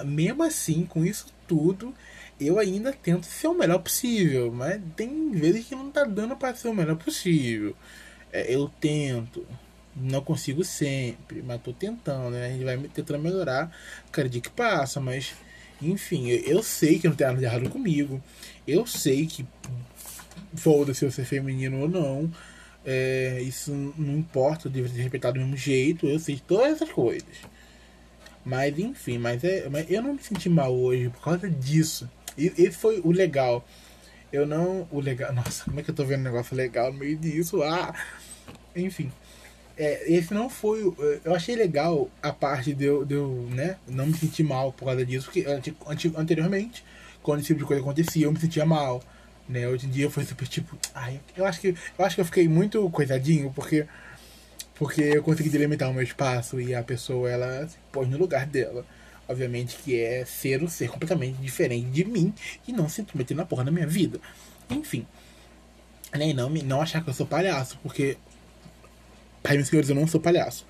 Mesmo 0.06 0.42
assim, 0.42 0.86
com 0.86 1.04
isso 1.04 1.26
tudo, 1.46 1.94
eu 2.40 2.58
ainda 2.58 2.92
tento 2.92 3.26
ser 3.26 3.48
o 3.48 3.54
melhor 3.54 3.78
possível. 3.78 4.52
Mas 4.52 4.80
tem 4.96 5.30
vezes 5.32 5.66
que 5.66 5.74
não 5.74 5.90
tá 5.90 6.04
dando 6.04 6.36
para 6.36 6.54
ser 6.54 6.68
o 6.68 6.74
melhor 6.74 6.96
possível. 6.96 7.76
É, 8.32 8.54
eu 8.54 8.70
tento. 8.80 9.46
Não 9.96 10.20
consigo 10.20 10.64
sempre, 10.64 11.40
mas 11.42 11.62
tô 11.62 11.72
tentando, 11.72 12.30
né? 12.30 12.46
A 12.46 12.50
gente 12.50 12.64
vai 12.64 12.76
tentando 12.78 13.20
melhorar 13.20 13.70
cada 14.10 14.28
dia 14.28 14.40
que 14.40 14.50
passa, 14.50 15.00
mas 15.00 15.34
enfim, 15.80 16.28
eu, 16.30 16.40
eu 16.56 16.62
sei 16.62 16.98
que 16.98 17.08
não 17.08 17.14
tem 17.14 17.26
nada 17.26 17.38
de 17.38 17.44
errado 17.44 17.70
comigo. 17.70 18.22
Eu 18.66 18.86
sei 18.86 19.26
que 19.26 19.46
foda-se 20.56 21.04
eu 21.04 21.10
ser 21.10 21.24
feminino 21.24 21.80
ou 21.80 21.88
não. 21.88 22.30
É, 22.84 23.40
isso 23.42 23.72
não 23.96 24.18
importa, 24.18 24.68
eu 24.68 24.72
devo 24.72 24.88
ser 24.88 25.02
respeitado 25.02 25.34
do 25.38 25.40
mesmo 25.40 25.56
jeito. 25.56 26.06
Eu 26.06 26.18
sei 26.18 26.40
todas 26.46 26.74
essas 26.74 26.90
coisas. 26.90 27.28
Mas 28.44 28.78
enfim, 28.78 29.18
mas, 29.18 29.42
é, 29.42 29.68
mas 29.68 29.90
eu 29.90 30.02
não 30.02 30.14
me 30.14 30.22
senti 30.22 30.48
mal 30.48 30.74
hoje 30.74 31.08
por 31.08 31.22
causa 31.22 31.48
disso. 31.48 32.10
E 32.36 32.52
esse 32.58 32.76
foi 32.76 33.00
o 33.04 33.10
legal. 33.10 33.66
Eu 34.32 34.46
não. 34.46 34.86
O 34.90 35.00
legal. 35.00 35.32
Nossa, 35.34 35.64
como 35.64 35.80
é 35.80 35.82
que 35.82 35.90
eu 35.90 35.94
tô 35.94 36.04
vendo 36.04 36.20
um 36.20 36.24
negócio 36.24 36.56
legal 36.56 36.92
no 36.92 36.98
meio 36.98 37.16
disso? 37.16 37.62
Ah! 37.62 37.94
Enfim 38.76 39.10
é, 39.76 40.12
esse 40.12 40.32
não 40.32 40.48
foi. 40.48 40.80
Eu 41.24 41.34
achei 41.34 41.56
legal 41.56 42.08
a 42.22 42.32
parte 42.32 42.72
de 42.72 42.84
eu, 42.84 43.04
de 43.04 43.14
eu 43.14 43.48
né, 43.50 43.76
não 43.86 44.06
me 44.06 44.14
sentir 44.14 44.42
mal 44.42 44.72
por 44.72 44.86
causa 44.86 45.04
disso, 45.04 45.26
porque 45.26 45.44
anteriormente, 46.16 46.84
quando 47.22 47.40
esse 47.40 47.48
tipo 47.48 47.60
de 47.60 47.66
coisa 47.66 47.82
acontecia, 47.82 48.26
eu 48.26 48.32
me 48.32 48.40
sentia 48.40 48.64
mal. 48.64 49.02
Né? 49.48 49.68
Hoje 49.68 49.86
em 49.86 49.90
dia 49.90 50.10
foi 50.10 50.24
super 50.24 50.46
tipo. 50.48 50.78
Ai, 50.94 51.20
eu 51.36 51.44
acho 51.44 51.60
que 51.60 51.74
eu 51.98 52.04
acho 52.04 52.14
que 52.14 52.20
eu 52.20 52.24
fiquei 52.24 52.48
muito 52.48 52.88
coisadinho, 52.90 53.52
porque 53.54 53.86
porque 54.74 55.02
eu 55.02 55.22
consegui 55.22 55.48
delimitar 55.48 55.90
o 55.90 55.94
meu 55.94 56.02
espaço 56.02 56.60
e 56.60 56.74
a 56.74 56.82
pessoa 56.82 57.30
ela 57.30 57.66
se 57.68 57.76
pôs 57.92 58.08
no 58.08 58.18
lugar 58.18 58.46
dela. 58.46 58.84
Obviamente 59.26 59.76
que 59.76 59.98
é 59.98 60.24
ser 60.24 60.62
um 60.62 60.68
ser 60.68 60.88
completamente 60.88 61.36
diferente 61.36 61.88
de 61.90 62.04
mim 62.04 62.34
e 62.68 62.72
não 62.72 62.88
se 62.88 63.06
meter 63.14 63.34
na 63.34 63.46
porra 63.46 63.64
da 63.64 63.70
minha 63.70 63.86
vida. 63.86 64.20
Enfim. 64.68 65.06
nem 66.14 66.34
não, 66.34 66.50
não 66.50 66.82
achar 66.82 67.02
que 67.02 67.08
eu 67.08 67.14
sou 67.14 67.26
palhaço, 67.26 67.78
porque 67.82 68.18
Pai, 69.44 69.56
meus 69.56 69.68
senhores, 69.68 69.90
eu 69.90 69.94
não 69.94 70.06
sou 70.06 70.18
palhaço. 70.18 70.64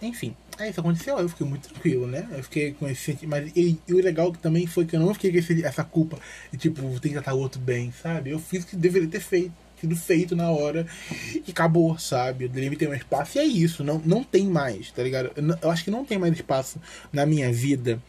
Enfim, 0.00 0.34
aí 0.58 0.70
isso 0.70 0.80
aconteceu, 0.80 1.18
eu 1.18 1.28
fiquei 1.28 1.46
muito 1.46 1.68
tranquilo, 1.68 2.06
né? 2.06 2.26
Eu 2.32 2.42
fiquei 2.42 2.72
com 2.72 2.88
esse. 2.88 3.18
Mas 3.26 3.52
e, 3.54 3.78
e, 3.86 3.92
o 3.92 4.02
legal 4.02 4.32
também 4.32 4.66
foi 4.66 4.86
que 4.86 4.96
eu 4.96 5.00
não 5.00 5.12
fiquei 5.12 5.30
com 5.30 5.36
esse, 5.36 5.62
essa 5.62 5.84
culpa 5.84 6.18
de 6.50 6.56
tipo, 6.56 6.80
tem 6.98 7.12
que 7.12 7.18
tratar 7.18 7.34
o 7.34 7.40
outro 7.40 7.60
bem, 7.60 7.92
sabe? 7.92 8.30
Eu 8.30 8.38
fiz 8.38 8.64
o 8.64 8.66
que 8.66 8.74
deveria 8.74 9.06
ter 9.06 9.20
feito, 9.20 9.52
sido 9.84 9.96
feito 9.96 10.34
na 10.34 10.50
hora 10.50 10.86
e 11.34 11.50
acabou, 11.50 11.98
sabe? 11.98 12.44
Eu 12.44 12.48
deveria 12.48 12.90
um 12.90 12.94
espaço 12.94 13.38
e 13.38 13.40
é 13.40 13.44
isso, 13.44 13.84
não, 13.84 14.00
não 14.04 14.24
tem 14.24 14.46
mais, 14.46 14.90
tá 14.90 15.02
ligado? 15.02 15.30
Eu, 15.36 15.56
eu 15.62 15.70
acho 15.70 15.84
que 15.84 15.90
não 15.90 16.04
tem 16.04 16.18
mais 16.18 16.32
espaço 16.34 16.80
na 17.12 17.24
minha 17.24 17.52
vida 17.52 18.02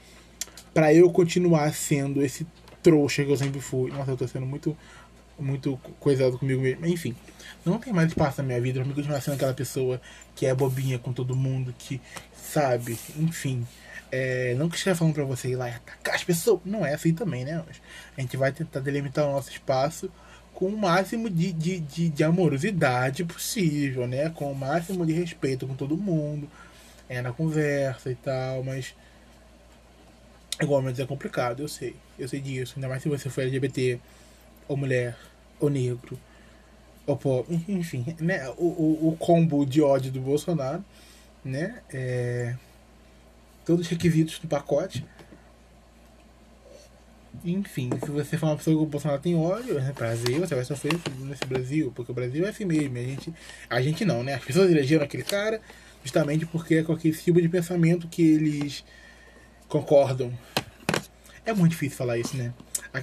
para 0.74 0.94
eu 0.94 1.10
continuar 1.12 1.74
sendo 1.74 2.24
esse 2.24 2.46
trouxa 2.82 3.24
que 3.24 3.32
eu 3.32 3.38
sempre 3.38 3.62
fui. 3.62 3.92
Nossa, 3.92 4.12
eu 4.12 4.18
tô 4.18 4.28
sendo 4.28 4.46
muito, 4.46 4.78
muito 5.40 5.80
coisado 6.00 6.38
comigo 6.38 6.62
mesmo. 6.62 6.86
Enfim 6.86 7.16
não 7.66 7.80
tem 7.80 7.92
mais 7.92 8.10
espaço 8.10 8.42
na 8.42 8.48
minha 8.48 8.62
vida 8.62 8.80
pra 8.80 8.88
me 8.88 8.94
continuar 8.94 9.20
sendo 9.22 9.34
aquela 9.34 9.54
pessoa 9.54 10.00
que 10.36 10.46
é 10.46 10.54
bobinha 10.54 11.00
com 11.00 11.12
todo 11.12 11.36
mundo, 11.36 11.74
que 11.78 12.00
sabe, 12.34 12.98
enfim. 13.18 13.66
É, 14.12 14.54
não 14.56 14.70
que 14.70 14.78
esteja 14.78 14.96
falando 14.96 15.16
pra 15.16 15.24
você 15.24 15.50
ir 15.50 15.56
lá 15.56 15.68
e 15.68 15.74
atacar 15.74 16.16
as 16.16 16.24
pessoas. 16.24 16.62
Não 16.64 16.86
é 16.86 16.94
assim 16.94 17.14
também, 17.14 17.44
né? 17.44 17.64
A 18.16 18.22
gente 18.22 18.38
vai 18.38 18.52
tentar 18.52 18.80
delimitar 18.80 19.26
o 19.26 19.32
nosso 19.32 19.50
espaço 19.50 20.12
com 20.56 20.68
o 20.68 20.78
máximo 20.78 21.30
de, 21.30 21.52
de, 21.52 21.80
de, 21.80 22.10
de 22.10 22.24
amorosidade 22.24 23.24
possível, 23.24 24.08
né? 24.08 24.30
Com 24.30 24.52
o 24.52 24.56
máximo 24.56 25.06
de 25.06 25.14
respeito 25.14 25.68
com 25.68 25.76
todo 25.76 25.96
mundo. 25.96 26.50
É 27.08 27.22
na 27.22 27.32
conversa 27.32 28.10
e 28.12 28.16
tal, 28.16 28.64
mas. 28.64 28.96
Igualmente 30.60 31.02
é 31.02 31.06
complicado, 31.06 31.62
eu 31.62 31.68
sei. 31.68 31.96
Eu 32.18 32.28
sei 32.28 32.40
disso. 32.42 32.74
Ainda 32.78 32.88
mais 32.88 33.04
se 33.04 33.10
você 33.10 33.30
for 33.30 33.42
LGBT, 33.42 34.00
ou 34.68 34.78
mulher, 34.78 35.18
ou 35.60 35.70
negro 35.70 36.18
Opo, 37.08 37.46
enfim, 37.70 38.16
né, 38.20 38.50
o, 38.58 38.66
o, 38.66 39.10
o, 39.10 39.18
combo 39.18 39.64
de 39.64 39.80
ódio 39.80 40.12
do 40.12 40.20
Bolsonaro, 40.20 40.84
né, 41.44 41.84
é, 41.94 42.56
todos 43.64 43.86
os 43.86 43.92
requisitos 43.92 44.40
do 44.40 44.48
pacote. 44.48 45.06
Enfim, 47.44 47.90
se 48.04 48.12
você 48.12 48.38
for 48.38 48.48
uma 48.48 48.58
pessoa 48.58 48.76
que 48.76 48.84
o 48.84 48.86
Bolsonaro 48.86 49.22
tem 49.22 49.36
ódio, 49.36 49.78
é 49.80 49.92
prazer, 49.92 50.40
você 50.40 50.56
vai 50.56 50.66
sofrer 50.66 50.94
nesse 51.20 51.46
Brasil, 51.46 51.92
porque 51.96 52.12
o 52.12 52.16
Brasil 52.16 52.46
é 52.46 52.50
assim 52.50 52.66
mesmo. 52.66 52.98
A 52.98 53.02
gente, 53.02 53.34
a 53.70 53.82
gente 53.82 54.06
não, 54.06 54.24
né? 54.24 54.36
As 54.36 54.44
pessoas 54.44 54.70
elegeram 54.70 55.04
aquele 55.04 55.24
cara 55.24 55.62
justamente 56.04 56.46
porque 56.46 56.76
é 56.76 56.84
com 56.84 56.94
aquele 56.94 57.16
tipo 57.16 57.42
de 57.42 57.50
pensamento 57.50 58.08
que 58.08 58.22
eles 58.22 58.84
concordam. 59.68 60.32
É 61.46 61.54
muito 61.54 61.72
difícil 61.72 61.98
falar 61.98 62.18
isso, 62.18 62.36
né? 62.38 62.54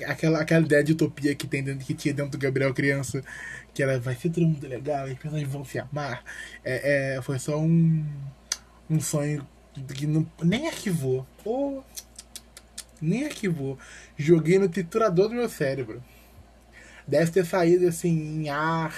aquela, 0.01 0.41
aquela 0.41 0.64
ideia 0.64 0.83
de 0.83 0.93
utopia 0.93 1.35
que, 1.35 1.47
tem 1.47 1.62
dentro, 1.62 1.85
que 1.85 1.95
tinha 1.95 2.14
dentro 2.14 2.33
do 2.33 2.39
Gabriel 2.39 2.72
criança, 2.72 3.22
que 3.74 3.83
ela 3.83 3.99
vai 3.99 4.14
ser 4.14 4.30
todo 4.30 4.47
mundo 4.47 4.66
legal, 4.66 5.07
as 5.07 5.18
pessoas 5.18 5.43
vão 5.43 5.64
se 5.64 5.78
amar. 5.78 6.22
É, 6.64 7.16
é, 7.16 7.22
foi 7.22 7.39
só 7.39 7.59
um, 7.59 8.05
um 8.89 9.01
sonho 9.01 9.47
que 9.95 10.07
não, 10.07 10.26
nem 10.43 10.66
arquivou. 10.68 11.26
Ou 11.45 11.85
nem 13.03 13.26
arquivou. 13.26 13.78
Joguei 14.16 14.59
no 14.59 14.68
triturador 14.68 15.28
do 15.28 15.34
meu 15.34 15.48
cérebro. 15.48 16.03
Deve 17.07 17.30
ter 17.32 17.44
saído 17.44 17.88
assim 17.88 18.11
em 18.11 18.48
ar, 18.48 18.94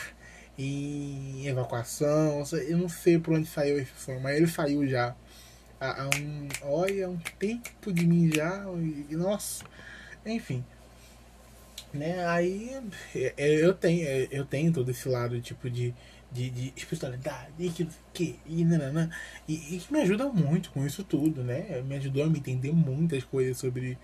em 0.59 1.47
evacuação. 1.47 2.45
Eu 2.69 2.79
não 2.79 2.89
sei 2.89 3.19
por 3.19 3.35
onde 3.35 3.49
saiu 3.49 3.79
esse 3.79 3.93
som, 3.97 4.21
mas 4.21 4.37
ele 4.37 4.47
saiu 4.47 4.87
já. 4.87 5.17
Há, 5.81 6.09
um. 6.17 6.49
Olha, 6.63 7.09
um 7.11 7.19
tempo 7.39 7.93
de 7.93 8.07
mim 8.07 8.31
já. 8.33 8.65
E, 9.11 9.17
nossa. 9.17 9.65
Enfim. 10.25 10.65
Né, 11.93 12.27
aí 12.27 12.77
é, 13.15 13.35
é, 13.37 13.65
eu 13.65 13.73
tenho, 13.73 14.05
é, 14.07 14.27
eu 14.31 14.45
tenho 14.45 14.73
todo 14.73 14.91
esse 14.91 15.09
lado 15.09 15.41
tipo 15.41 15.71
de, 15.71 15.95
de, 16.35 16.51
de 16.51 16.73
espiritualidade 16.77 17.53
e 17.59 17.71
que, 17.71 17.89
que 18.13 18.39
e, 18.45 18.65
nanana, 18.65 19.09
e, 19.49 19.77
e 19.77 19.79
que 19.79 19.93
me 19.93 20.01
ajuda 20.01 20.29
muito 20.29 20.71
com 20.71 20.85
isso 20.85 21.05
tudo, 21.05 21.43
né? 21.43 21.81
Me 21.83 21.97
ajudou 21.97 22.25
a 22.25 22.27
me 22.27 22.41
entender 22.41 22.73
muitas 22.73 23.23
coisas 23.25 23.57
sobre 23.57 23.97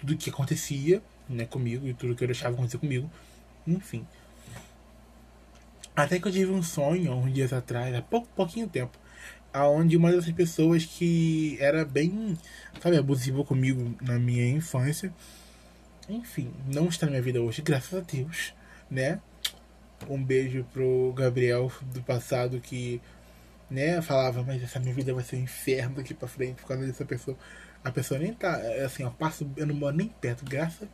tudo 0.00 0.16
que 0.16 0.30
acontecia 0.30 1.02
né, 1.28 1.44
comigo 1.44 1.86
e 1.86 1.92
tudo 1.92 2.14
que 2.14 2.24
eu 2.24 2.28
deixava 2.28 2.54
acontecer 2.54 2.78
comigo. 2.78 3.10
Enfim. 3.66 4.06
Até 5.94 6.18
que 6.18 6.26
eu 6.26 6.32
tive 6.32 6.50
um 6.50 6.62
sonho 6.62 7.12
uns 7.12 7.34
dias 7.34 7.52
atrás, 7.52 7.94
há 7.94 8.00
pouco, 8.00 8.28
pouquinho 8.34 8.68
tempo, 8.68 8.96
aonde 9.52 9.96
uma 9.96 10.12
dessas 10.12 10.32
pessoas 10.32 10.84
que 10.84 11.58
era 11.60 11.84
bem, 11.84 12.38
sabe, 12.80 12.96
abusiva 12.96 13.44
comigo 13.44 13.94
na 14.00 14.18
minha 14.18 14.48
infância, 14.48 15.12
enfim, 16.08 16.50
não 16.66 16.88
está 16.88 17.06
na 17.06 17.10
minha 17.10 17.22
vida 17.22 17.42
hoje, 17.42 17.60
graças 17.60 17.92
a 17.92 18.00
Deus, 18.00 18.54
né? 18.90 19.20
Um 20.08 20.22
beijo 20.22 20.64
pro 20.72 21.12
Gabriel 21.16 21.72
do 21.92 22.02
passado 22.02 22.60
que, 22.60 23.00
né, 23.70 24.00
falava, 24.02 24.42
mas 24.42 24.62
essa 24.62 24.78
minha 24.78 24.94
vida 24.94 25.12
vai 25.14 25.24
ser 25.24 25.36
um 25.36 25.40
inferno 25.40 25.96
daqui 25.96 26.14
pra 26.14 26.28
frente 26.28 26.60
por 26.60 26.68
causa 26.68 26.86
dessa 26.86 27.04
pessoa. 27.04 27.36
A 27.82 27.90
pessoa 27.90 28.18
nem 28.20 28.32
tá, 28.32 28.56
assim, 28.84 29.02
eu 29.02 29.10
passo, 29.10 29.50
eu 29.56 29.66
não 29.66 29.74
moro 29.74 29.96
nem 29.96 30.08
perto, 30.08 30.44
graças 30.44 30.88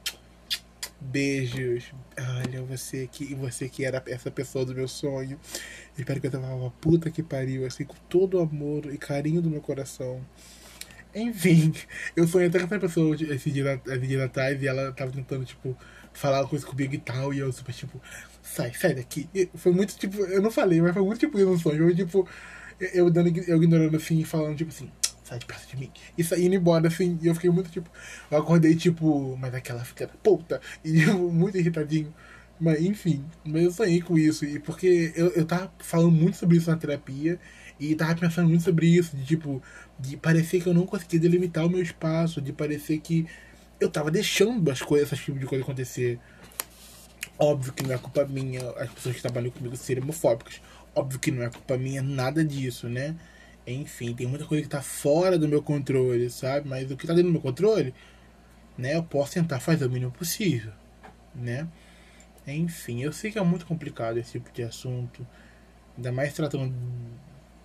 Beijos. 1.01 1.93
Olha, 2.19 2.63
você 2.63 3.07
que 3.11 3.35
você 3.35 3.69
que 3.69 3.85
era 3.85 4.03
essa 4.07 4.31
pessoa 4.31 4.65
do 4.65 4.75
meu 4.75 4.89
sonho. 4.89 5.39
Espero 5.99 6.21
que 6.21 6.27
eu 6.27 6.31
tava 6.31 6.47
uma 6.55 6.71
puta 6.71 7.11
que 7.11 7.23
pariu, 7.23 7.67
assim, 7.67 7.85
com 7.85 7.97
todo 8.09 8.39
o 8.39 8.41
amor 8.41 8.87
e 8.93 8.97
carinho 8.99 9.43
do 9.43 9.51
meu 9.51 9.61
coração. 9.61 10.25
Enfim, 11.15 11.73
eu 12.17 12.27
sonhei 12.27 12.49
até 12.49 12.59
com 12.59 12.67
essa 12.67 12.79
pessoa 12.79 13.15
esse 13.15 13.51
dia, 13.51 13.81
esse 13.87 14.07
dia 14.07 14.25
atrás 14.25 14.61
e 14.63 14.67
ela 14.67 14.93
tava 14.93 15.13
tentando, 15.13 15.45
tipo, 15.45 15.77
falar 16.15 16.41
uma 16.41 16.49
coisa 16.49 16.67
comigo 16.67 16.95
e 16.95 16.99
tal. 16.99 17.35
E 17.35 17.39
eu 17.41 17.53
super, 17.53 17.75
tipo, 17.75 18.01
sai, 18.43 18.73
sai 18.75 18.95
daqui. 18.95 19.29
E 19.35 19.49
foi 19.55 19.73
muito, 19.73 19.97
tipo, 19.97 20.19
eu 20.25 20.41
não 20.41 20.51
falei, 20.51 20.81
mas 20.81 20.95
foi 20.95 21.03
muito, 21.03 21.19
tipo, 21.19 21.39
isso 21.39 21.51
no 21.51 21.59
sonho. 21.59 21.85
Foi, 21.85 21.95
tipo, 21.95 22.29
eu, 22.81 23.11
dando, 23.11 23.29
eu 23.47 23.63
ignorando 23.63 23.97
assim 23.97 24.19
e 24.19 24.25
falando, 24.25 24.57
tipo 24.57 24.71
assim, 24.71 24.91
sai 25.23 25.39
de 25.39 25.47
perto 25.47 25.69
de 25.69 25.77
mim. 25.77 25.91
E 26.17 26.25
saindo 26.25 26.55
embora, 26.55 26.89
assim, 26.89 27.19
e 27.23 27.27
eu 27.27 27.35
fiquei 27.35 27.51
muito, 27.51 27.71
tipo, 27.71 27.91
eu 28.31 28.39
acordei, 28.39 28.75
tipo, 28.75 29.37
mas 29.39 29.55
aquela 29.55 29.85
fica 29.85 30.09
puta, 30.23 30.61
e 30.85 31.01
tipo, 31.01 31.19
muito 31.31 31.57
irritadinho. 31.59 32.15
Mas, 32.61 32.81
enfim, 32.81 33.25
mas 33.45 33.65
eu 33.65 33.71
sonhei 33.73 34.01
com 34.01 34.17
isso, 34.17 34.45
e 34.45 34.61
porque 34.61 35.13
eu, 35.17 35.29
eu 35.31 35.45
tava 35.45 35.73
falando 35.81 36.13
muito 36.13 36.37
sobre 36.37 36.57
isso 36.57 36.71
na 36.71 36.77
terapia, 36.77 37.39
e 37.81 37.95
tava 37.97 38.15
pensando 38.15 38.49
muito 38.49 38.63
sobre 38.63 38.87
isso, 38.87 39.17
de 39.17 39.25
tipo, 39.25 39.61
de 39.99 40.17
parecer 40.17 40.63
que 40.63 40.69
eu 40.69 40.75
não 40.75 40.87
conseguia 40.87 41.19
delimitar 41.19 41.67
o 41.67 41.71
meu 41.71 41.83
espaço, 41.83 42.41
de 42.41 42.53
parecer 42.53 43.01
que 43.01 43.27
eu 43.81 43.89
tava 43.89 44.11
deixando 44.11 44.71
as 44.71 44.83
coisas, 44.83 45.13
esse 45.13 45.25
tipo 45.25 45.39
de 45.39 45.47
coisa 45.47 45.65
acontecer. 45.65 46.19
Óbvio 47.39 47.73
que 47.73 47.83
não 47.83 47.95
é 47.95 47.99
culpa 47.99 48.25
minha 48.25 48.71
as 48.71 48.91
pessoas 48.91 49.17
que 49.17 49.23
trabalham 49.23 49.51
comigo 49.51 49.77
serem 49.77 50.03
homofóbicas. 50.03 50.61
Óbvio 50.95 51.19
que 51.19 51.31
não 51.31 51.43
é 51.43 51.51
culpa 51.51 51.77
minha 51.77 52.03
nada 52.03 52.45
disso, 52.45 52.89
né? 52.89 53.17
Enfim, 53.67 54.15
tem 54.15 54.27
muita 54.27 54.45
coisa 54.45 54.63
que 54.63 54.69
tá 54.69 54.83
fora 54.83 55.39
do 55.39 55.49
meu 55.49 55.63
controle, 55.63 56.31
sabe? 56.31 56.69
Mas 56.69 56.91
o 56.91 56.97
que 56.97 57.07
tá 57.07 57.15
dentro 57.15 57.29
do 57.29 57.33
meu 57.33 57.41
controle, 57.41 57.95
né? 58.79 58.95
Eu 58.95 59.03
posso 59.03 59.33
tentar 59.35 59.59
fazer 59.59 59.87
o 59.87 59.91
mínimo 59.91 60.13
possível, 60.13 60.73
né? 61.35 61.67
Enfim, 62.47 63.03
eu 63.03 63.13
sei 63.13 63.33
que 63.33 63.39
é 63.39 63.43
muito 63.43 63.67
complicado 63.67 64.19
esse 64.19 64.33
tipo 64.33 64.53
de 64.53 64.63
assunto. 64.63 65.27
Ainda 65.97 66.13
mais 66.13 66.35
tratando 66.35 66.75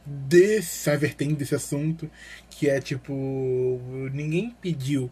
dessa 0.06 0.98
vertente 0.98 1.36
desse 1.36 1.56
assunto, 1.56 2.10
que 2.50 2.70
é 2.70 2.80
tipo. 2.80 3.14
Ninguém 4.14 4.56
pediu 4.62 5.12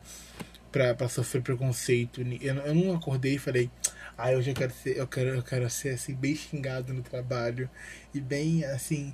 pra, 0.78 0.94
pra 0.94 1.10
sofrer 1.10 1.42
preconceito. 1.42 2.22
Eu, 2.40 2.56
eu 2.56 2.76
não 2.76 2.96
acordei 2.96 3.36
e 3.36 3.40
falei, 3.40 3.70
ah, 4.16 4.30
hoje 4.30 4.52
eu 4.52 4.56
quero 4.56 4.72
ser, 4.72 4.98
eu 4.98 5.08
quero, 5.08 5.30
eu 5.30 5.42
quero 5.42 5.68
ser 5.70 5.90
assim, 5.90 6.14
bem 6.14 6.36
xingado 6.36 6.94
no 6.94 7.02
trabalho. 7.02 7.68
E 8.14 8.22
bem 8.22 8.64
assim, 8.64 9.14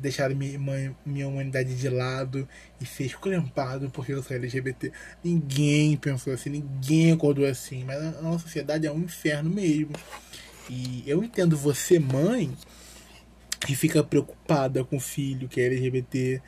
deixar 0.00 0.28
minha, 0.30 0.94
minha 1.06 1.26
humanidade 1.26 1.74
de 1.74 1.88
lado 1.88 2.46
e 2.80 2.84
ser 2.84 3.04
esculhambado 3.04 3.90
porque 3.90 4.12
eu 4.12 4.22
sou 4.22 4.36
LGBT. 4.36 4.92
Ninguém 5.24 5.96
pensou 5.96 6.32
assim, 6.32 6.50
ninguém 6.50 7.12
acordou 7.12 7.46
assim. 7.46 7.84
Mas 7.84 7.96
a 8.02 8.20
nossa 8.20 8.44
sociedade 8.44 8.86
é 8.86 8.92
um 8.92 9.00
inferno 9.00 9.48
mesmo. 9.48 9.92
E 10.68 11.02
eu 11.06 11.24
entendo 11.24 11.56
você, 11.56 11.98
mãe, 11.98 12.52
que 13.60 13.74
fica 13.74 14.04
preocupada 14.04 14.84
com 14.84 14.98
o 14.98 15.00
filho 15.00 15.48
que 15.48 15.58
é 15.58 15.66
LGBT 15.66 16.42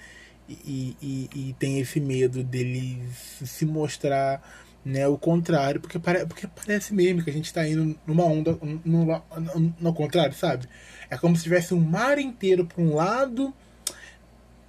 e, 0.65 0.97
e, 1.01 1.31
e 1.35 1.53
tem 1.59 1.79
esse 1.79 2.01
medo 2.01 2.43
dele 2.43 3.03
se 3.15 3.65
mostrar 3.65 4.43
né, 4.85 5.07
o 5.07 5.19
contrário, 5.19 5.81
porque, 5.81 5.99
pare, 5.99 6.27
porque 6.27 6.47
parece 6.47 6.95
mesmo 6.95 7.23
que 7.23 7.31
a 7.31 7.33
gente 7.33 7.47
está 7.47 7.67
indo 7.67 7.99
numa 8.07 8.25
onda 8.25 8.59
no, 8.85 9.05
no, 9.05 9.75
no, 9.79 9.95
contrário, 9.95 10.35
sabe? 10.35 10.67
É 11.11 11.17
como 11.17 11.37
se 11.37 11.43
tivesse 11.43 11.75
um 11.75 11.81
mar 11.81 12.19
inteiro 12.19 12.65
para 12.65 12.83
um 12.83 12.95
lado, 12.95 13.55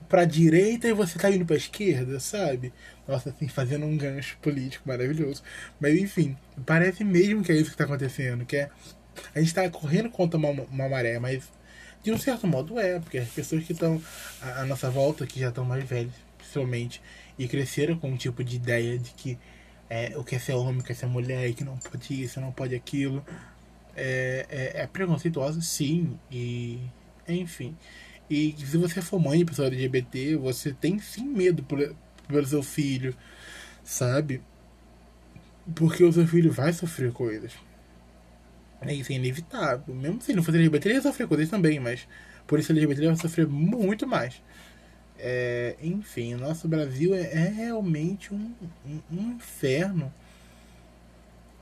para 0.10 0.24
a 0.24 0.26
direita 0.26 0.88
e 0.88 0.94
você 0.94 1.18
tá 1.18 1.32
indo 1.32 1.46
para 1.46 1.56
a 1.56 1.58
esquerda, 1.58 2.20
sabe? 2.20 2.74
Nossa, 3.08 3.30
assim, 3.30 3.48
fazendo 3.48 3.86
um 3.86 3.98
gancho 3.98 4.38
político 4.42 4.88
maravilhoso. 4.88 5.42
Mas 5.80 5.98
enfim, 5.98 6.38
parece 6.66 7.04
mesmo 7.04 7.44
que 7.44 7.52
é 7.52 7.56
isso 7.56 7.70
que 7.70 7.76
está 7.76 7.86
acontecendo, 7.86 8.46
que 8.46 8.58
é 8.58 8.70
a 9.34 9.40
gente 9.40 9.50
está 9.50 9.70
correndo 9.70 10.10
contra 10.10 10.38
uma, 10.38 10.50
uma 10.50 10.90
maré, 10.90 11.20
mas 11.20 11.50
de 12.04 12.12
um 12.12 12.18
certo 12.18 12.48
modo 12.48 12.80
é, 12.80 13.00
porque 13.00 13.18
as 13.18 13.30
pessoas 13.30 13.64
que 13.64 13.74
estão 13.74 14.02
à, 14.42 14.66
nossa 14.66 14.90
volta, 14.90 15.26
que 15.26 15.40
já 15.40 15.50
estão 15.50 15.64
mais 15.64 15.84
velhas, 15.84 16.14
principalmente, 16.38 17.02
e 17.38 17.48
cresceram 17.48 17.98
com 17.98 18.10
um 18.10 18.18
tipo 18.18 18.44
de 18.44 18.56
ideia 18.56 18.98
de 18.98 19.12
que 19.12 19.38
é, 19.90 20.18
o 20.18 20.24
que 20.24 20.36
é 20.36 20.40
ser 20.40 20.54
homem, 20.54 20.80
o 20.80 20.84
que 20.84 20.92
é 20.92 20.96
ser 20.96 21.08
mulher, 21.08 21.54
que 21.54 21.64
não 21.64 21.78
pode 21.78 22.24
isso, 22.24 22.40
não 22.40 22.52
pode 22.52 22.74
aquilo. 22.74 23.24
É, 23.96 24.46
é, 24.50 24.82
é 24.84 24.88
preconceituoso, 24.88 25.62
sim, 25.62 26.18
e 26.32 26.80
enfim. 27.28 27.76
E 28.30 28.56
se 28.58 28.78
você 28.78 29.02
for 29.02 29.20
mãe 29.20 29.40
de 29.40 29.46
pessoa 29.46 29.68
LGBT, 29.68 30.38
você 30.38 30.72
tem 30.72 31.00
sim 31.00 31.26
medo 31.26 31.62
por, 31.64 31.96
pelo 32.28 32.46
seu 32.48 32.64
filho, 32.64 33.14
sabe? 33.84 34.42
Porque 35.76 36.04
o 36.04 36.12
seu 36.14 36.26
filho 36.26 36.52
vai 36.52 36.72
sofrer 36.72 37.12
coisas. 37.12 37.52
Isso 38.88 39.12
é 39.12 39.16
inevitável. 39.16 39.94
Mesmo 39.94 40.22
se 40.22 40.34
não 40.34 40.42
fosse 40.42 40.58
LGBT, 40.58 40.90
ele 40.90 40.96
ia 40.96 41.02
sofrer 41.02 41.28
coisas 41.28 41.50
também, 41.50 41.80
mas 41.80 42.08
por 42.48 42.60
isso 42.60 42.72
LGBT 42.72 43.06
vai 43.06 43.16
sofrer 43.16 43.48
muito 43.48 44.08
mais. 44.08 44.42
É, 45.24 45.76
enfim, 45.84 46.34
o 46.34 46.38
nosso 46.40 46.68
Brasil 46.68 47.14
é, 47.14 47.22
é 47.32 47.48
realmente 47.50 48.34
um, 48.34 48.52
um, 48.84 49.00
um, 49.12 49.32
inferno. 49.34 50.12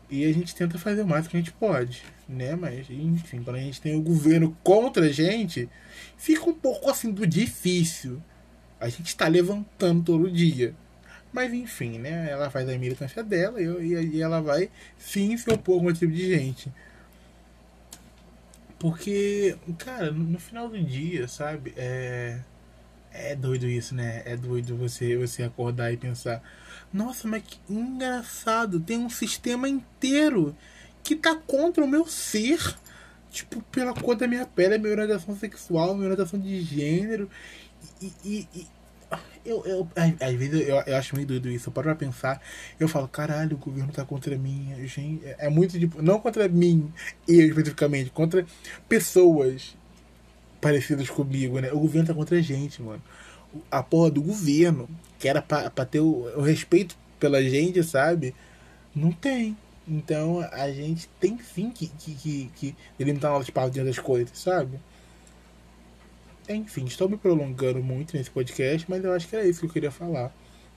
E 0.09 0.25
a 0.25 0.33
gente 0.33 0.55
tenta 0.55 0.79
fazer 0.79 1.01
o 1.01 1.07
máximo 1.07 1.31
que 1.31 1.37
a 1.37 1.39
gente 1.41 1.51
pode, 1.51 2.03
né? 2.27 2.55
Mas, 2.55 2.89
enfim, 2.89 3.43
quando 3.43 3.57
a 3.57 3.59
gente 3.59 3.81
tem 3.81 3.95
o 3.95 4.01
governo 4.01 4.57
contra 4.63 5.05
a 5.05 5.11
gente, 5.11 5.69
fica 6.17 6.49
um 6.49 6.53
pouco 6.53 6.89
assim 6.89 7.11
do 7.11 7.27
difícil. 7.27 8.21
A 8.79 8.87
gente 8.87 9.07
está 9.07 9.27
levantando 9.27 10.03
todo 10.03 10.31
dia. 10.31 10.73
Mas, 11.31 11.53
enfim, 11.53 11.99
né? 11.99 12.31
Ela 12.31 12.49
faz 12.49 12.67
a 12.69 12.77
militância 12.77 13.21
dela 13.21 13.61
e, 13.61 14.15
e 14.15 14.21
ela 14.21 14.41
vai 14.41 14.69
sim 14.97 15.37
se 15.37 15.51
opor 15.51 15.81
com 15.81 15.91
esse 15.91 15.99
tipo 15.99 16.13
de 16.13 16.29
gente. 16.33 16.71
Porque, 18.79 19.57
cara, 19.77 20.11
no 20.11 20.39
final 20.39 20.69
do 20.69 20.81
dia, 20.81 21.27
sabe? 21.27 21.73
É 21.75 22.39
é 23.11 23.35
doido 23.35 23.67
isso, 23.67 23.95
né? 23.95 24.21
É 24.25 24.37
doido 24.37 24.77
você, 24.77 25.17
você 25.17 25.43
acordar 25.43 25.91
e 25.91 25.97
pensar: 25.97 26.41
nossa, 26.93 27.27
mas 27.27 27.43
que 27.43 27.59
engraçado, 27.69 28.79
tem 28.79 28.97
um 28.97 29.09
sistema 29.09 29.67
inteiro 29.67 30.55
que 31.03 31.15
tá 31.15 31.35
contra 31.35 31.83
o 31.83 31.87
meu 31.87 32.05
ser. 32.07 32.59
Tipo, 33.31 33.61
pela 33.63 33.93
cor 33.93 34.15
da 34.15 34.27
minha 34.27 34.45
pele, 34.45 34.79
minha 34.79 34.91
orientação 34.91 35.37
sexual, 35.37 35.93
minha 35.93 36.05
orientação 36.09 36.39
de 36.39 36.61
gênero. 36.61 37.29
E, 38.01 38.11
e, 38.25 38.47
e 38.55 38.67
eu, 39.45 39.65
eu, 39.65 39.87
às 39.95 40.33
vezes 40.33 40.67
eu, 40.67 40.75
eu 40.75 40.95
acho 40.95 41.15
meio 41.15 41.27
doido 41.27 41.49
isso. 41.49 41.69
Eu 41.69 41.73
paro 41.73 41.87
pra 41.87 41.95
pensar, 41.95 42.41
eu 42.79 42.87
falo, 42.87 43.07
caralho, 43.07 43.55
o 43.55 43.59
governo 43.59 43.91
tá 43.91 44.05
contra 44.05 44.37
mim. 44.37 44.73
Gente, 44.85 45.25
é, 45.25 45.47
é 45.47 45.49
muito 45.49 45.79
tipo, 45.79 46.01
não 46.01 46.19
contra 46.19 46.47
mim, 46.47 46.91
eu 47.27 47.47
especificamente, 47.47 48.09
contra 48.11 48.45
pessoas 48.87 49.75
parecidas 50.61 51.09
comigo, 51.09 51.59
né? 51.59 51.71
O 51.71 51.79
governo 51.79 52.07
tá 52.07 52.13
contra 52.13 52.37
a 52.37 52.41
gente, 52.41 52.81
mano. 52.81 53.01
A 53.71 53.81
porra 53.81 54.11
do 54.11 54.21
governo, 54.21 54.87
que 55.17 55.27
era 55.27 55.41
pra, 55.41 55.69
pra 55.69 55.85
ter 55.85 55.99
o, 55.99 56.31
o 56.35 56.41
respeito 56.41 56.95
pela 57.19 57.41
gente, 57.41 57.81
sabe? 57.83 58.35
Não 58.95 59.11
tem. 59.11 59.57
Então 59.87 60.39
a 60.51 60.71
gente 60.71 61.09
tem 61.19 61.39
sim 61.39 61.71
que, 61.71 61.87
que, 61.87 62.13
que, 62.13 62.51
que 62.55 62.75
delimitar 62.97 63.31
nosso 63.31 63.45
espaço 63.45 63.71
das 63.71 63.97
coisas, 63.97 64.37
sabe? 64.37 64.79
Enfim, 66.49 66.85
estou 66.85 67.07
me 67.07 67.15
prolongando 67.15 67.79
muito 67.83 68.17
nesse 68.17 68.31
podcast, 68.31 68.83
mas 68.89 69.03
eu 69.03 69.13
acho 69.13 69.27
que 69.27 69.35
era 69.35 69.45
isso 69.45 69.59
que 69.59 69.67
eu 69.67 69.69
queria 69.69 69.91
falar. 69.91 70.33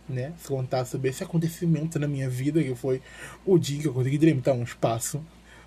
Né? 0.07 0.35
Contar 0.47 0.85
sobre 0.85 1.09
esse 1.09 1.25
acontecimento 1.25 1.99
na 1.99 2.07
minha 2.07 2.29
vida, 2.29 2.63
que 2.63 2.75
foi 2.75 3.01
o 3.47 3.59
dia 3.59 3.81
que 3.81 3.89
eu 3.89 3.95
consegui 3.95 4.19
delimitar 4.19 4.55
um 4.55 4.63
espaço, 4.63 5.25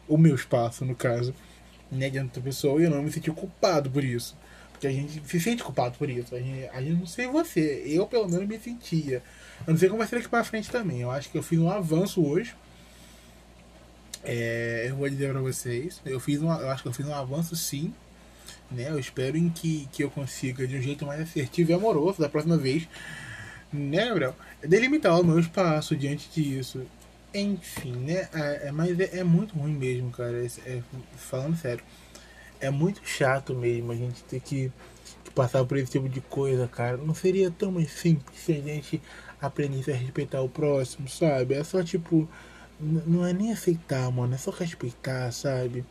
o 0.07 0.15
meu 0.15 0.35
espaço, 0.35 0.85
no 0.85 0.93
caso, 0.93 1.33
né, 1.91 2.07
diante 2.09 2.35
da 2.35 2.41
pessoa, 2.41 2.79
e 2.79 2.83
eu 2.83 2.91
não 2.91 3.01
me 3.01 3.11
senti 3.11 3.31
culpado 3.31 3.89
por 3.89 4.03
isso. 4.03 4.37
Porque 4.71 4.85
a 4.85 4.91
gente 4.91 5.23
se 5.25 5.39
sente 5.39 5.63
culpado 5.63 5.97
por 5.97 6.07
isso. 6.07 6.35
A 6.35 6.39
gente, 6.39 6.67
a 6.67 6.81
gente 6.81 6.99
não 6.99 7.07
sei 7.07 7.27
você, 7.27 7.81
eu 7.87 8.05
pelo 8.05 8.29
menos 8.29 8.47
me 8.47 8.59
sentia. 8.59 9.23
Eu 9.65 9.73
não 9.73 9.79
sei 9.79 9.89
como 9.89 9.97
vai 9.97 10.07
ser 10.07 10.17
daqui 10.17 10.29
pra 10.29 10.43
frente 10.43 10.69
também. 10.69 11.01
Eu 11.01 11.09
acho 11.09 11.31
que 11.31 11.37
eu 11.37 11.41
fiz 11.41 11.57
um 11.57 11.69
avanço 11.71 12.23
hoje. 12.23 12.53
É, 14.23 14.85
eu 14.87 14.97
vou 14.97 15.09
dizer 15.09 15.31
pra 15.31 15.41
vocês, 15.41 16.01
eu 16.05 16.19
fiz 16.19 16.41
um, 16.41 16.51
eu 16.51 16.69
acho 16.69 16.83
que 16.83 16.89
eu 16.89 16.93
fiz 16.93 17.07
um 17.07 17.13
avanço 17.13 17.55
sim 17.55 17.93
né? 18.71 18.89
Eu 18.89 18.99
espero 18.99 19.37
em 19.37 19.49
que, 19.49 19.87
que 19.91 20.03
eu 20.03 20.09
consiga, 20.09 20.67
de 20.67 20.77
um 20.77 20.81
jeito 20.81 21.05
mais 21.05 21.21
assertivo 21.21 21.71
e 21.71 21.73
amoroso, 21.73 22.19
da 22.19 22.29
próxima 22.29 22.57
vez, 22.57 22.87
né, 23.71 24.05
Gabriel? 24.07 24.35
Delimitar 24.61 25.19
o 25.19 25.23
meu 25.23 25.39
espaço 25.39 25.95
diante 25.95 26.29
disso. 26.29 26.85
Enfim, 27.33 27.91
né? 27.91 28.29
É, 28.33 28.67
é 28.67 28.71
mas 28.71 28.97
é, 28.99 29.19
é, 29.19 29.23
muito 29.23 29.55
ruim 29.57 29.73
mesmo, 29.73 30.09
cara. 30.11 30.41
É, 30.43 30.47
é, 30.65 30.81
falando 31.17 31.57
sério. 31.57 31.83
É 32.59 32.69
muito 32.69 33.01
chato 33.05 33.53
mesmo 33.53 33.91
a 33.91 33.95
gente 33.95 34.23
ter 34.23 34.39
que, 34.39 34.71
que, 35.23 35.31
passar 35.31 35.65
por 35.65 35.77
esse 35.77 35.91
tipo 35.91 36.07
de 36.07 36.21
coisa, 36.21 36.67
cara. 36.67 36.97
Não 36.97 37.13
seria 37.13 37.51
tão 37.51 37.71
mais 37.71 37.91
simples 37.91 38.39
se 38.39 38.53
a 38.53 38.61
gente 38.61 39.01
aprendesse 39.41 39.91
a 39.91 39.95
respeitar 39.95 40.41
o 40.41 40.49
próximo, 40.49 41.09
sabe? 41.09 41.55
É 41.55 41.63
só 41.63 41.83
tipo. 41.83 42.27
Não 42.79 43.25
é 43.25 43.33
nem 43.33 43.51
aceitar, 43.51 44.09
mano. 44.11 44.35
É 44.35 44.37
só 44.37 44.51
respeitar, 44.51 45.31
sabe? 45.31 45.85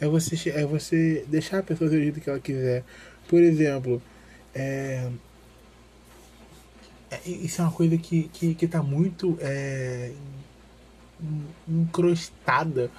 É 0.00 0.06
você, 0.06 0.50
é 0.50 0.64
você 0.64 1.24
deixar 1.28 1.58
a 1.58 1.62
pessoa 1.62 1.88
do 1.88 1.96
jeito 1.96 2.20
que 2.20 2.28
ela 2.28 2.40
quiser. 2.40 2.84
Por 3.28 3.42
exemplo, 3.42 4.02
é, 4.54 5.08
é, 7.10 7.20
isso 7.26 7.60
é 7.60 7.64
uma 7.64 7.72
coisa 7.72 7.96
que, 7.96 8.24
que, 8.32 8.54
que 8.54 8.66
tá 8.66 8.82
muito 8.82 9.38
é, 9.40 10.12
encrostada 11.68 12.90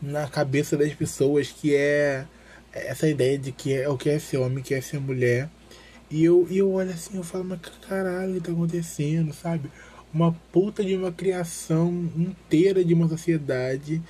na 0.00 0.28
cabeça 0.28 0.76
das 0.76 0.92
pessoas, 0.92 1.50
que 1.50 1.74
é 1.74 2.26
essa 2.72 3.08
ideia 3.08 3.38
de 3.38 3.52
que 3.52 3.72
é 3.72 3.88
o 3.88 3.96
que 3.96 4.10
é 4.10 4.18
ser 4.18 4.38
homem, 4.38 4.62
que 4.62 4.74
é 4.74 4.80
ser 4.80 5.00
mulher. 5.00 5.48
E 6.10 6.24
eu, 6.24 6.46
e 6.50 6.58
eu 6.58 6.70
olho 6.70 6.90
assim, 6.90 7.16
eu 7.16 7.24
falo, 7.24 7.44
mas 7.44 7.60
caralho, 7.88 8.40
tá 8.40 8.52
acontecendo, 8.52 9.32
sabe? 9.32 9.70
Uma 10.12 10.32
puta 10.52 10.84
de 10.84 10.94
uma 10.94 11.10
criação 11.10 12.10
inteira 12.16 12.84
de 12.84 12.94
uma 12.94 13.08
sociedade 13.08 14.02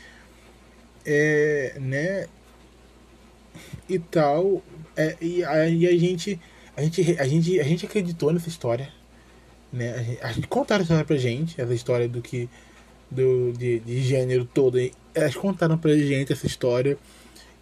é, 1.07 1.77
né, 1.79 2.27
e 3.89 3.99
tal, 3.99 4.63
é, 4.97 5.17
e 5.21 5.45
aí 5.45 5.87
a 5.87 5.97
gente, 5.97 6.41
a 6.77 6.83
gente, 6.83 7.17
a 7.19 7.27
gente, 7.27 7.61
a 7.61 7.65
gente 7.65 7.87
acreditou 7.87 8.33
nessa 8.33 8.49
história, 8.49 8.93
né, 9.73 9.95
a 9.95 10.03
gente, 10.03 10.23
a 10.23 10.33
gente 10.33 10.49
contaram 10.49 10.83
essa 10.83 10.93
história 10.93 11.07
pra 11.07 11.17
gente, 11.17 11.61
essa 11.61 11.75
história 11.75 12.09
do 12.09 12.21
que, 12.21 12.49
do, 13.11 13.53
de, 13.53 13.81
de 13.81 14.03
gênero 14.03 14.45
todo, 14.45 14.79
elas 15.15 15.37
contaram 15.37 15.79
pra 15.79 15.95
gente 15.97 16.33
essa 16.33 16.47
história 16.47 16.99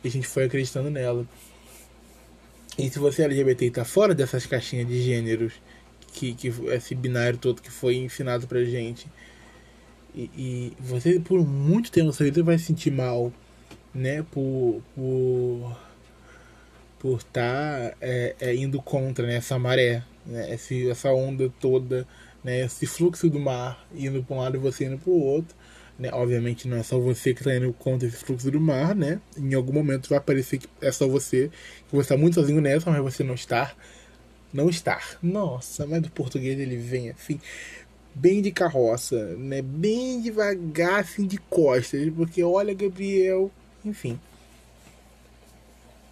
e 0.02 0.08
a 0.08 0.10
gente 0.10 0.26
foi 0.26 0.44
acreditando 0.44 0.90
nela. 0.90 1.26
E 2.76 2.90
se 2.90 2.98
você 2.98 3.22
é 3.22 3.24
LGBT 3.26 3.66
e 3.66 3.70
tá 3.70 3.84
fora 3.84 4.14
dessas 4.14 4.46
caixinhas 4.46 4.88
de 4.88 5.00
gêneros, 5.00 5.52
que, 6.12 6.34
que 6.34 6.48
esse 6.48 6.94
binário 6.94 7.38
todo 7.38 7.60
que 7.60 7.70
foi 7.70 7.96
ensinado 7.96 8.46
pra 8.46 8.64
gente, 8.64 9.06
e, 10.14 10.30
e, 10.36 10.72
você 10.78 11.18
por 11.18 11.44
muito 11.44 11.90
tempo 11.90 12.12
sua 12.12 12.26
vida 12.26 12.42
vai 12.42 12.56
se 12.58 12.66
sentir 12.66 12.90
mal, 12.90 13.32
né? 13.92 14.24
Por 14.30 14.80
por 14.94 15.76
por 17.00 17.18
estar 17.18 17.90
tá, 17.90 17.96
é, 18.00 18.34
é, 18.40 18.54
indo 18.54 18.80
contra 18.80 19.26
né, 19.26 19.36
essa 19.36 19.58
maré, 19.58 20.02
né? 20.24 20.54
Esse, 20.54 20.88
essa 20.88 21.12
onda 21.12 21.52
toda, 21.60 22.06
né? 22.42 22.60
Esse 22.64 22.86
fluxo 22.86 23.28
do 23.28 23.40
mar 23.40 23.86
indo 23.94 24.22
para 24.22 24.36
um 24.36 24.38
lado 24.40 24.56
e 24.56 24.60
você 24.60 24.84
indo 24.86 24.98
para 24.98 25.10
o 25.10 25.20
outro. 25.20 25.54
Né? 25.98 26.10
Obviamente 26.12 26.66
não 26.66 26.76
é 26.76 26.82
só 26.82 26.98
você 26.98 27.32
que 27.32 27.40
está 27.40 27.54
indo 27.54 27.72
contra 27.72 28.08
esse 28.08 28.16
fluxo 28.18 28.50
do 28.50 28.60
mar, 28.60 28.94
né? 28.94 29.20
Em 29.36 29.54
algum 29.54 29.72
momento 29.72 30.08
vai 30.08 30.20
parecer 30.20 30.58
que 30.58 30.68
é 30.80 30.90
só 30.90 31.06
você, 31.06 31.50
que 31.88 31.94
você 31.94 32.02
está 32.02 32.16
muito 32.16 32.34
sozinho 32.34 32.60
nessa, 32.60 32.90
mas 32.90 33.02
você 33.02 33.22
não 33.24 33.34
está. 33.34 33.72
Não 34.52 34.70
estar. 34.70 35.18
Nossa, 35.22 35.84
mas 35.86 36.00
do 36.02 36.10
português 36.10 36.58
ele 36.58 36.76
vem 36.76 37.10
assim 37.10 37.40
bem 38.14 38.40
de 38.40 38.52
carroça, 38.52 39.36
né? 39.36 39.60
Bem 39.60 40.20
devagar, 40.20 41.00
assim, 41.00 41.26
de 41.26 41.38
costas, 41.38 42.08
porque 42.14 42.42
olha, 42.42 42.72
Gabriel, 42.72 43.50
enfim. 43.84 44.18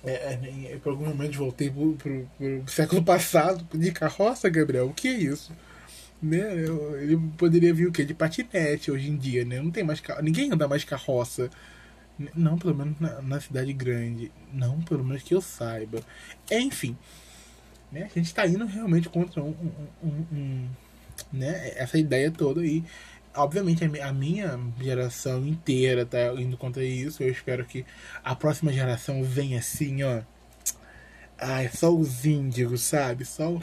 É, 0.05 0.37
é, 0.73 0.79
por 0.83 0.91
algum 0.91 1.07
momento 1.07 1.39
voltei 1.39 1.71
pro, 1.71 1.93
pro, 1.95 2.29
pro, 2.37 2.65
século 2.69 3.03
passado 3.05 3.65
de 3.79 3.93
carroça, 3.93 4.49
Gabriel. 4.51 4.89
O 4.89 4.95
que 4.95 5.09
é 5.09 5.13
isso? 5.13 5.53
Né? 6.21 6.67
Eu, 6.67 7.01
ele 7.01 7.17
poderia 7.39 7.73
vir 7.73 7.87
o 7.87 7.93
quê? 7.93 8.05
De 8.05 8.15
patinete 8.15 8.91
hoje 8.91 9.09
em 9.09 9.17
dia, 9.17 9.45
né? 9.45 9.61
Não 9.61 9.71
tem 9.71 9.85
mais 9.85 10.03
Ninguém 10.23 10.53
anda 10.53 10.67
mais 10.67 10.85
carroça. 10.85 11.51
Não, 12.35 12.59
pelo 12.59 12.75
menos 12.75 12.99
na, 13.01 13.23
na, 13.23 13.41
cidade 13.41 13.73
grande. 13.73 14.31
Não, 14.53 14.81
pelo 14.83 15.05
menos 15.05 15.23
que 15.23 15.35
eu 15.35 15.41
saiba. 15.41 16.01
Enfim. 16.51 16.97
Né? 17.91 18.05
A 18.05 18.19
gente 18.19 18.27
está 18.27 18.47
indo 18.47 18.65
realmente 18.65 19.09
contra 19.09 19.43
um, 19.43 19.55
um, 20.03 20.27
um 20.33 20.69
né? 21.33 21.73
Essa 21.77 21.99
ideia 21.99 22.31
toda 22.31 22.61
aí. 22.61 22.85
Obviamente 23.35 23.83
a 23.85 24.13
minha 24.13 24.61
geração 24.81 25.47
inteira 25.47 26.05
tá 26.05 26.19
indo 26.35 26.57
contra 26.57 26.85
isso. 26.85 27.23
Eu 27.23 27.31
espero 27.31 27.65
que 27.65 27.85
a 28.23 28.35
próxima 28.35 28.73
geração 28.73 29.23
venha 29.25 29.59
assim, 29.59 30.03
ó. 30.03 30.21
Ai, 31.39 31.69
só 31.75 31.93
os 31.93 32.25
índigos, 32.25 32.83
sabe? 32.83 33.25
Só, 33.25 33.59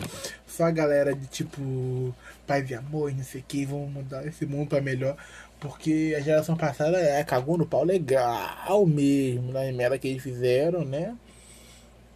só 0.45 0.66
a 0.66 0.72
galera 0.72 1.16
de 1.16 1.28
tipo 1.28 2.14
paz 2.45 2.70
e 2.70 2.76
amor, 2.76 3.14
não 3.14 3.24
sei 3.24 3.41
o 3.41 3.43
que, 3.47 3.66
vamos 3.66 3.91
mudar 3.91 4.26
esse 4.28 4.45
mundo 4.45 4.70
para 4.70 4.82
melhor. 4.82 5.16
Porque 5.60 6.16
a 6.18 6.22
geração 6.22 6.57
passada 6.57 6.97
é, 6.97 7.24
cagou 7.24 7.57
no 7.57 7.66
pau 7.66 7.84
legal 7.84 8.86
mesmo, 8.86 9.51
na 9.51 9.72
merda 9.72 9.97
que 9.99 10.07
eles 10.07 10.24
fizeram, 10.24 10.84
né? 10.84 11.16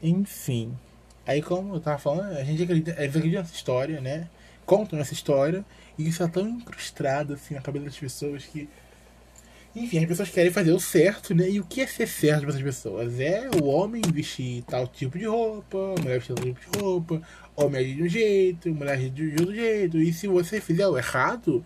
Enfim. 0.01 0.77
Aí 1.25 1.41
como 1.41 1.75
eu 1.75 1.79
tava 1.79 1.97
falando, 1.97 2.37
a 2.37 2.43
gente 2.43 2.63
acredita, 2.63 2.91
eles 3.01 3.15
acreditam 3.15 3.41
nessa 3.41 3.55
história, 3.55 4.01
né? 4.01 4.27
Contam 4.65 4.99
essa 4.99 5.13
história 5.13 5.65
e 5.97 6.07
isso 6.07 6.23
é 6.23 6.27
tão 6.27 6.47
incrustado 6.47 7.33
assim 7.33 7.53
na 7.53 7.61
cabeça 7.61 7.85
das 7.85 7.97
pessoas 7.97 8.45
que 8.45 8.69
enfim, 9.75 9.97
as 9.97 10.05
pessoas 10.05 10.29
querem 10.29 10.51
fazer 10.51 10.71
o 10.71 10.79
certo, 10.79 11.33
né? 11.33 11.49
E 11.49 11.59
o 11.59 11.65
que 11.65 11.81
é 11.81 11.87
ser 11.87 12.07
certo 12.07 12.41
para 12.41 12.49
essas 12.49 12.61
pessoas? 12.61 13.19
É 13.19 13.49
o 13.59 13.65
homem 13.65 14.03
vestir 14.13 14.63
tal 14.63 14.85
tipo 14.87 15.17
de 15.17 15.25
roupa, 15.25 15.95
mulher 15.99 16.19
vestir 16.19 16.35
tal 16.35 16.45
tipo 16.45 16.59
de 16.59 16.79
roupa, 16.79 17.21
homem 17.55 17.81
agir 17.81 17.95
de 17.95 18.03
um 18.03 18.07
jeito, 18.07 18.69
mulher 18.69 18.93
agir 18.93 19.09
de 19.09 19.31
outro 19.31 19.55
jeito. 19.55 19.97
E 19.97 20.13
se 20.13 20.27
você 20.27 20.61
fizer 20.61 20.87
o 20.87 20.95
errado, 20.95 21.65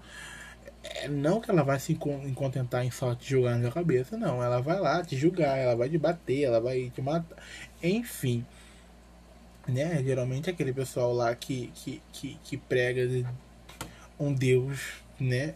é 0.84 1.10
não 1.10 1.42
que 1.42 1.52
ela 1.52 1.64
vai 1.64 1.80
se 1.82 1.96
contentar 1.96 2.86
em 2.86 2.92
só 2.92 3.14
te 3.14 3.30
julgar 3.30 3.58
na 3.58 3.64
sua 3.64 3.72
cabeça, 3.74 4.18
não. 4.18 4.42
Ela 4.42 4.62
vai 4.62 4.80
lá 4.80 5.04
te 5.04 5.18
julgar, 5.18 5.58
ela 5.58 5.76
vai 5.76 5.90
te 5.90 5.98
bater, 5.98 6.44
ela 6.44 6.62
vai 6.62 6.90
te 6.90 7.02
matar. 7.02 7.38
Enfim 7.84 8.46
né? 9.68 10.02
Geralmente 10.04 10.50
aquele 10.50 10.74
pessoal 10.74 11.14
lá 11.14 11.36
que, 11.36 11.72
que, 11.76 12.02
que, 12.12 12.40
que 12.44 12.58
prega 12.58 13.08
um 14.20 14.34
Deus, 14.34 14.80
né? 15.20 15.54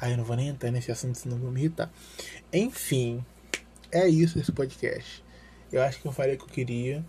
Ah, 0.00 0.10
eu 0.10 0.16
não 0.16 0.24
vou 0.24 0.36
nem 0.36 0.48
entrar 0.48 0.70
nesse 0.70 0.90
assunto, 0.90 1.18
senão 1.18 1.38
vou 1.38 1.50
me 1.50 1.60
irritar. 1.60 1.90
Enfim, 2.52 3.24
é 3.90 4.08
isso 4.08 4.38
esse 4.38 4.52
podcast. 4.52 5.22
Eu 5.70 5.82
acho 5.82 6.00
que 6.00 6.06
eu 6.06 6.12
falei 6.12 6.34
o 6.34 6.38
que 6.38 6.44
eu 6.44 6.48
queria. 6.48 7.04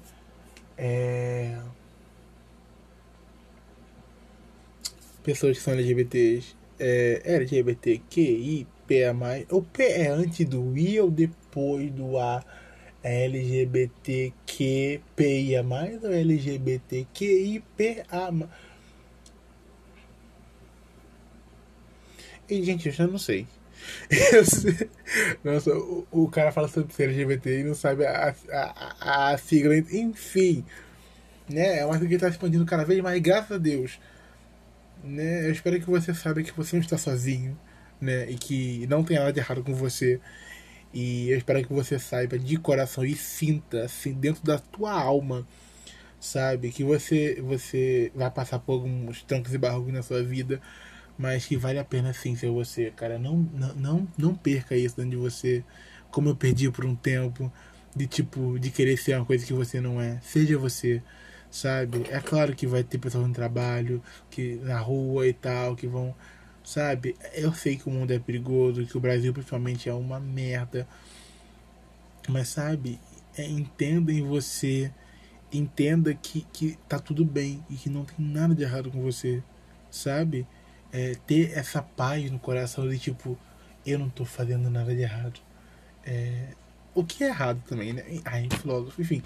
É... 0.78 1.60
Pessoas 5.24 5.58
que 5.58 5.64
são 5.64 5.74
LGBTs. 5.74 6.56
É, 6.80 7.22
LGBTQI, 7.24 8.68
P 8.88 9.06
a 9.06 9.14
mais. 9.14 9.46
O 9.50 9.62
P 9.62 9.84
é 9.84 10.08
antes 10.08 10.46
do 10.46 10.78
I 10.78 11.00
ou 11.00 11.10
depois 11.10 11.92
do 11.92 12.18
A? 12.18 12.44
LGBTQPIA+, 13.04 14.34
ou 16.02 16.12
LGBTQIPA+. 16.12 18.06
E, 22.50 22.64
gente, 22.64 22.88
eu 22.88 22.94
já 22.94 23.08
não 23.08 23.18
sei. 23.20 23.48
Nossa, 25.44 25.76
o, 25.76 26.08
o, 26.12 26.30
cara 26.30 26.52
fala 26.52 26.68
sobre 26.68 26.94
ser 26.94 27.04
LGBT 27.10 27.60
e 27.60 27.64
não 27.64 27.76
sabe 27.76 28.06
a, 28.06 28.34
a, 28.52 29.32
a, 29.32 29.38
sigla. 29.38 29.76
Enfim, 29.76 30.64
né? 31.50 31.80
É 31.80 31.86
uma 31.86 31.94
sigla 31.94 32.10
que 32.10 32.16
está 32.16 32.30
expandindo 32.30 32.66
cada 32.66 32.86
vez 32.86 33.02
mais, 33.02 33.22
graças 33.22 33.52
a 33.52 33.58
Deus. 33.58 34.00
Né? 35.04 35.48
Eu 35.48 35.52
espero 35.52 35.80
que 35.80 35.90
você 35.90 36.14
saiba 36.14 36.42
que 36.42 36.56
você 36.56 36.76
não 36.76 36.84
está 36.84 36.98
sozinho, 36.98 37.60
né? 38.00 38.30
E 38.30 38.36
que 38.36 38.88
não 38.88 39.04
tem 39.04 39.18
nada 39.18 39.34
de 39.34 39.40
errado 39.40 39.64
com 39.64 39.74
você. 39.74 40.20
E 40.94 41.30
eu 41.30 41.38
espero 41.38 41.66
que 41.66 41.74
você 41.74 41.98
saiba 42.00 42.38
de 42.38 42.58
coração 42.58 43.04
e 43.06 43.16
sinta 43.16 43.84
assim 43.86 44.14
dentro 44.14 44.44
da 44.44 44.60
tua 44.60 44.92
alma, 44.92 45.48
sabe, 46.20 46.72
que 46.72 46.84
você 46.84 47.42
você 47.42 48.12
vai 48.16 48.30
passar 48.32 48.60
por 48.60 48.74
alguns 48.74 49.24
trancos 49.24 49.54
e 49.54 49.58
barrocos 49.58 49.94
na 49.94 50.04
sua 50.04 50.24
vida, 50.24 50.62
mas 51.18 51.46
que 51.46 51.58
vale 51.58 51.80
a 51.80 51.86
pena 51.86 52.14
sim 52.14 52.36
ser 52.36 52.50
você, 52.52 52.92
cara. 52.92 53.18
Não, 53.20 53.38
não, 53.76 54.08
não, 54.18 54.36
perca 54.36 54.76
isso 54.76 54.98
dentro 54.98 55.12
de 55.12 55.18
você, 55.18 55.64
como 56.12 56.30
eu 56.30 56.36
perdi 56.36 56.70
por 56.72 56.86
um 56.86 56.96
tempo, 56.96 57.52
de 57.96 58.08
tipo, 58.08 58.60
de 58.60 58.72
querer 58.72 58.98
ser 58.98 59.16
uma 59.18 59.26
coisa 59.26 59.46
que 59.46 59.54
você 59.54 59.80
não 59.82 60.02
é. 60.02 60.20
Seja 60.22 60.58
você, 60.58 61.02
sabe? 61.52 62.04
É 62.10 62.20
claro 62.20 62.56
que 62.56 62.68
vai 62.68 62.84
ter 62.84 62.98
pessoas 62.98 63.28
no 63.28 63.34
trabalho, 63.34 64.02
que 64.30 64.56
na 64.64 64.80
rua 64.80 65.28
e 65.28 65.34
tal, 65.34 65.76
que 65.76 65.88
vão, 65.88 66.16
sabe? 66.64 67.16
Eu 67.34 67.54
sei 67.54 67.76
que 67.78 67.88
o 67.88 67.92
mundo 67.92 68.12
é 68.12 68.20
perigoso, 68.20 68.86
que 68.86 68.98
o 68.98 69.02
Brasil 69.02 69.34
principalmente 69.34 69.90
é 69.90 69.94
uma 69.94 70.20
merda. 70.20 70.88
Mas 72.28 72.50
sabe, 72.50 73.00
é, 73.38 73.46
entenda 73.46 74.12
em 74.12 74.22
você, 74.24 74.92
entenda 75.52 76.14
que, 76.14 76.42
que 76.54 76.78
tá 76.88 77.00
tudo 77.00 77.26
bem 77.26 77.64
e 77.70 77.76
que 77.76 77.90
não 77.90 78.06
tem 78.06 78.26
nada 78.26 78.56
de 78.56 78.64
errado 78.64 78.90
com 78.90 79.02
você, 79.02 79.44
sabe? 79.92 80.48
É, 80.92 81.16
ter 81.28 81.52
essa 81.58 81.82
paz 81.82 82.30
no 82.32 82.40
coração 82.40 82.88
de 82.88 82.98
tipo, 82.98 83.38
eu 83.86 84.00
não 84.00 84.10
tô 84.10 84.24
fazendo 84.26 84.70
nada 84.70 84.96
de 84.96 85.02
errado. 85.02 85.40
É, 86.06 86.50
o 86.96 87.04
que 87.04 87.24
é 87.24 87.28
errado 87.28 87.62
também, 87.68 87.94
né? 87.94 88.04
Ai, 88.26 88.48
filósofo, 88.50 89.02
enfim. 89.02 89.24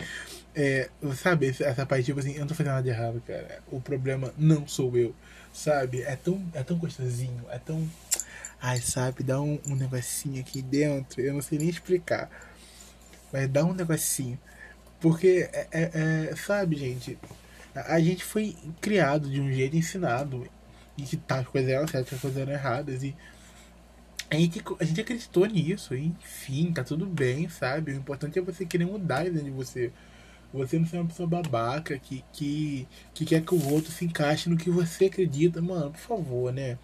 É, 0.55 0.89
sabe, 1.15 1.47
essa 1.47 1.85
parte, 1.85 2.05
tipo 2.05 2.19
assim, 2.19 2.33
eu 2.33 2.41
não 2.41 2.47
tô 2.47 2.55
fazendo 2.55 2.73
nada 2.73 2.83
de 2.83 2.89
errado, 2.89 3.21
cara. 3.25 3.61
O 3.71 3.81
problema 3.81 4.33
não 4.37 4.67
sou 4.67 4.95
eu, 4.97 5.13
sabe? 5.53 6.01
É 6.01 6.15
tão, 6.15 6.43
é 6.53 6.63
tão 6.63 6.77
gostosinho, 6.77 7.45
é 7.49 7.59
tão. 7.59 7.87
Ai, 8.61 8.79
sabe, 8.81 9.23
dá 9.23 9.39
um, 9.39 9.59
um 9.67 9.75
negocinho 9.75 10.39
aqui 10.41 10.61
dentro, 10.61 11.21
eu 11.21 11.33
não 11.33 11.41
sei 11.41 11.59
nem 11.59 11.69
explicar. 11.69 12.29
Mas 13.31 13.47
dá 13.49 13.63
um 13.65 13.73
negocinho. 13.73 14.39
Porque, 14.99 15.49
é, 15.53 15.67
é, 15.71 16.29
é 16.31 16.35
sabe, 16.35 16.75
gente, 16.75 17.17
a, 17.75 17.95
a, 17.95 17.99
gente 17.99 18.23
foi 18.23 18.55
criado 18.81 19.29
de 19.29 19.39
um 19.39 19.51
jeito 19.51 19.75
ensinado. 19.75 20.47
E 20.97 21.03
que 21.03 21.19
as 21.29 21.47
coisas 21.47 21.69
eram 21.69 21.87
certas, 21.87 22.13
as 22.13 22.21
coisas 22.21 22.41
eram 22.41 22.53
erradas. 22.53 23.03
E 23.03 23.15
a 24.29 24.35
gente, 24.35 24.61
a 24.79 24.83
gente 24.83 25.01
acreditou 25.01 25.45
nisso, 25.45 25.95
enfim, 25.95 26.71
tá 26.73 26.83
tudo 26.83 27.05
bem, 27.05 27.47
sabe? 27.47 27.93
O 27.93 27.95
importante 27.95 28.37
é 28.37 28.41
você 28.41 28.65
querer 28.65 28.85
mudar 28.85 29.23
dentro 29.23 29.43
de 29.43 29.51
você. 29.51 29.91
Você 30.53 30.79
não 30.79 30.85
ser 30.85 30.97
uma 30.97 31.07
pessoa 31.07 31.27
babaca 31.27 31.97
que, 31.99 32.23
que, 32.33 32.87
que 33.13 33.25
quer 33.25 33.41
que 33.41 33.53
o 33.53 33.69
outro 33.69 33.91
se 33.91 34.05
encaixe 34.05 34.49
no 34.49 34.57
que 34.57 34.69
você 34.69 35.05
acredita. 35.05 35.61
Mano, 35.61 35.91
por 35.91 35.99
favor, 35.99 36.53
né? 36.53 36.77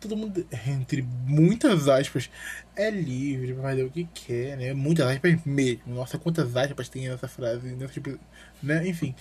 Todo 0.00 0.16
mundo, 0.16 0.46
entre 0.66 1.02
muitas 1.02 1.88
aspas, 1.88 2.30
é 2.74 2.90
livre 2.90 3.54
pra 3.54 3.62
fazer 3.62 3.84
o 3.84 3.90
que 3.90 4.04
quer, 4.14 4.56
né? 4.56 4.74
Muitas 4.74 5.06
aspas 5.06 5.44
mesmo. 5.44 5.94
Nossa, 5.94 6.18
quantas 6.18 6.56
aspas 6.56 6.88
tem 6.88 7.08
nessa 7.08 7.28
frase, 7.28 7.68
nesse 7.74 7.94
tipo, 7.94 8.18
né? 8.62 8.86
Enfim. 8.86 9.14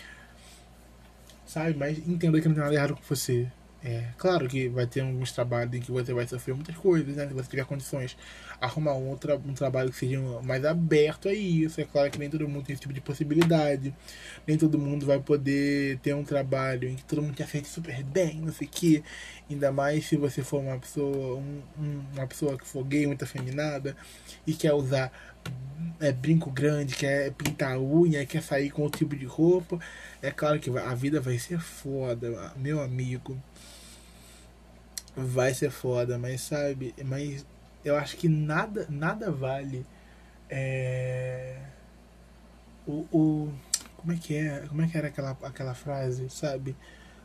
Sabe? 1.45 1.76
Mas 1.78 1.97
entenda 1.99 2.41
que 2.41 2.47
não 2.47 2.56
tem 2.56 2.64
nada 2.64 2.76
errado 2.76 2.95
com 2.95 3.01
você. 3.03 3.49
É, 3.88 4.04
claro 4.18 4.48
que 4.48 4.68
vai 4.68 4.88
ter 4.88 5.02
alguns 5.02 5.32
trabalhos 5.32 5.72
em 5.76 5.80
que 5.80 5.92
você 5.92 6.12
vai 6.12 6.26
sofrer 6.26 6.56
muitas 6.56 6.76
coisas, 6.76 7.16
né? 7.16 7.28
Se 7.28 7.34
você 7.36 7.48
tiver 7.48 7.66
condições, 7.66 8.18
arrumar 8.60 8.96
um, 8.96 9.10
outra, 9.10 9.38
um 9.38 9.54
trabalho 9.54 9.92
que 9.92 9.98
seja 9.98 10.20
mais 10.42 10.66
aberto 10.66 11.30
a 11.30 11.34
isso. 11.34 11.80
É 11.80 11.84
claro 11.84 12.10
que 12.10 12.18
nem 12.18 12.28
todo 12.28 12.48
mundo 12.50 12.66
tem 12.66 12.74
esse 12.74 12.82
tipo 12.82 12.94
de 12.96 13.00
possibilidade. 13.00 13.94
Nem 14.48 14.58
todo 14.58 14.80
mundo 14.80 15.06
vai 15.06 15.20
poder 15.20 16.00
ter 16.00 16.16
um 16.16 16.24
trabalho 16.24 16.90
em 16.90 16.96
que 16.96 17.04
todo 17.04 17.22
mundo 17.22 17.36
te 17.36 17.44
aceite 17.44 17.68
super 17.68 18.04
bem, 18.04 18.42
não 18.42 18.52
sei 18.52 18.66
o 18.66 18.72
que. 18.72 19.04
Ainda 19.48 19.72
mais 19.72 20.08
se 20.08 20.18
você 20.18 20.42
for 20.42 20.62
uma 20.62 20.80
pessoa, 20.80 21.38
um, 21.38 21.62
um, 21.80 22.04
uma 22.14 22.26
pessoa 22.26 22.58
que 22.58 22.66
for 22.66 22.84
gay, 22.84 23.06
muito 23.06 23.24
afeminada 23.24 23.96
e 24.48 24.54
quer 24.56 24.74
usar 24.74 25.12
é, 26.00 26.12
brinco 26.12 26.50
grande, 26.50 26.96
quer 26.96 27.32
pintar 27.34 27.80
unha, 27.80 28.26
quer 28.26 28.42
sair 28.42 28.72
com 28.72 28.82
outro 28.82 28.98
tipo 28.98 29.16
de 29.16 29.26
roupa. 29.26 29.80
É 30.24 30.32
claro 30.32 30.60
que 30.60 30.76
a 30.76 30.96
vida 30.96 31.22
vai 31.22 31.38
ser 31.38 31.60
foda, 31.60 32.52
meu 32.58 32.82
amigo 32.82 33.40
vai 35.16 35.53
ser 35.53 35.72
foda, 35.72 36.18
mas 36.18 36.41
sabe, 36.41 36.93
mas 37.05 37.45
eu 37.84 37.95
acho 37.95 38.18
que 38.18 38.28
nada, 38.28 38.86
nada 38.89 39.32
vale 39.32 39.86
é, 40.49 41.57
o, 42.86 43.05
o 43.11 43.53
como 43.97 44.13
é 44.13 44.18
que 44.18 44.36
é, 44.36 44.66
como 44.68 44.82
é 44.82 44.88
que 44.88 44.97
era 44.97 45.07
aquela, 45.07 45.38
aquela 45.43 45.74
frase, 45.74 46.30
sabe? 46.30 46.76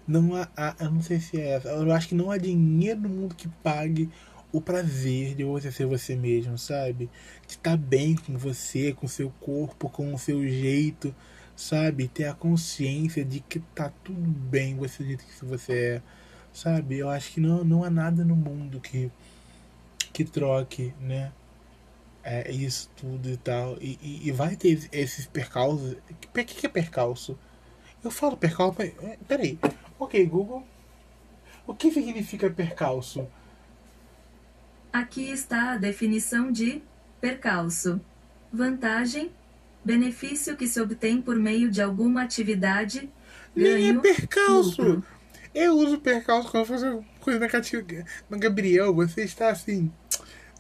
Não 0.07 0.35
há, 0.35 0.49
há, 0.57 0.77
eu 0.81 0.91
não 0.91 1.03
sei 1.03 1.21
se 1.21 1.41
é 1.41 1.57
essa, 1.57 1.69
eu 1.69 1.93
acho 1.93 2.09
que 2.09 2.15
não 2.15 2.31
há 2.31 2.39
dinheiro 2.39 3.01
no 3.01 3.09
mundo 3.09 3.35
que 3.35 3.49
pague 3.63 4.11
o 4.53 4.61
prazer 4.61 5.35
de 5.35 5.45
você 5.45 5.71
ser 5.71 5.87
você 5.87 6.17
mesmo, 6.17 6.59
sabe? 6.59 7.09
De 7.47 7.55
estar 7.55 7.77
bem 7.77 8.17
com 8.17 8.37
você, 8.37 8.93
com 8.93 9.07
seu 9.07 9.31
corpo, 9.41 9.89
com 9.89 10.13
o 10.13 10.19
seu 10.19 10.43
jeito, 10.47 11.15
sabe? 11.55 12.09
Ter 12.09 12.25
a 12.25 12.35
consciência 12.35 13.25
de 13.25 13.41
que 13.41 13.61
tá 13.75 13.93
tudo 14.03 14.21
bem 14.21 14.77
você 14.77 15.03
do 15.03 15.07
jeito 15.07 15.25
que 15.25 15.45
você 15.45 15.73
é 15.73 16.03
Sabe? 16.53 16.99
Eu 16.99 17.09
acho 17.09 17.33
que 17.33 17.41
não, 17.41 17.65
não 17.65 17.85
há 17.85 17.91
nada 17.91 18.25
no 18.25 18.37
mundo 18.37 18.81
que, 18.81 19.11
que 20.13 20.25
troque, 20.25 20.93
né? 21.01 21.33
É, 22.23 22.51
isso 22.51 22.91
tudo 22.97 23.31
e 23.31 23.37
tal. 23.37 23.79
E, 23.81 23.99
e, 24.03 24.29
e 24.29 24.33
vai 24.33 24.57
ter 24.57 24.89
esses 24.93 25.27
percalços. 25.27 25.93
O 25.93 26.33
que, 26.33 26.45
que 26.45 26.67
é 26.67 26.69
percalço? 26.69 27.39
Eu 28.03 28.11
falo 28.11 28.37
percalço. 28.37 28.77
Mas, 28.79 28.93
é, 29.03 29.19
peraí. 29.27 29.59
Ok, 29.99 30.25
Google. 30.27 30.67
O 31.67 31.75
que 31.75 31.91
significa 31.91 32.51
percalço? 32.51 33.27
Aqui 34.93 35.31
está 35.31 35.73
a 35.73 35.77
definição 35.77 36.51
de 36.51 36.83
percalço: 37.21 38.01
vantagem, 38.53 39.31
benefício 39.85 40.57
que 40.57 40.67
se 40.67 40.81
obtém 40.81 41.23
por 41.23 41.37
meio 41.37 41.71
de 41.71 41.81
alguma 41.81 42.23
atividade. 42.23 43.09
Nem 43.55 43.91
é 43.91 43.95
percalço! 43.95 44.83
Lucro. 44.83 45.20
Eu 45.55 45.77
uso 45.77 45.99
percalço 45.99 46.51
quando 46.51 46.67
faço 46.67 47.05
coisa 47.21 47.39
negativa. 47.39 47.85
Mas, 48.29 48.41
Gabriel, 48.41 48.95
você 48.95 49.25
está 49.25 49.51
assim. 49.51 49.91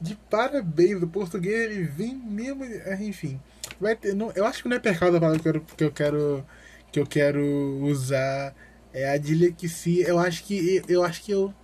De 0.00 0.16
parabéns, 0.28 1.02
o 1.02 1.06
português 1.06 1.70
ele 1.70 1.84
vem 1.84 2.14
mesmo. 2.14 2.64
Enfim. 3.00 3.40
Vai 3.80 3.94
ter, 3.94 4.14
não, 4.14 4.32
eu 4.32 4.44
acho 4.44 4.62
que 4.62 4.68
não 4.68 4.76
é 4.76 4.80
percalço 4.80 5.16
a 5.16 5.20
palavra 5.20 5.40
que 5.40 5.48
eu, 5.48 5.60
que 5.60 5.84
eu 5.84 5.92
quero. 5.92 6.44
Que 6.90 7.00
eu 7.00 7.06
quero 7.06 7.42
usar. 7.82 8.54
É 8.92 9.10
a 9.12 9.16
dilexia. 9.16 10.08
Eu 10.08 10.18
acho 10.18 10.44
que. 10.44 10.82
Eu 10.88 11.04
acho 11.04 11.22
que 11.22 11.30
eu. 11.30 11.54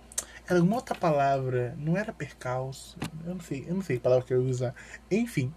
Era 0.49 0.61
uma 0.63 0.77
outra 0.77 0.95
palavra. 0.95 1.75
Não 1.77 1.97
era 1.97 2.13
percalço. 2.13 2.97
Eu 3.25 3.35
não 3.35 3.41
sei. 3.41 3.65
Eu 3.67 3.75
não 3.75 3.81
sei 3.81 3.97
a 3.97 3.99
palavra 3.99 4.25
que 4.25 4.33
eu 4.33 4.41
ia 4.41 4.49
usar. 4.49 4.75
Enfim. 5.11 5.53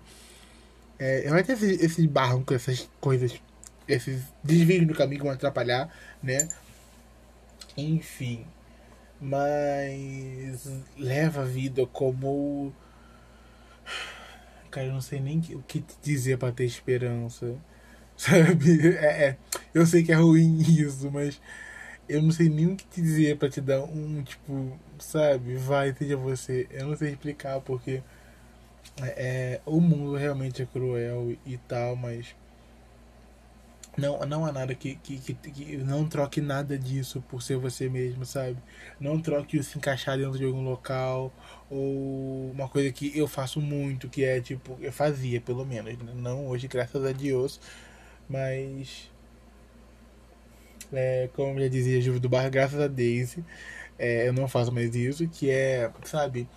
É, 0.99 1.31
vai 1.31 1.45
ter 1.45 1.53
esse, 1.53 1.85
esse 1.85 2.09
barranco, 2.09 2.53
essas 2.53 2.91
coisas. 3.01 3.41
Esses 3.87 4.23
desvios 4.43 4.87
no 4.87 4.95
caminho 4.95 5.21
que 5.21 5.27
vão 5.27 5.35
atrapalhar, 5.35 5.89
né? 6.23 6.49
Enfim. 7.77 8.47
Mas 9.21 10.66
leva 10.97 11.43
a 11.43 11.45
vida 11.45 11.87
como. 11.87 12.73
Cara, 14.71 14.87
eu 14.87 14.93
não 14.93 15.01
sei 15.01 15.21
nem 15.21 15.39
o 15.55 15.62
que 15.62 15.81
te 15.81 15.95
dizer 16.03 16.39
para 16.39 16.53
ter 16.53 16.64
esperança. 16.64 17.57
Sabe? 18.16 18.97
É, 18.97 19.29
é, 19.29 19.37
eu 19.75 19.87
sei 19.87 20.03
que 20.03 20.12
é 20.12 20.16
ruim 20.16 20.59
isso, 20.61 21.11
mas 21.11 21.41
eu 22.09 22.23
não 22.23 22.31
sei 22.31 22.49
nem 22.49 22.66
o 22.66 22.77
que 22.77 22.87
te 22.87 23.01
dizer 23.03 23.37
para 23.39 23.49
te 23.51 23.61
dar 23.61 23.83
um, 23.83 24.23
tipo, 24.23 24.79
sabe? 24.99 25.57
Vai, 25.57 25.95
seja 25.95 26.16
você. 26.16 26.68
Eu 26.71 26.89
não 26.89 26.97
sei 26.97 27.11
explicar 27.12 27.61
porque 27.61 28.03
é, 29.03 29.59
é 29.59 29.61
o 29.66 29.81
mundo 29.81 30.16
realmente 30.16 30.62
é 30.62 30.66
cruel 30.66 31.37
e 31.47 31.57
tal, 31.59 31.97
mas 31.97 32.35
não, 34.01 34.18
não 34.26 34.46
há 34.46 34.53
nada 34.53 34.74
que, 34.74 34.96
que, 34.96 35.18
que, 35.18 35.34
que, 35.34 35.76
não 35.76 36.09
troque 36.09 36.40
nada 36.40 36.78
disso 36.78 37.22
por 37.28 37.42
ser 37.42 37.57
você 37.59 37.88
mesmo, 37.88 38.24
sabe? 38.24 38.57
Não 38.98 39.20
troque 39.20 39.62
se 39.62 39.78
encaixar 39.78 40.16
dentro 40.18 40.38
de 40.38 40.44
algum 40.44 40.62
local 40.62 41.32
ou 41.68 42.51
uma 42.51 42.68
coisa 42.68 42.90
que 42.90 43.16
eu 43.16 43.28
faço 43.28 43.61
muito, 43.61 44.09
que 44.09 44.24
é 44.24 44.40
tipo, 44.40 44.76
eu 44.80 44.92
fazia 44.92 45.40
pelo 45.40 45.64
menos, 45.64 45.96
né? 45.98 46.12
não 46.16 46.46
hoje, 46.46 46.66
graças 46.66 47.05
a 47.05 47.12
Deus, 47.12 47.61
mas 48.28 49.11
é, 50.92 51.28
como 51.34 51.61
já 51.61 51.68
dizia 51.68 52.01
Juve 52.01 52.18
do 52.18 52.28
Bar, 52.28 52.51
graças 52.51 52.80
a 52.80 52.88
Daisy, 52.88 53.44
é, 53.98 54.26
eu 54.26 54.32
não 54.32 54.48
faço 54.48 54.72
mais 54.72 54.94
isso, 54.94 55.28
que 55.28 55.51
é, 55.51 55.90
sabe, 56.05 56.48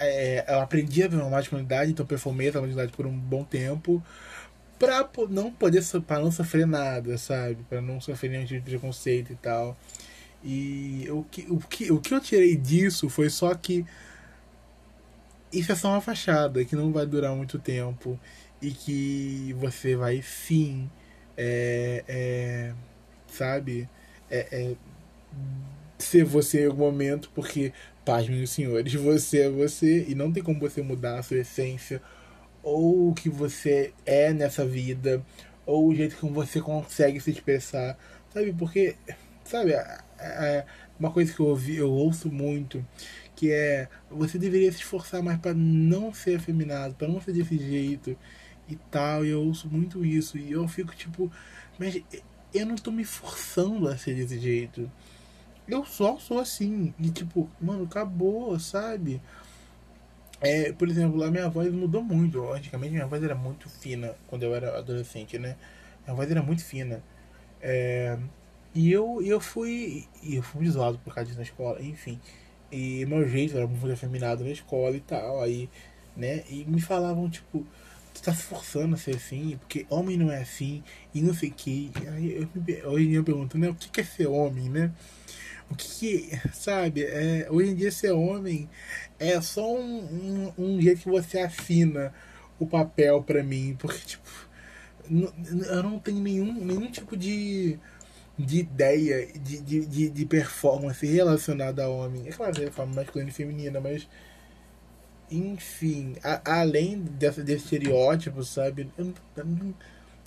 é, 0.00 0.44
eu 0.48 0.60
aprendi 0.60 1.02
a 1.02 1.08
ver 1.08 1.16
uma 1.16 1.42
unidade, 1.52 1.90
então 1.90 2.06
performei 2.06 2.48
essa 2.48 2.60
unidade 2.60 2.92
por 2.92 3.06
um 3.06 3.16
bom 3.16 3.44
tempo 3.44 4.02
pra 4.78 5.08
não 5.30 5.50
poder 5.50 5.82
para 6.06 6.20
não 6.20 6.30
sofrer 6.30 6.66
nada, 6.66 7.16
sabe? 7.18 7.58
Para 7.68 7.80
não 7.80 8.00
sofrer 8.00 8.30
nenhum 8.30 8.44
tipo 8.44 8.64
de 8.64 8.70
preconceito 8.70 9.32
e 9.32 9.36
tal. 9.36 9.76
E 10.44 11.06
o 11.10 11.24
que, 11.24 11.46
o, 11.50 11.58
que, 11.58 11.92
o 11.92 12.00
que 12.00 12.14
eu 12.14 12.20
tirei 12.20 12.56
disso 12.56 13.08
foi 13.08 13.30
só 13.30 13.54
que 13.54 13.84
isso 15.52 15.72
é 15.72 15.74
só 15.74 15.88
uma 15.90 16.00
fachada, 16.00 16.64
que 16.64 16.76
não 16.76 16.92
vai 16.92 17.06
durar 17.06 17.34
muito 17.34 17.58
tempo 17.58 18.18
e 18.60 18.70
que 18.70 19.54
você 19.58 19.96
vai 19.96 20.22
sim, 20.22 20.90
é, 21.36 22.04
é, 22.08 22.74
sabe, 23.28 23.88
é, 24.30 24.46
é, 24.50 24.76
ser 25.98 26.24
você 26.24 26.64
em 26.64 26.66
algum 26.66 26.84
momento, 26.84 27.30
porque, 27.34 27.72
paz, 28.04 28.28
meus 28.28 28.50
senhores, 28.50 28.92
você 28.94 29.42
é 29.42 29.50
você 29.50 30.04
e 30.08 30.14
não 30.14 30.32
tem 30.32 30.42
como 30.42 30.60
você 30.60 30.82
mudar 30.82 31.18
a 31.18 31.22
sua 31.22 31.38
essência 31.38 32.02
ou 32.66 33.10
o 33.10 33.14
que 33.14 33.30
você 33.30 33.94
é 34.04 34.32
nessa 34.32 34.66
vida, 34.66 35.24
ou 35.64 35.86
o 35.86 35.94
jeito 35.94 36.16
como 36.16 36.34
você 36.34 36.60
consegue 36.60 37.20
se 37.20 37.30
expressar, 37.30 37.96
sabe? 38.34 38.52
Porque, 38.52 38.96
sabe, 39.44 39.70
é, 39.70 40.00
é 40.18 40.66
uma 40.98 41.12
coisa 41.12 41.32
que 41.32 41.38
eu 41.38 41.46
ouvi, 41.46 41.76
eu 41.76 41.88
ouço 41.88 42.28
muito, 42.28 42.84
que 43.36 43.52
é 43.52 43.88
você 44.10 44.36
deveria 44.36 44.72
se 44.72 44.78
esforçar 44.78 45.22
mais 45.22 45.38
para 45.38 45.54
não 45.54 46.12
ser 46.12 46.38
afeminado, 46.38 46.96
para 46.96 47.06
não 47.06 47.20
ser 47.20 47.32
desse 47.34 47.56
jeito 47.56 48.18
e 48.68 48.74
tal. 48.90 49.24
E 49.24 49.30
eu 49.30 49.44
ouço 49.44 49.68
muito 49.68 50.04
isso 50.04 50.36
e 50.36 50.50
eu 50.50 50.66
fico 50.66 50.92
tipo, 50.96 51.30
mas 51.78 52.02
eu 52.52 52.66
não 52.66 52.74
tô 52.74 52.90
me 52.90 53.04
forçando 53.04 53.88
a 53.88 53.96
ser 53.96 54.16
desse 54.16 54.40
jeito. 54.40 54.90
Eu 55.68 55.84
só 55.84 56.18
sou 56.18 56.40
assim. 56.40 56.92
E 56.98 57.10
tipo, 57.10 57.48
mano, 57.60 57.84
acabou, 57.84 58.58
sabe? 58.58 59.20
É, 60.40 60.72
por 60.72 60.88
exemplo, 60.88 61.22
a 61.24 61.30
minha 61.30 61.48
voz 61.48 61.72
mudou 61.72 62.02
muito. 62.02 62.52
Antigamente 62.52 62.92
minha 62.92 63.06
voz 63.06 63.22
era 63.22 63.34
muito 63.34 63.68
fina 63.68 64.14
quando 64.28 64.42
eu 64.42 64.54
era 64.54 64.78
adolescente, 64.78 65.38
né? 65.38 65.56
Minha 66.04 66.14
voz 66.16 66.30
era 66.30 66.42
muito 66.42 66.64
fina. 66.64 67.02
É, 67.60 68.18
e 68.74 68.92
eu, 68.92 69.22
eu 69.22 69.40
fui. 69.40 70.06
Eu 70.22 70.42
fui 70.42 70.68
zoado 70.68 70.98
por 70.98 71.14
causa 71.14 71.26
disso 71.26 71.38
na 71.38 71.44
escola, 71.44 71.82
enfim. 71.82 72.20
E 72.70 73.06
meu 73.06 73.28
jeito 73.28 73.56
era 73.56 73.66
muito 73.66 73.90
afeminado 73.92 74.44
na 74.44 74.50
escola 74.50 74.96
e 74.96 75.00
tal. 75.00 75.42
Aí, 75.42 75.68
né? 76.16 76.44
E 76.50 76.64
me 76.64 76.80
falavam, 76.80 77.28
tipo, 77.30 77.66
tu 78.14 78.22
tá 78.22 78.34
se 78.34 78.42
forçando 78.42 78.94
a 78.94 78.98
ser 78.98 79.16
assim, 79.16 79.56
porque 79.58 79.86
homem 79.90 80.16
não 80.16 80.30
é 80.30 80.42
assim, 80.42 80.82
e 81.14 81.20
não 81.22 81.34
sei 81.34 81.50
o 81.50 81.52
que. 81.52 81.92
Aí 82.14 82.48
eu, 82.66 82.90
hoje 82.90 83.12
eu 83.12 83.24
pergunto, 83.24 83.58
né? 83.58 83.68
O 83.70 83.74
que 83.74 84.00
é 84.00 84.04
ser 84.04 84.26
homem, 84.26 84.68
né? 84.68 84.92
Que, 85.76 85.76
que 85.78 86.48
sabe? 86.52 87.04
É, 87.04 87.48
hoje 87.50 87.70
em 87.70 87.74
dia 87.74 87.90
ser 87.90 88.12
homem 88.12 88.68
é 89.18 89.40
só 89.40 89.74
um, 89.74 90.52
um, 90.56 90.76
um 90.76 90.80
jeito 90.80 91.02
que 91.02 91.10
você 91.10 91.40
assina 91.40 92.12
o 92.58 92.66
papel 92.66 93.22
para 93.22 93.42
mim, 93.42 93.76
porque 93.78 93.98
tipo, 93.98 94.28
eu 95.10 95.82
não 95.82 95.98
tenho 95.98 96.20
nenhum, 96.20 96.52
nenhum 96.52 96.90
tipo 96.90 97.16
de, 97.16 97.78
de 98.38 98.58
ideia 98.58 99.26
de, 99.38 99.60
de, 99.60 100.10
de, 100.10 100.26
performance 100.26 101.06
relacionada 101.06 101.84
a 101.84 101.88
homem. 101.88 102.28
É 102.28 102.32
claro, 102.32 102.62
é 102.62 102.70
forma 102.70 102.94
masculina 102.94 103.30
e 103.30 103.34
feminina, 103.34 103.80
mas 103.80 104.08
enfim, 105.30 106.16
a, 106.22 106.60
além 106.60 106.98
dessa, 107.00 107.42
desse 107.42 107.64
estereótipo, 107.64 108.42
sabe? 108.44 108.88
Eu, 108.96 109.12
eu, 109.36 109.74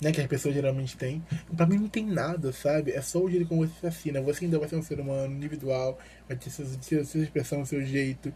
né, 0.00 0.12
que 0.12 0.20
as 0.20 0.26
pessoas 0.26 0.54
geralmente 0.54 0.96
têm. 0.96 1.22
Pra 1.54 1.66
mim 1.66 1.76
não 1.76 1.88
tem 1.88 2.06
nada, 2.06 2.52
sabe? 2.52 2.92
É 2.92 3.02
só 3.02 3.22
o 3.22 3.30
jeito 3.30 3.46
como 3.46 3.66
você 3.66 3.80
se 3.80 3.86
assina. 3.86 4.20
Você 4.22 4.46
ainda 4.46 4.58
vai 4.58 4.68
ser 4.68 4.76
um 4.76 4.82
ser 4.82 4.98
humano 4.98 5.34
individual, 5.34 5.98
vai 6.26 6.36
ter 6.36 6.50
sua, 6.50 6.64
sua, 6.80 7.04
sua 7.04 7.20
expressão, 7.20 7.64
seu 7.64 7.84
jeito. 7.84 8.32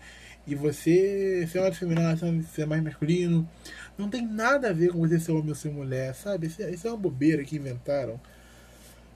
E 0.47 0.55
você 0.55 1.49
ser 1.51 1.61
mais 1.61 1.79
feminino, 1.79 2.45
ser 2.45 2.67
mais 2.67 2.83
masculino, 2.83 3.49
não 3.97 4.11
tem 4.11 4.27
nada 4.27 4.69
a 4.69 4.73
ver 4.73 4.93
com 4.93 4.99
você 4.99 5.19
ser 5.19 5.33
homem 5.33 5.49
ou 5.49 5.55
ser 5.55 5.71
mulher, 5.71 6.15
sabe? 6.15 6.49
Isso, 6.49 6.63
é, 6.63 6.71
isso 6.71 6.87
é 6.87 6.91
uma 6.91 6.99
bobeira 6.99 7.43
que 7.45 7.57
inventaram. 7.57 8.21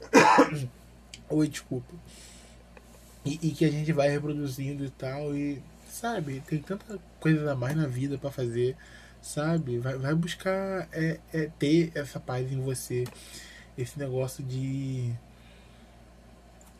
Oi, 1.28 1.48
desculpa. 1.48 1.94
E, 3.26 3.38
e, 3.42 3.50
que 3.50 3.66
a 3.66 3.70
gente 3.70 3.92
vai 3.92 4.08
reproduzindo 4.08 4.84
e 4.86 4.90
tal. 4.90 5.36
E, 5.36 5.62
sabe, 5.86 6.42
tem 6.46 6.60
tanta 6.60 6.98
coisa 7.20 7.52
a 7.52 7.54
mais 7.54 7.76
na 7.76 7.86
vida 7.86 8.16
para 8.16 8.30
fazer 8.30 8.74
sabe? 9.22 9.78
Vai, 9.78 9.96
vai 9.96 10.14
buscar 10.14 10.88
é, 10.92 11.18
é, 11.32 11.50
ter 11.58 11.92
essa 11.94 12.20
paz 12.20 12.50
em 12.52 12.60
você, 12.60 13.04
esse 13.76 13.98
negócio 13.98 14.42
de 14.44 15.12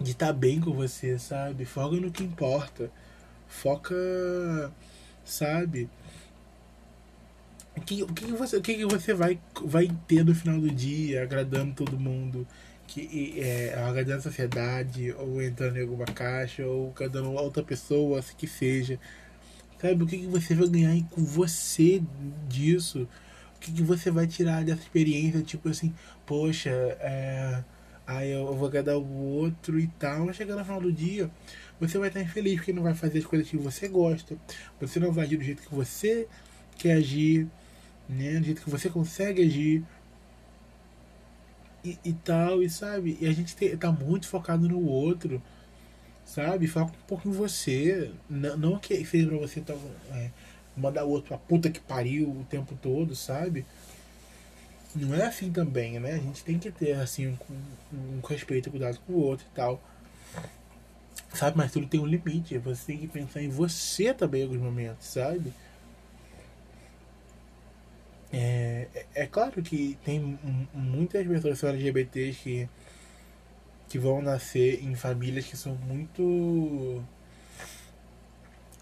de 0.01 0.12
estar 0.12 0.28
tá 0.28 0.32
bem 0.32 0.61
com 0.61 0.72
você, 0.72 1.18
sabe? 1.18 1.64
Foca 1.64 1.97
no 1.97 2.11
que 2.11 2.22
importa, 2.22 2.91
foca, 3.49 4.72
sabe? 5.24 5.89
O 7.76 7.80
que, 7.80 8.03
o 8.03 8.07
que 8.09 8.32
você, 8.32 8.57
o 8.57 8.62
que 8.62 8.84
você 8.84 9.14
vai, 9.14 9.41
vai 9.64 9.89
ter 10.07 10.24
no 10.24 10.34
final 10.34 10.61
do 10.61 10.70
dia, 10.70 11.22
agradando 11.22 11.74
todo 11.74 11.99
mundo, 11.99 12.47
que 12.86 13.41
é, 13.41 13.74
agradando 13.74 14.18
a 14.18 14.22
sociedade, 14.22 15.12
ou 15.12 15.43
entrando 15.43 15.76
em 15.78 15.82
alguma 15.82 16.07
caixa, 16.07 16.66
ou 16.66 16.91
agradando 16.91 17.32
outra 17.32 17.62
pessoa, 17.62 18.22
que 18.36 18.47
seja 18.47 18.99
Sabe, 19.81 20.03
o 20.03 20.07
que, 20.07 20.18
que 20.18 20.26
você 20.26 20.55
vai 20.55 20.68
ganhar 20.68 21.05
com 21.11 21.24
você 21.24 22.03
disso? 22.49 23.09
O 23.57 23.61
que, 23.61 23.72
que 23.72 23.83
você 23.83 24.11
vai 24.11 24.26
tirar 24.26 24.64
dessa 24.64 24.83
experiência? 24.83 25.41
Tipo 25.43 25.68
assim, 25.68 25.95
poxa, 26.26 26.70
é, 26.70 27.62
aí 28.07 28.33
eu 28.33 28.55
vou 28.55 28.66
agradar 28.66 28.97
o 28.97 29.07
outro 29.07 29.79
e 29.79 29.87
tal. 29.87 30.26
Mas 30.26 30.37
chegar 30.37 30.57
no 30.57 30.64
final 30.64 30.81
do 30.81 30.93
dia, 30.93 31.31
você 31.81 31.97
vai 31.97 32.09
estar 32.09 32.20
infeliz 32.20 32.57
porque 32.57 32.72
não 32.72 32.83
vai 32.83 32.95
fazer 32.95 33.18
as 33.18 33.26
coisas 33.26 33.49
que 33.49 33.57
você 33.57 33.87
gosta. 33.89 34.37
Você 34.81 34.99
não 34.99 35.12
vai 35.12 35.26
agir 35.26 35.37
do 35.37 35.45
jeito 35.45 35.62
que 35.62 35.74
você 35.74 36.26
quer 36.76 36.95
agir, 36.95 37.47
né? 38.09 38.41
Do 38.41 38.47
jeito 38.47 38.62
que 38.62 38.70
você 38.70 38.91
consegue 38.91 39.43
agir. 39.43 39.85
E, 41.85 41.97
e 42.05 42.12
tal, 42.12 42.62
e 42.62 42.68
sabe? 42.68 43.16
E 43.20 43.26
a 43.26 43.33
gente 43.33 43.55
te, 43.55 43.76
tá 43.76 43.93
muito 43.93 44.26
focado 44.26 44.68
no 44.68 44.85
outro 44.85 45.41
sabe? 46.29 46.66
Foca 46.66 46.93
um 46.93 47.07
pouco 47.07 47.29
em 47.29 47.33
você. 47.33 48.12
Não, 48.29 48.57
não 48.57 48.79
que 48.79 49.05
seja 49.05 49.29
pra 49.29 49.39
você 49.39 49.61
tá, 49.61 49.74
é, 50.12 50.31
mandar 50.76 51.05
o 51.05 51.11
outro 51.11 51.35
a 51.35 51.39
puta 51.39 51.70
que 51.70 51.81
pariu 51.81 52.29
o 52.29 52.47
tempo 52.49 52.76
todo, 52.81 53.16
sabe? 53.16 53.64
Não 54.95 55.14
é 55.14 55.26
assim 55.26 55.51
também, 55.51 55.99
né? 55.99 56.12
A 56.12 56.18
gente 56.18 56.45
tem 56.45 56.59
que 56.59 56.70
ter, 56.70 56.93
assim, 56.95 57.29
um, 57.29 58.18
um 58.18 58.20
respeito, 58.26 58.70
cuidado 58.70 58.99
com 59.07 59.14
o 59.14 59.20
outro 59.20 59.47
e 59.51 59.55
tal. 59.55 59.83
Sabe? 61.35 61.57
Mas 61.57 61.72
tudo 61.72 61.87
tem 61.87 62.01
um 62.01 62.07
limite. 62.07 62.59
Você 62.59 62.87
tem 62.87 62.99
que 62.99 63.09
pensar 63.09 63.43
em 63.43 63.49
você 63.49 64.12
também 64.14 64.43
em 64.43 64.45
alguns 64.45 64.61
momentos, 64.61 65.07
sabe? 65.07 65.53
É, 68.33 68.89
é, 68.95 69.07
é 69.22 69.26
claro 69.26 69.62
que 69.62 69.99
tem 70.05 70.39
muitas 70.74 71.26
pessoas 71.26 71.64
LGBTs 71.64 72.39
que 72.43 72.68
que 73.89 73.99
vão 73.99 74.20
nascer 74.22 74.82
em 74.84 74.95
famílias 74.95 75.47
que 75.47 75.57
são 75.57 75.74
muito 75.74 77.03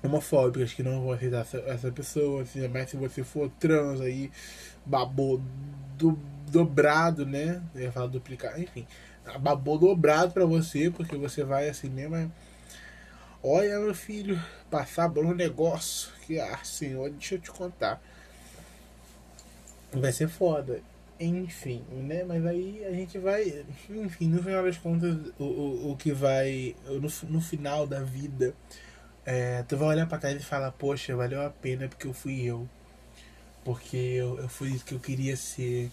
homofóbicas, 0.02 0.72
que 0.72 0.82
não 0.82 1.02
vão 1.02 1.12
aceitar 1.12 1.40
essa, 1.40 1.58
essa 1.58 1.92
pessoa, 1.92 2.42
assim, 2.42 2.66
mas 2.68 2.90
se 2.90 2.96
você 2.96 3.22
for 3.22 3.50
trans 3.58 4.00
aí, 4.00 4.30
babou 4.84 5.40
do, 5.96 6.18
dobrado, 6.50 7.24
né? 7.26 7.62
Eu 7.74 7.82
ia 7.82 7.92
falar 7.92 8.06
duplicar, 8.06 8.60
enfim, 8.60 8.86
babou 9.40 9.78
dobrado 9.78 10.32
pra 10.32 10.44
você, 10.44 10.90
porque 10.90 11.16
você 11.16 11.44
vai 11.44 11.68
assim 11.68 11.88
mesmo. 11.88 12.16
É, 12.16 12.28
Olha, 13.42 13.78
meu 13.78 13.94
filho, 13.94 14.42
passar 14.68 15.08
por 15.08 15.24
um 15.24 15.32
negócio 15.32 16.10
que, 16.26 16.40
ah, 16.40 16.58
senhor, 16.64 17.10
deixa 17.10 17.36
eu 17.36 17.40
te 17.40 17.50
contar. 17.50 18.02
Vai 19.92 20.12
ser 20.12 20.28
foda. 20.28 20.80
Enfim, 21.18 21.82
né? 21.90 22.24
Mas 22.24 22.44
aí 22.44 22.84
a 22.84 22.92
gente 22.92 23.18
vai. 23.18 23.64
Enfim, 23.88 24.28
no 24.28 24.42
final 24.42 24.62
das 24.62 24.76
contas, 24.76 25.16
o, 25.38 25.44
o, 25.44 25.92
o 25.92 25.96
que 25.96 26.12
vai. 26.12 26.76
No, 26.86 27.30
no 27.30 27.40
final 27.40 27.86
da 27.86 28.02
vida, 28.02 28.54
é, 29.24 29.62
tu 29.62 29.76
vai 29.78 29.88
olhar 29.88 30.06
pra 30.06 30.18
trás 30.18 30.36
e 30.36 30.44
falar: 30.44 30.72
Poxa, 30.72 31.16
valeu 31.16 31.42
a 31.42 31.50
pena 31.50 31.88
porque 31.88 32.06
eu 32.06 32.12
fui 32.12 32.42
eu. 32.42 32.68
Porque 33.64 33.96
eu, 33.96 34.38
eu 34.38 34.48
fui 34.48 34.70
isso 34.70 34.84
que 34.84 34.94
eu 34.94 35.00
queria 35.00 35.36
ser. 35.36 35.90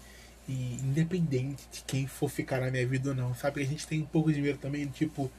E 0.47 0.76
independente 0.84 1.63
de 1.71 1.84
quem 1.86 2.05
for 2.05 2.30
ficar 2.30 2.59
na 2.59 2.69
minha 2.69 2.86
vida 2.86 3.09
ou 3.11 3.15
não, 3.15 3.34
sabe? 3.34 3.61
A 3.61 3.65
gente 3.65 3.88
tem 3.88 4.01
um 4.01 4.05
pouco 4.05 4.32
de 4.32 4.41
medo 4.41 4.59
também, 4.59 4.86
tipo. 4.88 5.32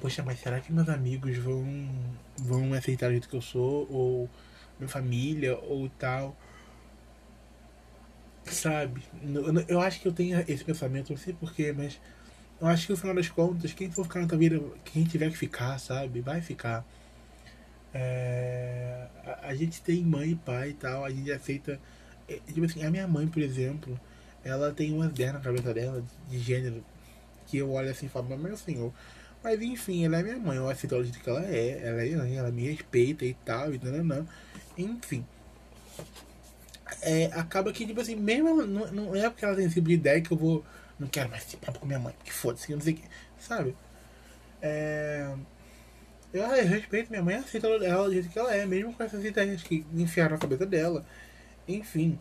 Poxa, 0.00 0.22
mas 0.22 0.38
será 0.40 0.60
que 0.60 0.70
meus 0.70 0.88
amigos 0.90 1.38
vão, 1.38 1.64
vão 2.36 2.74
aceitar 2.74 3.08
o 3.08 3.10
jeito 3.12 3.28
que 3.28 3.36
eu 3.36 3.40
sou? 3.40 3.88
Ou 3.90 4.28
minha 4.78 4.88
família, 4.88 5.56
ou 5.56 5.88
tal 5.88 6.36
Sabe? 8.50 9.02
Eu 9.68 9.80
acho 9.80 10.00
que 10.00 10.08
eu 10.08 10.12
tenho 10.12 10.42
esse 10.46 10.64
pensamento, 10.64 11.10
não 11.10 11.16
sei 11.16 11.34
porquê, 11.34 11.72
mas 11.72 12.00
eu 12.60 12.66
acho 12.66 12.86
que 12.86 12.92
no 12.92 12.98
final 12.98 13.14
das 13.14 13.28
contas, 13.28 13.72
quem 13.72 13.90
for 13.90 14.04
ficar 14.04 14.20
na 14.20 14.28
tua 14.28 14.38
vida, 14.38 14.60
quem 14.84 15.04
tiver 15.04 15.30
que 15.30 15.36
ficar, 15.36 15.78
sabe? 15.78 16.20
Vai 16.20 16.40
ficar. 16.40 16.84
É, 17.92 19.08
a, 19.24 19.48
a, 19.48 19.54
gente 19.54 19.82
tem 19.82 20.02
mãe 20.04 20.30
e 20.30 20.36
pai 20.36 20.70
e 20.70 20.74
tal, 20.74 21.04
a 21.04 21.10
gente 21.10 21.30
aceita. 21.32 21.80
É, 22.28 22.40
tipo 22.46 22.64
assim, 22.64 22.84
a 22.84 22.90
minha 22.90 23.06
mãe, 23.06 23.26
por 23.26 23.42
exemplo, 23.42 23.98
ela 24.44 24.72
tem 24.72 24.92
umas 24.92 25.10
ideias 25.10 25.34
na 25.34 25.40
cabeça 25.40 25.74
dela 25.74 26.04
de 26.28 26.38
gênero 26.38 26.84
que 27.46 27.58
eu 27.58 27.70
olho 27.72 27.90
assim 27.90 28.06
e 28.06 28.08
falo, 28.08 28.36
meu 28.38 28.56
senhor. 28.56 28.92
Mas 29.42 29.60
enfim, 29.60 30.04
ela 30.04 30.18
é 30.18 30.22
minha 30.22 30.38
mãe, 30.38 30.56
eu 30.56 30.68
aceito 30.68 30.94
ela 30.94 31.04
do 31.04 31.10
que 31.12 31.28
ela 31.28 31.44
é, 31.46 31.80
ela, 31.86 32.02
é, 32.02 32.34
ela 32.34 32.50
me 32.50 32.68
respeita 32.70 33.24
e 33.24 33.34
tal, 33.44 33.72
e 33.74 33.78
não. 33.78 34.26
Enfim 34.78 35.24
é, 37.02 37.26
acaba 37.32 37.72
que, 37.72 37.86
tipo 37.86 38.00
assim, 38.00 38.16
mesmo 38.16 38.64
não, 38.64 38.86
não 38.92 39.16
é 39.16 39.28
porque 39.28 39.44
ela 39.44 39.56
tem 39.56 39.64
esse 39.66 39.74
tipo 39.74 39.88
de 39.88 39.94
ideia 39.94 40.20
que 40.20 40.32
eu 40.32 40.36
vou. 40.36 40.64
Não 40.98 41.08
quero 41.08 41.28
mais 41.28 41.44
esse 41.44 41.56
papo 41.56 41.78
com 41.78 41.86
minha 41.86 41.98
mãe, 41.98 42.14
que 42.24 42.32
foda-se, 42.32 42.72
não 42.72 42.80
sei 42.80 42.94
o 42.94 42.96
que. 42.96 43.04
Sabe? 43.38 43.76
É, 44.62 45.34
eu, 46.32 46.42
eu, 46.42 46.66
respeito 46.68 47.10
minha 47.10 47.22
mãe, 47.22 47.36
aceito 47.36 47.66
ela, 47.66 47.84
ela 47.84 48.06
do 48.06 48.12
jeito 48.12 48.28
que 48.28 48.38
ela 48.38 48.54
é, 48.54 48.66
mesmo 48.66 48.92
com 48.92 49.02
essas 49.02 49.24
ideias 49.24 49.62
que 49.62 49.84
enfiaram 49.94 50.32
na 50.32 50.38
cabeça 50.38 50.66
dela. 50.66 51.04
Enfim. 51.68 52.18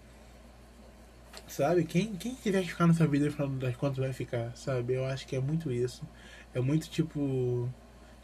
Sabe? 1.47 1.83
Quem, 1.85 2.15
quem 2.15 2.33
tiver 2.35 2.61
que 2.61 2.69
ficar 2.69 2.87
nessa 2.87 3.07
vida, 3.07 3.29
no 3.29 3.59
das 3.59 3.75
contas, 3.75 3.97
vai 3.97 4.13
ficar, 4.13 4.55
sabe? 4.55 4.93
Eu 4.93 5.05
acho 5.05 5.27
que 5.27 5.35
é 5.35 5.39
muito 5.39 5.71
isso. 5.71 6.03
É 6.53 6.59
muito 6.59 6.89
tipo. 6.89 7.69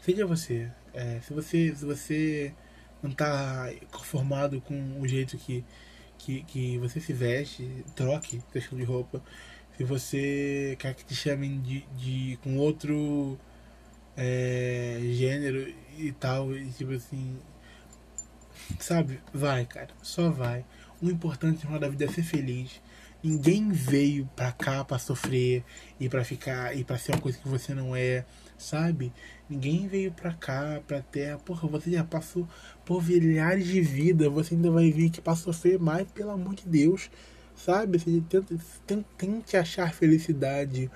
Seja 0.00 0.26
você. 0.26 0.70
É, 0.94 1.20
se 1.20 1.32
você. 1.32 1.74
Se 1.74 1.84
você 1.84 2.54
não 3.02 3.10
tá 3.10 3.70
conformado 3.90 4.60
com 4.60 5.00
o 5.00 5.06
jeito 5.06 5.36
que 5.36 5.64
que, 6.22 6.42
que 6.44 6.78
você 6.78 7.00
se 7.00 7.12
veste, 7.12 7.84
troque 7.96 8.40
seu 8.52 8.60
estilo 8.60 8.80
de 8.80 8.86
roupa. 8.86 9.22
Se 9.72 9.78
Se 9.78 9.84
você 9.84 10.76
quer 10.78 10.94
que 10.94 11.04
te 11.04 11.14
chamem 11.14 11.60
de, 11.60 11.84
de 11.96 12.38
com 12.42 12.56
outro 12.56 13.38
é, 14.16 15.00
gênero 15.12 15.72
e 15.98 16.12
tal, 16.12 16.56
e 16.56 16.70
tipo 16.70 16.92
assim. 16.92 17.38
Sabe? 18.78 19.20
Vai, 19.34 19.66
cara. 19.66 19.90
Só 20.02 20.30
vai. 20.30 20.64
O 21.00 21.10
importante 21.10 21.66
na 21.68 21.78
da 21.78 21.88
vida 21.88 22.04
é 22.04 22.08
ser 22.08 22.22
feliz. 22.22 22.80
Ninguém 23.22 23.70
veio 23.70 24.28
pra 24.36 24.52
cá 24.52 24.84
pra 24.84 24.98
sofrer 24.98 25.64
e 25.98 26.08
pra 26.08 26.24
ficar 26.24 26.76
e 26.76 26.84
pra 26.84 26.98
ser 26.98 27.12
uma 27.12 27.20
coisa 27.20 27.38
que 27.38 27.48
você 27.48 27.74
não 27.74 27.94
é, 27.94 28.24
sabe? 28.62 29.12
Ninguém 29.48 29.88
veio 29.88 30.12
pra 30.12 30.32
cá, 30.32 30.80
pra 30.86 31.02
terra. 31.02 31.38
Porra, 31.38 31.68
você 31.68 31.90
já 31.90 32.04
passou 32.04 32.48
por 32.84 33.06
milhares 33.06 33.66
de 33.66 33.80
vida. 33.80 34.30
Você 34.30 34.54
ainda 34.54 34.70
vai 34.70 34.90
vir 34.90 35.08
aqui 35.08 35.20
pra 35.20 35.34
sofrer 35.34 35.78
mais, 35.78 36.10
pelo 36.12 36.30
amor 36.30 36.54
de 36.54 36.66
Deus. 36.66 37.10
Sabe? 37.56 37.98
Você 37.98 38.22
tenta, 38.28 38.56
tenta, 38.86 39.04
tente 39.18 39.56
achar 39.56 39.92
felicidade 39.92 40.90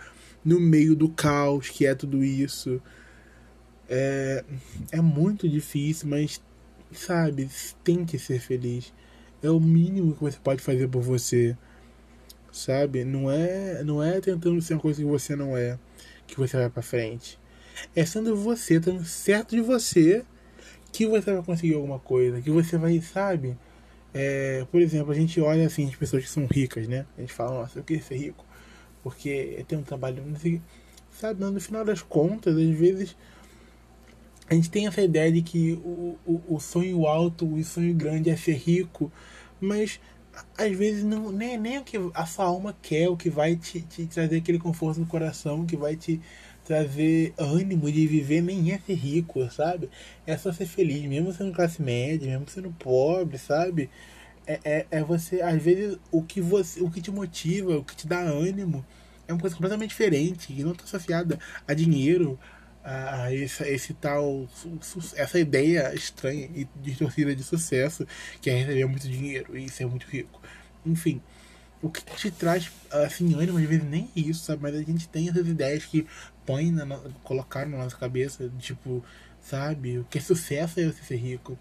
no 0.45 0.61
meio 0.61 0.95
do 0.95 1.09
caos 1.09 1.69
que 1.69 1.85
é 1.87 1.95
tudo 1.95 2.25
isso. 2.25 2.81
É, 3.89 4.45
é 4.93 5.01
muito 5.01 5.49
difícil, 5.49 6.09
mas 6.09 6.41
sabe, 6.93 7.49
tente 7.85 8.19
ser 8.19 8.41
feliz. 8.41 8.93
É 9.43 9.51
o 9.51 9.61
mínimo 9.61 10.14
que 10.14 10.23
você 10.23 10.39
pode 10.43 10.62
fazer 10.62 10.89
por 10.89 11.03
você. 11.03 11.57
Sabe? 12.51 13.05
Não 13.05 13.31
é, 13.31 13.85
não 13.85 14.03
é 14.03 14.19
tentando 14.21 14.62
ser 14.62 14.75
uma 14.75 14.81
coisa 14.81 15.03
que 15.03 15.07
você 15.07 15.37
não 15.37 15.57
é 15.57 15.79
que 16.27 16.39
você 16.39 16.57
vai 16.57 16.71
para 16.71 16.83
frente 16.83 17.39
é 17.95 18.05
sendo 18.05 18.37
você, 18.37 18.74
estando 18.74 19.05
certo 19.05 19.57
de 19.57 19.62
você, 19.62 20.24
que 20.93 21.07
você 21.07 21.33
vai 21.33 21.43
conseguir 21.43 21.74
alguma 21.74 21.99
coisa, 21.99 22.41
que 22.41 22.51
você 22.51 22.79
vai, 22.79 23.01
sabe? 23.01 23.57
É, 24.14 24.64
por 24.70 24.81
exemplo, 24.81 25.12
a 25.12 25.14
gente 25.14 25.41
olha 25.41 25.66
assim 25.66 25.87
as 25.87 25.97
pessoas 25.97 26.24
que 26.24 26.31
são 26.31 26.47
ricas, 26.47 26.89
né? 26.89 27.05
A 27.18 27.20
gente 27.20 27.33
fala, 27.33 27.61
nossa, 27.61 27.79
eu 27.79 27.85
queria 27.85 28.03
ser 28.03 28.16
rico, 28.16 28.45
porque 29.03 29.64
tem 29.68 29.79
um 29.79 29.83
trabalho, 29.83 30.24
não 30.27 30.37
sei, 30.37 30.61
sabe? 31.12 31.45
No 31.45 31.61
final 31.61 31.85
das 31.85 32.03
contas, 32.03 32.57
às 32.57 32.79
vezes 32.79 33.16
a 34.49 34.55
gente 34.55 34.70
tem 34.70 34.87
essa 34.87 35.03
ideia 35.03 35.31
de 35.31 35.43
que 35.43 35.72
o, 35.72 36.16
o, 36.24 36.55
o 36.55 36.61
sonho 36.61 37.07
alto, 37.07 37.47
o 37.47 37.62
sonho 37.64 37.93
grande 37.95 38.31
é 38.31 38.37
ser 38.37 38.55
rico, 38.55 39.12
mas 39.61 40.01
às 40.57 40.77
vezes 40.77 41.03
não 41.03 41.33
nem, 41.33 41.59
nem 41.59 41.79
o 41.79 41.85
que 41.85 41.97
a 42.14 42.27
sua 42.27 42.45
alma 42.45 42.77
quer, 42.81 43.09
o 43.09 43.16
que 43.16 43.29
vai 43.29 43.57
te, 43.57 43.81
te 43.83 44.07
trazer 44.07 44.37
aquele 44.37 44.59
conforto 44.59 45.01
no 45.01 45.07
coração, 45.07 45.66
que 45.66 45.77
vai 45.77 45.97
te 45.97 46.20
trazer 46.67 47.33
ânimo 47.39 47.91
de 47.91 48.07
viver 48.07 48.43
nem 48.43 48.73
é 48.73 48.79
ser 48.79 48.95
rico, 48.95 49.49
sabe? 49.51 49.89
É 50.27 50.37
só 50.37 50.53
ser 50.53 50.67
feliz, 50.67 51.03
mesmo 51.05 51.33
sendo 51.33 51.53
classe 51.53 51.81
média, 51.81 52.29
mesmo 52.29 52.49
sendo 52.49 52.71
pobre, 52.73 53.39
sabe? 53.39 53.89
É, 54.47 54.61
é, 54.64 54.87
é 54.91 55.03
você, 55.03 55.41
às 55.41 55.62
vezes, 55.62 55.99
o 56.11 56.23
que 56.23 56.41
você, 56.41 56.81
o 56.81 56.91
que 56.91 57.01
te 57.01 57.11
motiva, 57.11 57.79
o 57.79 57.85
que 57.85 57.97
te 57.97 58.07
dá 58.07 58.21
ânimo, 58.21 58.85
é 59.29 59.33
uma 59.33 59.41
coisa 59.41 59.57
completamente 59.57 59.91
diferente, 59.91 60.53
e 60.53 60.62
não 60.62 60.73
está 60.73 60.85
associada 60.85 61.39
a 61.67 61.75
dinheiro, 61.75 62.39
a, 62.85 63.25
a 63.25 63.35
esse, 63.35 63.62
esse 63.64 63.95
tal, 63.95 64.49
essa 65.17 65.39
ideia 65.39 65.93
estranha 65.95 66.49
e 66.55 66.67
distorcida 66.81 67.35
de 67.35 67.43
sucesso, 67.43 68.07
que 68.41 68.51
é 68.51 68.55
receber 68.55 68.87
muito 68.87 69.09
dinheiro 69.09 69.57
e 69.57 69.69
ser 69.69 69.87
muito 69.87 70.07
rico. 70.07 70.41
Enfim, 70.85 71.21
o 71.83 71.91
que 71.91 72.03
te 72.17 72.31
traz 72.31 72.71
assim 72.91 73.35
ânimo 73.35 73.59
às 73.59 73.64
vezes 73.64 73.85
nem 73.85 74.11
isso, 74.17 74.45
sabe? 74.45 74.62
Mas 74.62 74.75
a 74.75 74.83
gente 74.83 75.09
tem 75.09 75.29
essas 75.29 75.47
ideias 75.47 75.85
que 75.85 76.07
põe 76.47 76.70
na, 76.70 76.86
colocaram 77.24 77.70
na 77.70 77.78
nossa 77.78 77.97
cabeça, 77.97 78.51
tipo, 78.59 79.05
sabe? 79.40 79.99
O 79.99 80.05
que 80.05 80.18
é 80.18 80.20
sucesso 80.20 80.80
é 80.80 80.86
você 80.86 81.03
ser 81.03 81.16
rico. 81.16 81.59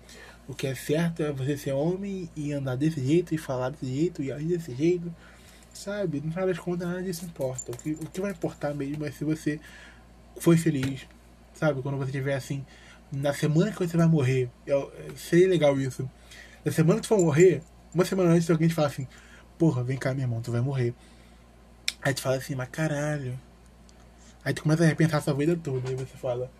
O 0.47 0.53
que 0.53 0.67
é 0.67 0.75
certo 0.75 1.23
é 1.23 1.31
você 1.31 1.57
ser 1.57 1.71
homem 1.71 2.29
e 2.35 2.53
andar 2.53 2.75
desse 2.75 3.03
jeito, 3.03 3.33
e 3.33 3.37
falar 3.37 3.71
desse 3.71 3.87
jeito, 3.87 4.21
e 4.21 4.31
agir 4.31 4.45
desse 4.45 4.75
jeito. 4.75 5.13
Sabe? 5.73 6.21
No 6.21 6.31
final 6.31 6.47
das 6.47 6.59
contas, 6.59 6.87
nada 6.87 7.03
disso 7.03 7.25
importa. 7.25 7.71
O 7.71 7.77
que, 7.77 7.91
o 7.91 8.05
que 8.09 8.21
vai 8.21 8.31
importar 8.31 8.73
mesmo 8.73 9.05
é 9.05 9.11
se 9.11 9.25
você 9.25 9.59
foi 10.37 10.55
feliz. 10.55 11.07
Sabe? 11.53 11.81
Quando 11.81 11.97
você 11.97 12.11
estiver 12.11 12.35
assim, 12.35 12.63
na 13.11 13.33
semana 13.33 13.71
que 13.71 13.79
você 13.79 13.97
vai 13.97 14.07
morrer. 14.07 14.49
É, 14.67 14.87
seria 15.15 15.47
legal 15.47 15.79
isso. 15.79 16.09
Na 16.63 16.71
semana 16.71 16.99
que 17.01 17.07
você 17.07 17.15
for 17.15 17.23
morrer, 17.23 17.61
uma 17.93 18.05
semana 18.05 18.31
antes 18.31 18.49
alguém 18.49 18.67
te 18.67 18.73
fala 18.73 18.87
assim: 18.87 19.07
Porra, 19.57 19.83
vem 19.83 19.97
cá, 19.97 20.13
meu 20.13 20.23
irmão, 20.23 20.41
tu 20.41 20.51
vai 20.51 20.61
morrer. 20.61 20.93
Aí 22.01 22.13
tu 22.13 22.21
fala 22.21 22.35
assim, 22.35 22.53
mas 22.53 22.69
caralho, 22.69 23.39
Aí 24.45 24.53
tu 24.53 24.61
começa 24.61 24.83
a 24.83 24.85
repensar 24.85 25.17
a 25.17 25.21
sua 25.21 25.33
vida 25.33 25.57
toda. 25.61 25.89
Aí 25.89 25.95
você 25.95 26.15
fala. 26.15 26.51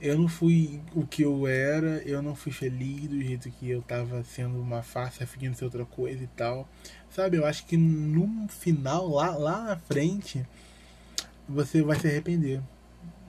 Eu 0.00 0.18
não 0.18 0.26
fui 0.26 0.80
o 0.94 1.06
que 1.06 1.22
eu 1.22 1.46
era, 1.46 2.02
eu 2.04 2.22
não 2.22 2.34
fui 2.34 2.50
feliz 2.50 3.08
do 3.08 3.20
jeito 3.20 3.50
que 3.50 3.70
eu 3.70 3.82
tava 3.82 4.22
sendo 4.24 4.58
uma 4.60 4.82
farsa, 4.82 5.26
fingindo 5.26 5.56
ser 5.56 5.64
outra 5.64 5.84
coisa 5.84 6.24
e 6.24 6.26
tal. 6.28 6.66
Sabe, 7.10 7.36
eu 7.36 7.46
acho 7.46 7.66
que 7.66 7.76
no 7.76 8.48
final, 8.48 9.08
lá, 9.08 9.36
lá 9.36 9.64
na 9.64 9.76
frente, 9.76 10.46
você 11.48 11.82
vai 11.82 11.98
se 11.98 12.06
arrepender 12.06 12.60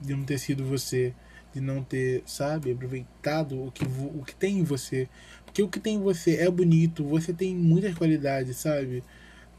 de 0.00 0.14
não 0.14 0.24
ter 0.24 0.38
sido 0.38 0.64
você, 0.64 1.14
de 1.54 1.60
não 1.60 1.82
ter, 1.82 2.22
sabe, 2.26 2.72
aproveitado 2.72 3.66
o 3.66 3.72
que, 3.72 3.84
o 3.84 4.24
que 4.24 4.34
tem 4.34 4.58
em 4.58 4.64
você. 4.64 5.08
Porque 5.44 5.62
o 5.62 5.68
que 5.68 5.80
tem 5.80 5.96
em 5.96 6.02
você 6.02 6.36
é 6.36 6.50
bonito, 6.50 7.04
você 7.04 7.32
tem 7.32 7.54
muitas 7.54 7.94
qualidades, 7.94 8.56
sabe? 8.56 9.02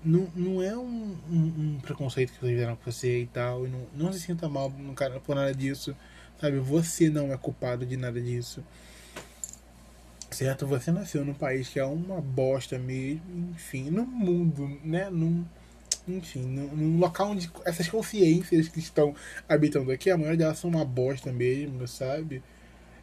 Não, 0.04 0.28
não 0.36 0.64
é 0.64 0.76
um, 0.78 1.18
um, 1.30 1.54
um 1.58 1.80
preconceito 1.82 2.32
que 2.34 2.40
fizeram 2.40 2.76
com 2.76 2.92
você 2.92 3.22
e 3.22 3.28
tal. 3.28 3.66
E 3.66 3.70
não, 3.70 3.88
não 3.96 4.14
se 4.14 4.20
sinta 4.20 4.48
mal 4.48 4.72
por 5.26 5.36
nada 5.36 5.54
disso. 5.54 5.96
Sabe? 6.40 6.60
Você 6.60 7.10
não 7.10 7.34
é 7.34 7.38
culpado 7.38 7.86
de 7.86 7.98
nada 7.98 8.22
disso. 8.22 8.64
Certo? 10.32 10.66
Você 10.68 10.92
nasceu 10.92 11.26
num 11.26 11.34
país 11.34 11.70
que 11.70 11.80
é 11.80 11.86
uma 11.86 12.22
bosta 12.22 12.78
mesmo. 12.78 13.52
Enfim, 13.56 13.90
no 13.90 14.06
mundo, 14.06 14.80
né? 14.84 15.10
Num, 15.10 15.46
enfim, 16.08 16.42
num, 16.42 16.76
num 16.76 17.00
local 17.00 17.32
onde 17.32 17.50
essas 17.66 17.90
consciências 17.90 18.68
que 18.68 18.80
estão 18.80 19.16
habitando 19.48 19.92
aqui, 19.92 20.10
a 20.10 20.18
maioria 20.18 20.38
delas 20.38 20.60
são 20.60 20.70
uma 20.70 20.86
bosta 20.86 21.32
mesmo, 21.32 21.88
sabe? 21.88 22.42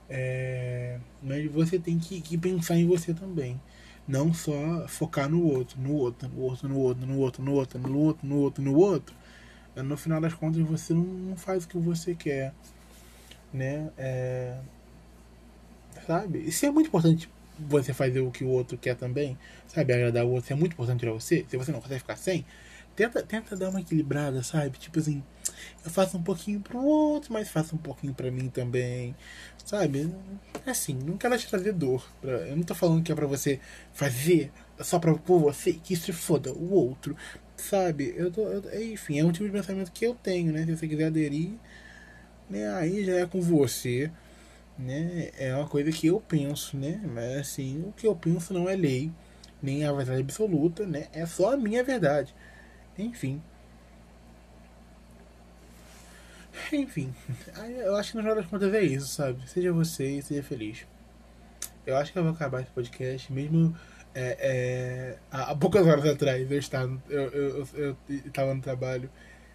É, 0.09 0.99
mas 1.23 1.51
você 1.51 1.79
tem 1.79 1.99
que, 1.99 2.21
que 2.21 2.39
pensar 2.39 2.77
em 2.77 2.87
você 2.87 3.13
também. 3.13 3.61
Não 4.07 4.33
só 4.33 4.87
focar 4.87 5.29
no 5.29 5.43
outro, 5.45 5.81
no 5.81 5.95
outro, 5.95 6.29
no 6.29 6.41
outro, 6.41 6.69
no 6.69 6.79
outro, 6.79 7.07
no 7.07 7.19
outro, 7.19 7.43
no 7.43 7.53
outro, 7.53 7.81
no 7.83 7.99
outro, 7.99 8.27
no 8.27 8.37
outro, 8.37 8.63
no 8.63 8.77
outro. 8.77 9.15
No 9.77 9.97
final 9.97 10.21
das 10.21 10.33
contas 10.33 10.63
você 10.63 10.95
não 10.95 11.37
faz 11.37 11.65
o 11.65 11.69
que 11.69 11.77
você 11.77 12.15
quer. 12.15 12.55
Né? 13.53 13.91
É... 13.99 14.59
Sabe? 16.07 16.39
Isso 16.41 16.65
é 16.65 16.71
muito 16.71 16.87
importante 16.87 17.29
você 17.59 17.93
fazer 17.93 18.21
o 18.21 18.31
que 18.31 18.45
o 18.45 18.49
outro 18.49 18.79
quer 18.79 18.95
também. 18.95 19.37
Sabe? 19.67 19.93
Agradar 19.93 20.25
o 20.25 20.31
outro. 20.31 20.53
É 20.53 20.57
muito 20.57 20.73
importante 20.73 21.01
pra 21.01 21.13
você. 21.13 21.45
Se 21.49 21.57
você 21.57 21.73
não 21.73 21.81
consegue 21.81 22.01
ficar 22.01 22.17
sem, 22.17 22.45
tenta, 22.97 23.23
tenta 23.23 23.55
dar 23.55 23.69
uma 23.69 23.81
equilibrada, 23.81 24.43
sabe? 24.43 24.79
Tipo 24.79 24.99
assim, 24.99 25.23
eu 25.85 25.91
faço 25.91 26.17
um 26.17 26.23
pouquinho 26.23 26.61
pro 26.61 26.83
outro, 26.83 27.33
mas 27.33 27.49
faço 27.49 27.77
um 27.77 27.79
pouquinho 27.79 28.15
pra 28.15 28.31
mim 28.31 28.49
também. 28.49 29.15
Sabe? 29.65 30.13
Assim, 30.65 30.95
não 30.95 31.17
quero 31.17 31.39
te 31.39 31.49
trazer 31.49 31.73
dor. 31.73 32.09
Pra, 32.21 32.33
eu 32.49 32.57
não 32.57 32.63
tô 32.63 32.75
falando 32.75 33.03
que 33.03 33.13
é 33.13 33.15
pra 33.15 33.27
você 33.27 33.61
fazer 33.93 34.51
só 34.81 34.99
pra 34.99 35.15
por 35.15 35.39
você 35.41 35.73
que 35.73 35.95
se 35.95 36.13
foda 36.13 36.53
o 36.53 36.73
outro. 36.73 37.17
Sabe? 37.57 38.15
Eu 38.17 38.31
tô. 38.31 38.43
Eu, 38.43 38.83
enfim, 38.93 39.19
é 39.21 39.25
um 39.25 39.33
tipo 39.33 39.45
de 39.45 39.53
pensamento 39.53 39.93
que 39.93 40.07
eu 40.07 40.15
tenho, 40.15 40.53
né? 40.53 40.65
Se 40.65 40.77
você 40.77 40.89
quiser 40.89 41.07
aderir, 41.07 41.53
né? 42.49 42.73
Aí 42.75 43.05
já 43.05 43.15
é 43.21 43.27
com 43.27 43.41
você. 43.41 44.11
Né? 44.79 45.31
É 45.39 45.55
uma 45.55 45.67
coisa 45.67 45.91
que 45.91 46.07
eu 46.07 46.21
penso, 46.21 46.77
né? 46.77 47.01
Mas 47.05 47.39
assim, 47.39 47.83
o 47.89 47.93
que 47.93 48.07
eu 48.07 48.15
penso 48.15 48.53
não 48.53 48.69
é 48.69 48.77
lei, 48.77 49.11
nem 49.63 49.85
a 49.87 49.93
verdade 49.93 50.21
absoluta, 50.21 50.87
né? 50.87 51.07
É 51.15 51.25
só 51.25 51.55
a 51.55 51.57
minha 51.57 51.83
verdade. 51.83 52.35
Enfim. 52.99 53.43
Enfim, 56.73 57.15
eu 57.85 57.95
acho 57.97 58.11
que 58.11 58.17
no 58.17 58.23
final 58.23 58.37
das 58.37 58.47
contas 58.47 58.73
é 58.75 58.83
isso, 58.83 59.07
sabe? 59.07 59.49
Seja 59.49 59.73
você 59.73 60.19
e 60.19 60.23
seja 60.23 60.43
feliz. 60.43 60.87
Eu 61.87 61.97
acho 61.97 62.13
que 62.13 62.19
eu 62.19 62.25
vou 62.25 62.33
acabar 62.33 62.63
esse 62.63 62.71
podcast, 62.71 63.33
mesmo 63.33 63.77
é, 64.19 64.37
é, 64.41 65.19
há, 65.31 65.55
poucas 65.55 65.87
horas 65.87 66.07
atrás 66.07 66.51
eu 66.51 66.59
estava, 66.59 66.99
eu, 67.11 67.23
eu, 67.29 67.69
eu, 67.75 67.97
eu 68.09 68.55
no 68.55 68.63
trabalho. 68.63 69.11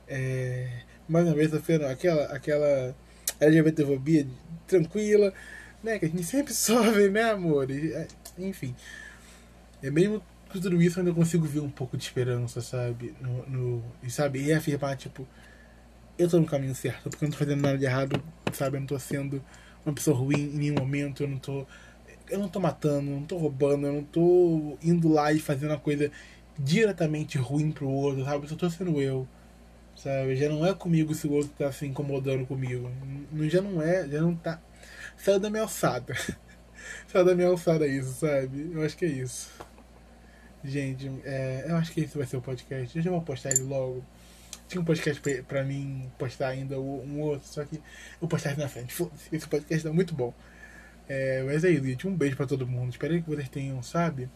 É, 0.08 0.84
mais 1.10 1.26
uma 1.26 1.34
vez, 1.34 1.50
sofrendo 1.50 1.88
aquela, 1.88 2.26
aquela 2.26 2.96
LGBTfobia 3.40 4.28
tranquila, 4.68 5.34
né? 5.84 5.98
Que 5.98 6.06
a 6.06 6.08
gente 6.08 6.24
sempre 6.24 6.54
sofre, 6.56 7.10
né, 7.10 7.32
amor? 7.32 7.72
E, 7.72 7.92
é, 7.92 8.08
enfim. 8.38 8.76
É 9.82 9.90
mesmo 9.90 10.22
com 10.52 10.60
tudo 10.60 10.82
isso, 10.82 11.00
eu 11.00 11.04
ainda 11.04 11.16
consigo 11.16 11.46
ver 11.46 11.60
um 11.62 11.70
pouco 11.70 11.98
de 11.98 12.04
esperança, 12.04 12.62
sabe? 12.62 13.14
No, 13.22 13.46
no, 13.48 13.84
e 14.04 14.10
sabe? 14.10 14.44
E 14.44 14.54
afirmar, 14.54 14.96
tipo 14.98 15.28
eu 16.18 16.30
tô 16.30 16.40
no 16.40 16.46
caminho 16.46 16.76
certo, 16.76 17.10
porque 17.10 17.26
eu 17.26 17.28
não 17.28 17.32
tô 17.32 17.38
fazendo 17.38 17.62
nada 17.62 17.78
de 17.78 17.86
errado, 17.86 18.22
sabe? 18.54 18.78
Eu 18.78 18.82
não 18.82 18.88
tô 18.88 19.00
sendo 19.00 19.44
uma 19.86 19.94
pessoa 19.94 20.16
ruim 20.16 20.40
em 20.40 20.58
nenhum 20.58 20.76
momento, 20.76 21.24
eu 21.24 21.28
não 21.28 21.38
tô. 21.38 21.66
Eu 22.30 22.40
não 22.40 22.48
tô 22.48 22.60
matando, 22.60 23.10
eu 23.12 23.16
não 23.18 23.26
tô 23.26 23.38
roubando, 23.38 23.88
eu 23.88 23.94
não 23.94 24.04
tô 24.04 24.78
indo 24.82 25.10
lá 25.10 25.34
e 25.34 25.40
fazendo 25.40 25.72
uma 25.72 25.80
coisa 25.80 26.12
diretamente 26.58 27.38
ruim 27.38 27.72
pro 27.72 27.90
outro, 27.90 28.24
sabe? 28.24 28.46
Eu 28.46 28.50
só 28.50 28.56
tô 28.56 28.70
sendo 28.70 29.02
eu. 29.02 29.28
Sabe? 29.96 30.36
Já 30.36 30.48
não 30.50 30.66
é 30.66 30.74
comigo 30.74 31.14
se 31.14 31.28
o 31.28 31.32
outro 31.34 31.52
tá 31.58 31.72
se 31.72 31.86
incomodando 31.86 32.46
comigo. 32.46 32.90
Não, 33.32 33.50
já 33.50 33.62
não 33.62 33.82
é, 33.82 34.08
já 34.08 34.22
não 34.22 34.36
tá. 34.36 34.62
Saiu 35.18 35.40
da 35.40 35.50
minha 35.50 35.64
alçada. 35.64 36.16
Saiu 37.08 37.26
da 37.26 37.36
minha 37.36 37.48
alçada 37.48 37.86
isso, 37.88 38.14
sabe? 38.14 38.72
Eu 38.74 38.84
acho 38.84 38.96
que 38.96 39.06
é 39.06 39.10
isso. 39.10 39.50
Gente, 40.64 41.10
é, 41.26 41.66
eu 41.68 41.76
acho 41.76 41.92
que 41.92 42.02
esse 42.02 42.18
vai 42.18 42.28
ser 42.28 42.38
o 42.38 42.42
podcast. 42.42 42.98
Eu 42.98 43.04
já 43.04 43.10
vou 43.10 43.22
postar 43.22 43.52
ele 43.52 43.64
logo. 43.64 44.04
Tinha 44.68 44.82
um 44.82 44.86
podcast 44.86 45.20
pra, 45.20 45.44
pra 45.44 45.64
mim 45.64 46.10
postar 46.18 46.50
ainda 46.50 46.80
um 46.80 47.20
outro, 47.20 47.48
só 47.48 47.66
que 47.66 47.82
eu 48.22 48.28
postar 48.28 48.52
ele 48.52 48.62
na 48.62 48.70
frente. 48.70 48.96
Esse 49.32 49.48
podcast 49.48 49.88
é 49.88 49.92
muito 49.92 50.14
bom. 50.14 50.34
É, 51.10 51.44
mas 51.44 51.64
é 51.64 51.72
isso, 51.72 51.84
gente. 51.86 52.08
Um 52.08 52.16
beijo 52.16 52.38
pra 52.38 52.46
todo 52.46 52.66
mundo. 52.68 52.92
Espero 52.92 53.22
que 53.22 53.30
vocês 53.30 53.50
tenham, 53.50 53.82
sabe? 53.84 54.30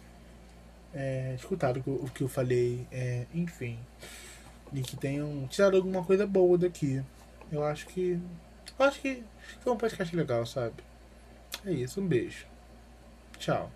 É, 0.94 1.34
escutado 1.36 1.82
o 1.86 2.06
o 2.06 2.10
que 2.10 2.24
eu 2.24 2.28
falei. 2.28 2.86
É, 2.92 3.26
enfim. 3.34 3.80
E 4.74 4.82
que 4.82 4.98
tenham 4.98 5.48
tirado 5.48 5.78
alguma 5.78 6.04
coisa 6.04 6.26
boa 6.28 6.58
daqui. 6.58 7.02
Eu 7.52 7.64
acho 7.64 7.88
que. 7.88 8.20
Eu 8.78 8.86
acho 8.86 9.00
que 9.00 9.24
foi 9.62 9.72
um 9.72 9.78
podcast 9.78 10.16
legal, 10.16 10.46
sabe? 10.46 10.84
É 11.66 11.72
isso, 11.72 12.02
um 12.02 12.08
beijo. 12.08 12.46
Tchau. 13.38 13.72